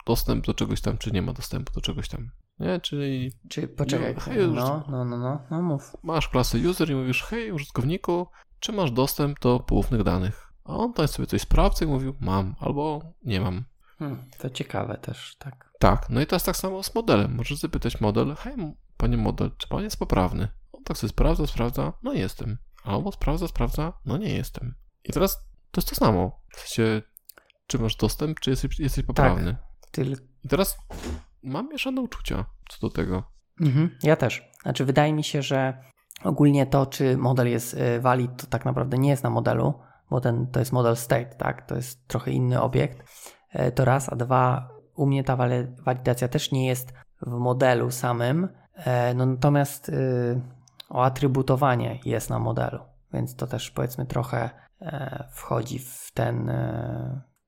dostęp 0.07 0.47
do 0.47 0.55
czegoś 0.55 0.81
tam, 0.81 0.99
czy 0.99 1.11
nie 1.11 1.23
ma 1.23 1.33
dostępu 1.33 1.73
do 1.73 1.81
czegoś 1.81 2.09
tam. 2.09 2.31
Nie, 2.59 2.81
czyli 2.81 3.33
Czy 3.49 3.69
poczekaj. 3.69 4.15
No, 4.15 4.21
hej, 4.21 4.49
No, 4.49 4.85
no, 4.89 5.05
no, 5.05 5.19
no, 5.19 5.47
no 5.51 5.63
mów. 5.63 5.97
masz 6.03 6.29
klasę 6.29 6.59
user 6.59 6.91
i 6.91 6.95
mówisz, 6.95 7.23
hej 7.23 7.53
użytkowniku, 7.53 8.27
czy 8.65 8.73
masz 8.73 8.91
dostęp 8.91 9.41
do 9.41 9.61
poufnych 9.61 10.03
danych? 10.03 10.53
A 10.65 10.77
on 10.77 10.93
tam 10.93 11.09
sobie 11.09 11.27
coś 11.27 11.43
sprawdza 11.43 11.85
i 11.85 11.89
mówił, 11.89 12.15
mam 12.21 12.55
albo 12.61 13.03
nie 13.23 13.41
mam. 13.41 13.65
Hmm, 13.99 14.25
to 14.39 14.51
ciekawe 14.51 14.99
też, 14.99 15.37
tak. 15.39 15.73
Tak, 15.79 16.07
no 16.11 16.21
i 16.21 16.27
teraz 16.27 16.45
tak 16.45 16.57
samo 16.57 16.83
z 16.83 16.95
modelem. 16.95 17.35
Możesz 17.35 17.59
zapytać 17.59 18.01
model, 18.01 18.35
hej, 18.35 18.55
panie 18.97 19.17
model, 19.17 19.51
czy 19.59 19.69
pan 19.69 19.85
jest 19.85 19.97
poprawny? 19.97 20.49
On 20.73 20.85
tak 20.85 20.99
sobie 20.99 21.09
sprawdza, 21.09 21.47
sprawdza, 21.47 21.93
no 22.03 22.13
jestem. 22.13 22.59
Albo 22.85 23.13
sprawdza, 23.13 23.49
sprawdza, 23.49 23.93
no 24.05 24.17
nie 24.17 24.35
jestem. 24.35 24.75
I 25.05 25.13
teraz 25.13 25.45
to 25.71 25.81
jest 25.81 25.89
to 25.89 25.95
samo. 25.95 26.41
W 26.51 26.61
sensie, 26.61 27.03
czy 27.67 27.79
masz 27.79 27.97
dostęp, 27.97 28.41
czy 28.41 28.51
jesteś, 28.51 28.79
jesteś 28.79 29.05
poprawny. 29.05 29.57
Tyl... 29.91 30.17
I 30.45 30.49
teraz 30.49 30.79
mam 31.43 31.69
mieszane 31.69 32.01
uczucia 32.01 32.45
co 32.69 32.81
do 32.81 32.91
tego. 32.91 33.23
Mhm, 33.61 33.99
ja 34.03 34.17
też. 34.17 34.43
Znaczy, 34.63 34.85
wydaje 34.85 35.13
mi 35.13 35.25
się, 35.25 35.43
że 35.43 35.85
ogólnie 36.25 36.67
to, 36.67 36.87
czy 36.87 37.17
model 37.17 37.51
jest 37.51 37.75
y, 37.75 38.01
valid, 38.01 38.37
to 38.37 38.47
tak 38.47 38.65
naprawdę 38.65 38.99
nie 38.99 39.11
jest 39.11 39.25
na 39.25 39.31
modelu, 39.31 39.75
bo 40.11 40.21
ten 40.21 40.47
to 40.47 40.59
jest 40.59 40.73
model 40.73 40.97
state, 40.97 41.35
tak? 41.35 41.67
To 41.67 41.75
jest 41.75 42.09
trochę 42.09 42.31
inny 42.31 42.61
obiekt. 42.61 43.05
E, 43.51 43.73
to 43.73 43.85
raz, 43.85 44.13
a 44.13 44.17
dwa, 44.17 44.69
u 44.95 45.07
mnie 45.07 45.25
ta 45.25 45.37
walidacja 45.85 46.29
też 46.29 46.53
nie 46.53 46.67
jest 46.67 46.93
w 47.23 47.31
modelu 47.31 47.91
samym, 47.91 48.49
e, 48.77 49.15
no 49.15 49.27
natomiast 49.27 49.89
y, 49.89 50.41
o 50.89 51.05
atrybutowanie 51.05 51.99
jest 52.05 52.31
na 52.31 52.39
modelu, 52.39 52.79
więc 53.13 53.37
to 53.37 53.47
też 53.47 53.71
powiedzmy 53.71 54.07
trochę 54.07 54.51
e, 54.81 55.25
wchodzi 55.33 55.79
w 55.79 56.11
ten 56.15 56.51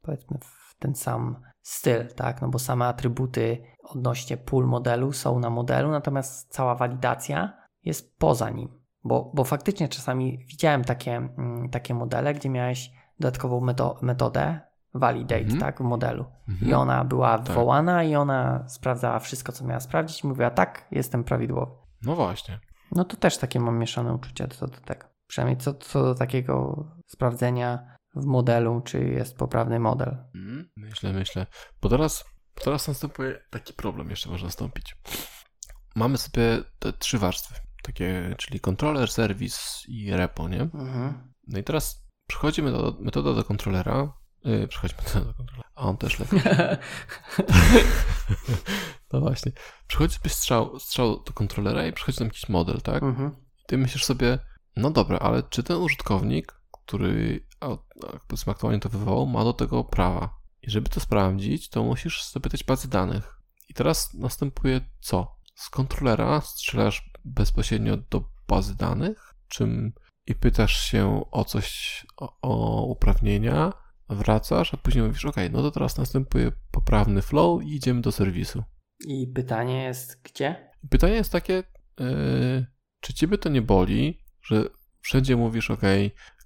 powiedzmy 0.03 0.39
w 0.41 0.79
ten 0.79 0.95
sam 0.95 1.43
styl, 1.63 2.09
tak? 2.15 2.43
No 2.43 2.49
bo 2.49 2.59
same 2.59 2.87
atrybuty 2.87 3.63
odnośnie 3.83 4.37
pól 4.37 4.67
modelu 4.67 5.13
są 5.13 5.39
na 5.39 5.51
modelu, 5.51 5.91
natomiast 5.91 6.53
cała 6.53 6.75
walidacja 6.75 7.66
jest 7.87 8.19
poza 8.19 8.51
nim. 8.51 8.69
Bo, 9.05 9.33
bo 9.35 9.45
faktycznie 9.45 9.89
czasami 9.89 10.39
widziałem 10.39 10.85
takie, 10.85 11.17
mm, 11.17 11.71
takie 11.71 11.95
modele, 11.95 12.35
gdzie 12.35 12.49
miałeś 12.49 12.91
dodatkową 13.21 13.61
meto 13.61 13.99
metodę 14.03 14.61
validate, 14.95 15.41
mhm. 15.41 15.61
tak, 15.61 15.79
w 15.79 15.85
modelu. 15.85 16.25
Mhm. 16.49 16.71
I 16.71 16.75
ona 16.75 17.05
była 17.05 17.39
tak. 17.39 17.47
wywołana 17.47 18.05
i 18.05 18.15
ona 18.15 18.69
sprawdzała 18.69 19.19
wszystko, 19.19 19.53
co 19.53 19.65
miała 19.65 19.81
sprawdzić 19.81 20.25
i 20.25 20.27
mówiła, 20.27 20.51
tak, 20.51 20.89
jestem 20.91 21.25
prawidłowy. 21.25 21.73
No 22.03 22.15
właśnie. 22.15 22.61
No 22.93 23.05
to 23.05 23.17
też 23.17 23.39
takie 23.39 23.61
mam 23.61 23.79
mieszane 23.79 24.15
uczucia 24.15 24.49
co 24.49 24.67
do 24.67 24.81
tego. 24.81 25.07
Przynajmniej 25.27 25.57
co, 25.57 25.75
co 25.75 26.03
do 26.03 26.15
takiego 26.15 26.87
sprawdzenia 27.07 27.97
w 28.15 28.25
modelu, 28.25 28.81
czy 28.81 29.05
jest 29.05 29.37
poprawny 29.37 29.81
model. 29.81 30.17
Mhm. 30.35 30.69
Myślę, 30.77 31.13
myślę. 31.13 31.47
Bo 31.83 31.89
teraz, 31.89 32.25
teraz 32.55 32.89
następuje 32.89 33.39
taki 33.51 33.73
problem, 33.73 34.11
jeszcze 34.11 34.31
może 34.31 34.45
nastąpić. 34.45 34.97
Mamy 35.97 36.19
sobie 36.19 36.63
te 36.79 36.93
trzy 36.93 37.19
warstwy, 37.19 37.55
takie, 37.87 38.35
czyli 38.39 38.61
kontroler, 38.61 39.11
serwis 39.11 39.83
i 39.89 40.11
repo, 40.11 40.49
nie? 40.49 40.61
Mhm. 40.61 41.33
No 41.47 41.59
i 41.59 41.65
teraz 41.65 42.07
przychodzi 42.27 42.63
metoda, 42.63 42.99
metoda 43.01 43.33
do 43.33 43.45
kontrolera, 43.45 44.13
yy, 44.45 44.69
przychodzi 44.69 44.95
metoda 44.99 45.25
do 45.25 45.35
kontrolera, 45.35 45.71
a 45.75 45.83
on 45.83 45.97
też 45.97 46.19
lepiej. 46.19 46.41
no 49.13 49.21
właśnie. 49.21 49.53
Przychodzi 49.87 50.15
sobie 50.15 50.31
strzał, 50.31 50.79
strzał 50.79 51.23
do 51.25 51.33
kontrolera 51.33 51.87
i 51.87 51.93
przychodzi 51.93 52.19
tam 52.19 52.27
jakiś 52.27 52.49
model, 52.49 52.81
tak? 52.81 53.03
Mhm. 53.03 53.31
I 53.59 53.67
ty 53.67 53.79
myślisz 53.79 54.05
sobie, 54.05 54.39
no 54.77 54.91
dobra, 54.91 55.19
ale 55.19 55.43
czy 55.43 55.63
ten 55.63 55.77
użytkownik, 55.77 56.61
który 56.73 57.47
powiedzmy 58.29 58.53
aktualnie 58.53 58.81
to 58.81 58.89
wywołał, 58.89 59.27
ma 59.27 59.45
do 59.45 59.53
tego 59.53 59.85
prawa? 59.85 60.37
I 60.63 60.71
żeby 60.71 60.89
to 60.89 61.01
sprawdzić, 61.01 61.69
to 61.69 61.83
musisz 61.83 62.31
zapytać 62.31 62.65
bazy 62.65 62.89
danych. 62.89 63.41
I 63.69 63.75
teraz 63.75 64.15
następuje 64.15 64.81
co? 65.01 65.36
Z 65.57 65.71
kontrolera 65.71 66.41
strzelasz 66.41 67.11
bezpośrednio 67.25 67.97
do 67.97 68.25
bazy 68.49 68.77
danych, 68.77 69.35
czym 69.49 69.93
i 70.27 70.35
pytasz 70.35 70.81
się 70.91 71.25
o 71.31 71.45
coś, 71.45 72.07
o, 72.17 72.39
o 72.43 72.85
uprawnienia, 72.87 73.73
wracasz, 74.09 74.75
a 74.75 74.77
później 74.77 75.05
mówisz, 75.05 75.25
ok, 75.25 75.37
no 75.51 75.63
to 75.63 75.71
teraz 75.71 75.99
następuje 75.99 76.53
poprawny 76.71 77.23
flow 77.23 77.63
i 77.63 77.75
idziemy 77.75 78.01
do 78.01 78.13
serwisu. 78.13 78.65
I 79.07 79.27
pytanie 79.27 79.83
jest 79.83 80.23
gdzie? 80.23 80.71
Pytanie 80.91 81.15
jest 81.15 81.33
takie, 81.33 81.63
yy, 82.01 82.67
czy 83.01 83.15
ciebie 83.15 83.39
to 83.39 83.49
nie 83.49 83.63
boli, 83.63 84.19
że 84.43 84.65
wszędzie 85.01 85.37
mówisz, 85.37 85.71
ok, 85.71 85.83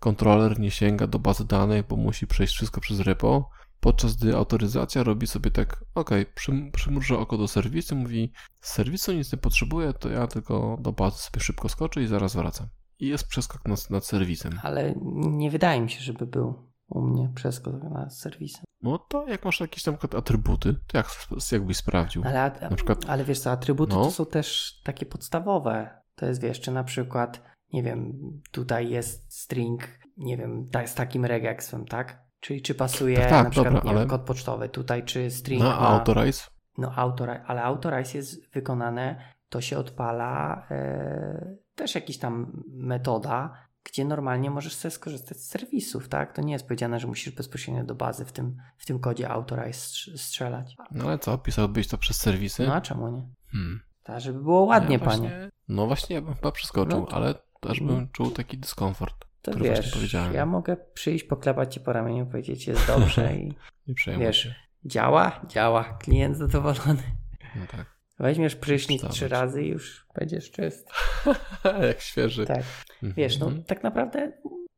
kontroler 0.01 0.61
nie 0.61 0.71
sięga 0.71 1.07
do 1.07 1.19
bazy 1.19 1.47
danych, 1.47 1.87
bo 1.87 1.97
musi 1.97 2.27
przejść 2.27 2.55
wszystko 2.55 2.81
przez 2.81 3.01
repo, 3.01 3.51
podczas 3.81 4.17
gdy 4.17 4.37
autoryzacja 4.37 5.03
robi 5.03 5.27
sobie 5.27 5.51
tak, 5.51 5.85
ok, 5.95 6.11
przym, 6.35 6.73
przymruża 6.73 7.19
oko 7.19 7.39
do 7.39 7.49
serwisu, 7.49 7.97
mówi, 7.97 8.33
z 8.61 8.73
serwisu 8.73 9.13
nic 9.13 9.33
nie 9.33 9.39
potrzebuję, 9.39 9.93
to 9.93 10.09
ja 10.09 10.27
tylko 10.27 10.79
do 10.81 10.93
bazy 10.93 11.19
sobie 11.19 11.41
szybko 11.41 11.69
skoczę 11.69 12.03
i 12.03 12.07
zaraz 12.07 12.37
wracam. 12.37 12.67
I 12.99 13.07
jest 13.07 13.29
przeskok 13.29 13.69
nad, 13.69 13.91
nad 13.91 14.07
serwisem. 14.07 14.53
Ale 14.63 14.95
nie 15.15 15.51
wydaje 15.51 15.81
mi 15.81 15.91
się, 15.91 16.01
żeby 16.01 16.27
był 16.27 16.71
u 16.89 17.03
mnie 17.03 17.33
przeskok 17.35 17.83
nad 17.83 18.17
serwisem. 18.17 18.65
No 18.83 18.99
to 18.99 19.29
jak 19.29 19.45
masz 19.45 19.61
jakieś 19.61 19.83
tam 19.83 19.97
atrybuty, 20.17 20.75
to 20.87 20.97
jak, 20.97 21.07
jakbyś 21.53 21.77
sprawdził? 21.77 22.23
Ale, 22.25 22.53
na 22.61 22.77
przykład, 22.77 23.05
ale 23.09 23.25
wiesz 23.25 23.41
co, 23.41 23.51
atrybuty 23.51 23.95
no. 23.95 24.05
to 24.05 24.11
są 24.11 24.27
też 24.27 24.81
takie 24.85 25.07
podstawowe. 25.07 26.01
To 26.15 26.27
jest, 26.27 26.43
wiesz, 26.43 26.61
czy 26.61 26.71
na 26.71 26.85
przykład, 26.85 27.43
nie 27.73 27.83
wiem, 27.83 28.13
tutaj 28.51 28.91
jest 28.91 29.41
string, 29.41 29.89
nie 30.17 30.37
wiem, 30.37 30.69
z 30.87 30.95
takim 30.95 31.25
regexem, 31.25 31.87
tak? 31.87 32.30
Czyli 32.41 32.63
czy 32.63 32.75
pasuje 32.75 33.17
tak, 33.17 33.31
tak, 33.31 33.45
na 33.45 33.51
przykład 33.51 33.75
dobra, 33.75 33.91
ale... 33.91 34.07
kod 34.07 34.23
pocztowy 34.23 34.69
tutaj, 34.69 35.05
czy 35.05 35.31
string 35.31 35.63
Na 35.63 35.69
ma... 35.69 35.89
authorize? 35.89 36.43
No 36.79 36.93
authorize, 36.97 37.43
ale 37.47 37.63
authorize 37.63 38.19
jest 38.19 38.53
wykonane, 38.53 39.33
to 39.49 39.61
się 39.61 39.79
odpala 39.79 40.67
e, 40.71 41.57
też 41.75 41.95
jakiś 41.95 42.19
tam 42.19 42.63
metoda, 42.73 43.53
gdzie 43.85 44.05
normalnie 44.05 44.51
możesz 44.51 44.75
sobie 44.75 44.91
skorzystać 44.91 45.39
z 45.39 45.49
serwisów, 45.49 46.09
tak? 46.09 46.33
To 46.33 46.43
nie 46.43 46.53
jest 46.53 46.65
powiedziane, 46.67 47.01
że 47.01 47.07
musisz 47.07 47.35
bezpośrednio 47.35 47.85
do 47.85 47.95
bazy 47.95 48.25
w 48.25 48.33
tym, 48.33 48.57
w 48.77 48.87
tym 48.87 48.99
kodzie 48.99 49.29
authorize 49.31 49.81
strzelać. 50.17 50.77
No 50.91 51.05
ale 51.05 51.19
co, 51.19 51.39
pisałbyś 51.39 51.89
to 51.89 51.99
przez 51.99 52.17
serwisy? 52.17 52.67
No 52.67 52.75
a 52.75 52.81
czemu 52.81 53.09
nie? 53.09 53.29
Hmm. 53.53 53.81
Tak, 54.03 54.21
żeby 54.21 54.43
było 54.43 54.63
ładnie, 54.63 54.97
ja 54.97 55.05
właśnie, 55.05 55.31
panie. 55.31 55.51
No 55.69 55.87
właśnie, 55.87 56.17
ja 56.17 56.23
bym 56.23 56.35
chyba 56.35 56.53
przeskoczył, 56.53 57.01
no 57.01 57.07
to... 57.07 57.17
ale 57.17 57.35
też 57.61 57.81
bym 57.81 58.09
czuł 58.09 58.31
taki 58.31 58.59
dyskomfort. 58.59 59.30
To 59.43 59.55
wiesz, 59.55 60.13
ja 60.33 60.47
mogę 60.47 60.77
przyjść, 60.95 61.25
poklepać 61.25 61.75
cię 61.75 61.81
po 61.81 61.93
ramieniu, 61.93 62.27
powiedzieć 62.27 62.67
jest 62.67 62.87
dobrze 62.87 63.35
i 63.37 63.55
nie 64.07 64.19
wiesz, 64.19 64.43
się. 64.43 64.55
działa, 64.85 65.41
działa, 65.49 65.85
klient 65.85 66.37
zadowolony. 66.37 67.03
No 67.57 67.67
tak. 67.71 68.01
Weźmiesz 68.19 68.57
prysznic 68.57 69.09
trzy 69.09 69.29
razy 69.29 69.63
i 69.63 69.69
już 69.69 70.07
będziesz 70.15 70.51
czysty. 70.51 70.93
Jak 71.89 72.01
świeży. 72.01 72.47
Tak. 72.47 72.63
Wiesz, 73.03 73.39
no 73.39 73.47
mhm. 73.47 73.65
tak 73.65 73.83
naprawdę 73.83 74.33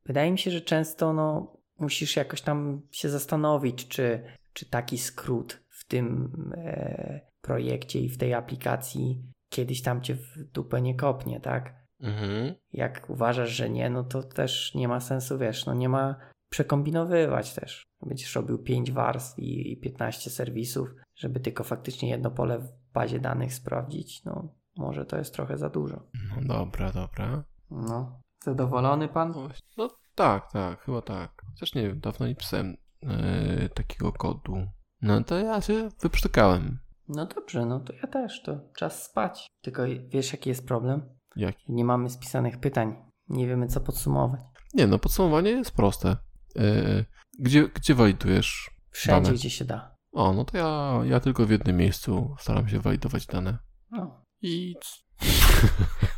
wydaje 0.05 0.31
mi 0.31 0.39
się, 0.39 0.51
że 0.51 0.61
często 0.61 1.13
no, 1.13 1.57
musisz 1.79 2.15
jakoś 2.15 2.41
tam 2.41 2.81
się 2.91 3.09
zastanowić, 3.09 3.87
czy, 3.87 4.23
czy 4.53 4.65
taki 4.65 4.97
skrót 4.97 5.63
w 5.69 5.87
tym 5.87 6.33
e, 6.57 7.21
projekcie 7.41 7.99
i 7.99 8.09
w 8.09 8.17
tej 8.17 8.33
aplikacji 8.33 9.23
kiedyś 9.49 9.81
tam 9.81 10.01
cię 10.01 10.15
w 10.15 10.43
dupę 10.43 10.81
nie 10.81 10.95
kopnie, 10.95 11.39
tak? 11.39 11.82
Mhm. 12.03 12.55
Jak 12.73 13.09
uważasz, 13.09 13.49
że 13.49 13.69
nie, 13.69 13.89
no 13.89 14.03
to 14.03 14.23
też 14.23 14.75
nie 14.75 14.87
ma 14.87 14.99
sensu, 14.99 15.37
wiesz, 15.37 15.65
no 15.65 15.73
nie 15.73 15.89
ma 15.89 16.15
przekombinowywać 16.49 17.53
też. 17.53 17.83
Będziesz 18.05 18.35
robił 18.35 18.57
5 18.59 18.91
warstw 18.91 19.39
i 19.39 19.77
15 19.77 20.29
serwisów, 20.29 20.89
żeby 21.15 21.39
tylko 21.39 21.63
faktycznie 21.63 22.09
jedno 22.09 22.31
pole 22.31 22.59
w 22.59 22.71
bazie 22.93 23.19
danych 23.19 23.53
sprawdzić, 23.53 24.23
no 24.23 24.55
może 24.77 25.05
to 25.05 25.17
jest 25.17 25.33
trochę 25.33 25.57
za 25.57 25.69
dużo. 25.69 26.03
No 26.35 26.47
dobra, 26.47 26.91
dobra. 26.91 27.43
No, 27.71 28.21
zadowolony 28.43 29.07
pan? 29.07 29.31
No, 29.31 29.49
no 29.77 29.89
tak, 30.15 30.51
tak, 30.51 30.81
chyba 30.81 31.01
tak. 31.01 31.41
Chociaż 31.49 31.75
nie 31.75 31.81
wiem, 31.81 31.99
dawno 31.99 32.27
nie 32.27 32.35
pisałem 32.35 32.77
yy, 33.01 33.69
takiego 33.69 34.11
kodu. 34.11 34.67
No 35.01 35.23
to 35.23 35.39
ja 35.39 35.61
się 35.61 35.89
wyprztykałem. 36.01 36.79
No 37.07 37.25
dobrze, 37.25 37.65
no 37.65 37.79
to 37.79 37.93
ja 37.93 38.07
też, 38.07 38.41
to 38.43 38.59
czas 38.77 39.03
spać. 39.03 39.47
Tylko 39.61 39.83
wiesz 40.07 40.31
jaki 40.31 40.49
jest 40.49 40.67
problem? 40.67 41.01
Jaki? 41.35 41.65
Nie 41.69 41.85
mamy 41.85 42.09
spisanych 42.09 42.59
pytań. 42.59 42.95
Nie 43.27 43.47
wiemy, 43.47 43.67
co 43.67 43.81
podsumować. 43.81 44.41
Nie, 44.73 44.87
no 44.87 44.99
podsumowanie 44.99 45.51
jest 45.51 45.71
proste. 45.71 46.17
Yy, 46.55 47.05
gdzie, 47.39 47.67
gdzie 47.67 47.95
walidujesz 47.95 48.71
Wszędzie, 48.89 49.21
dane? 49.21 49.35
gdzie 49.35 49.49
się 49.49 49.65
da. 49.65 49.95
O, 50.11 50.33
no 50.33 50.45
to 50.45 50.57
ja, 50.57 50.99
ja 51.05 51.19
tylko 51.19 51.45
w 51.45 51.49
jednym 51.49 51.77
miejscu 51.77 52.35
staram 52.39 52.69
się 52.69 52.79
walidować 52.79 53.25
dane. 53.25 53.57
No. 53.91 54.25
I... 54.41 54.75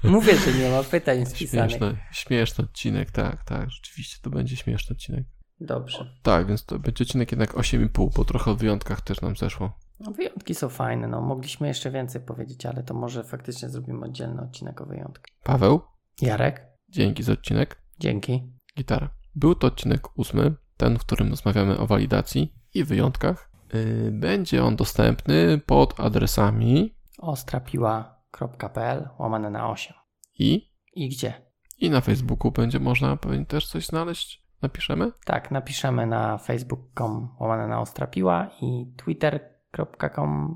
Mówię, 0.03 0.37
że 0.37 0.53
nie 0.53 0.69
ma 0.69 0.83
pytań 0.83 1.25
spisanych. 1.35 1.71
Śmieszny, 1.71 1.97
śmieszny 2.11 2.63
odcinek, 2.63 3.11
tak, 3.11 3.43
tak. 3.43 3.71
Rzeczywiście 3.71 4.17
to 4.21 4.29
będzie 4.29 4.55
śmieszny 4.55 4.95
odcinek. 4.95 5.25
Dobrze. 5.59 5.99
O, 5.99 6.05
tak, 6.21 6.47
więc 6.47 6.65
to 6.65 6.79
będzie 6.79 7.03
odcinek 7.03 7.31
jednak 7.31 7.53
8,5, 7.53 8.09
bo 8.15 8.25
trochę 8.25 8.51
o 8.51 8.55
wyjątkach 8.55 9.01
też 9.01 9.21
nam 9.21 9.35
zeszło. 9.35 9.79
No, 9.99 10.11
wyjątki 10.11 10.55
są 10.55 10.69
fajne, 10.69 11.07
no 11.07 11.21
mogliśmy 11.21 11.67
jeszcze 11.67 11.91
więcej 11.91 12.21
powiedzieć, 12.21 12.65
ale 12.65 12.83
to 12.83 12.93
może 12.93 13.23
faktycznie 13.23 13.69
zrobimy 13.69 14.05
oddzielny 14.05 14.41
odcinek 14.41 14.81
o 14.81 14.85
wyjątkach. 14.85 15.35
Paweł? 15.43 15.81
Jarek? 16.21 16.67
Dzięki 16.89 17.23
za 17.23 17.33
odcinek. 17.33 17.81
Dzięki. 17.99 18.53
Gitara. 18.77 19.09
Był 19.35 19.55
to 19.55 19.67
odcinek 19.67 20.19
ósmy, 20.19 20.53
ten, 20.77 20.99
w 20.99 21.05
którym 21.05 21.29
rozmawiamy 21.29 21.77
o 21.79 21.87
walidacji 21.87 22.55
i 22.73 22.83
wyjątkach. 22.83 23.51
Y, 23.75 24.09
będzie 24.11 24.63
on 24.63 24.75
dostępny 24.75 25.61
pod 25.65 25.99
adresami 25.99 26.95
ostrapiła.pl 27.17 29.09
łamane 29.19 29.49
na 29.49 29.69
8. 29.69 29.93
I? 30.39 30.71
I 30.93 31.09
gdzie? 31.09 31.33
I 31.79 31.89
na 31.89 32.01
Facebooku 32.01 32.51
będzie 32.51 32.79
można 32.79 33.17
pewnie 33.17 33.45
też 33.45 33.67
coś 33.67 33.85
znaleźć. 33.85 34.45
Napiszemy? 34.61 35.11
Tak, 35.25 35.51
napiszemy 35.51 36.07
na 36.07 36.37
facebook.com 36.37 37.35
łamane 37.39 37.67
na 37.67 37.81
ostrapiła 37.81 38.49
i 38.61 38.93
twitter 38.97 39.54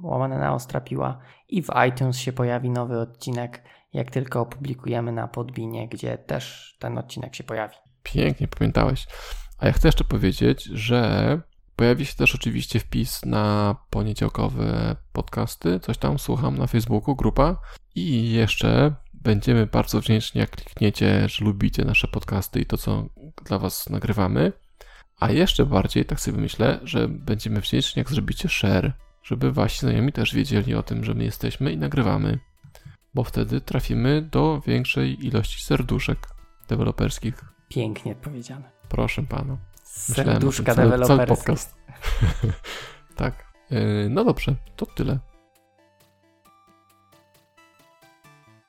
łamane 0.03 0.39
na 0.39 0.53
Ostrapiła 0.53 1.19
i 1.49 1.63
w 1.63 1.69
iTunes 1.89 2.17
się 2.17 2.33
pojawi 2.33 2.69
nowy 2.69 2.99
odcinek, 2.99 3.63
jak 3.93 4.11
tylko 4.11 4.41
opublikujemy 4.41 5.11
na 5.11 5.27
Podbinie, 5.27 5.87
gdzie 5.87 6.17
też 6.17 6.75
ten 6.79 6.97
odcinek 6.97 7.35
się 7.35 7.43
pojawi. 7.43 7.75
Pięknie 8.03 8.47
pamiętałeś. 8.47 9.07
A 9.57 9.65
ja 9.67 9.71
chcę 9.71 9.87
jeszcze 9.87 10.03
powiedzieć, 10.03 10.63
że 10.63 11.41
Pojawi 11.79 12.05
się 12.05 12.15
też 12.15 12.35
oczywiście 12.35 12.79
wpis 12.79 13.25
na 13.25 13.75
poniedziałkowe 13.89 14.95
podcasty, 15.13 15.79
coś 15.79 15.97
tam 15.97 16.19
słucham 16.19 16.57
na 16.57 16.67
Facebooku, 16.67 17.15
grupa. 17.15 17.61
I 17.95 18.31
jeszcze 18.31 18.95
będziemy 19.13 19.65
bardzo 19.65 20.01
wdzięczni, 20.01 20.41
jak 20.41 20.49
klikniecie, 20.49 21.29
że 21.29 21.45
lubicie 21.45 21.85
nasze 21.85 22.07
podcasty 22.07 22.61
i 22.61 22.65
to, 22.65 22.77
co 22.77 23.05
dla 23.45 23.59
Was 23.59 23.89
nagrywamy. 23.89 24.53
A 25.19 25.31
jeszcze 25.31 25.65
bardziej, 25.65 26.05
tak 26.05 26.19
sobie 26.19 26.37
myślę, 26.37 26.79
że 26.83 27.07
będziemy 27.07 27.61
wdzięczni, 27.61 27.99
jak 27.99 28.09
zrobicie 28.09 28.49
share, 28.49 28.93
żeby 29.29 29.51
Wasi 29.51 29.79
znajomi 29.79 30.11
też 30.11 30.35
wiedzieli 30.35 30.75
o 30.75 30.83
tym, 30.83 31.03
że 31.03 31.13
my 31.13 31.23
jesteśmy 31.23 31.71
i 31.71 31.77
nagrywamy. 31.77 32.39
Bo 33.13 33.23
wtedy 33.23 33.61
trafimy 33.61 34.21
do 34.21 34.61
większej 34.67 35.25
ilości 35.25 35.63
serduszek 35.63 36.27
deweloperskich. 36.69 37.45
Pięknie 37.69 38.15
powiedziane. 38.15 38.71
Proszę 38.89 39.23
Pana. 39.23 39.57
Serduszka 39.83 40.75
cały 41.05 41.27
podcast. 41.27 41.75
tak. 43.15 43.53
Yy, 43.69 44.07
no 44.09 44.25
dobrze, 44.25 44.55
to 44.75 44.85
tyle. 44.85 45.19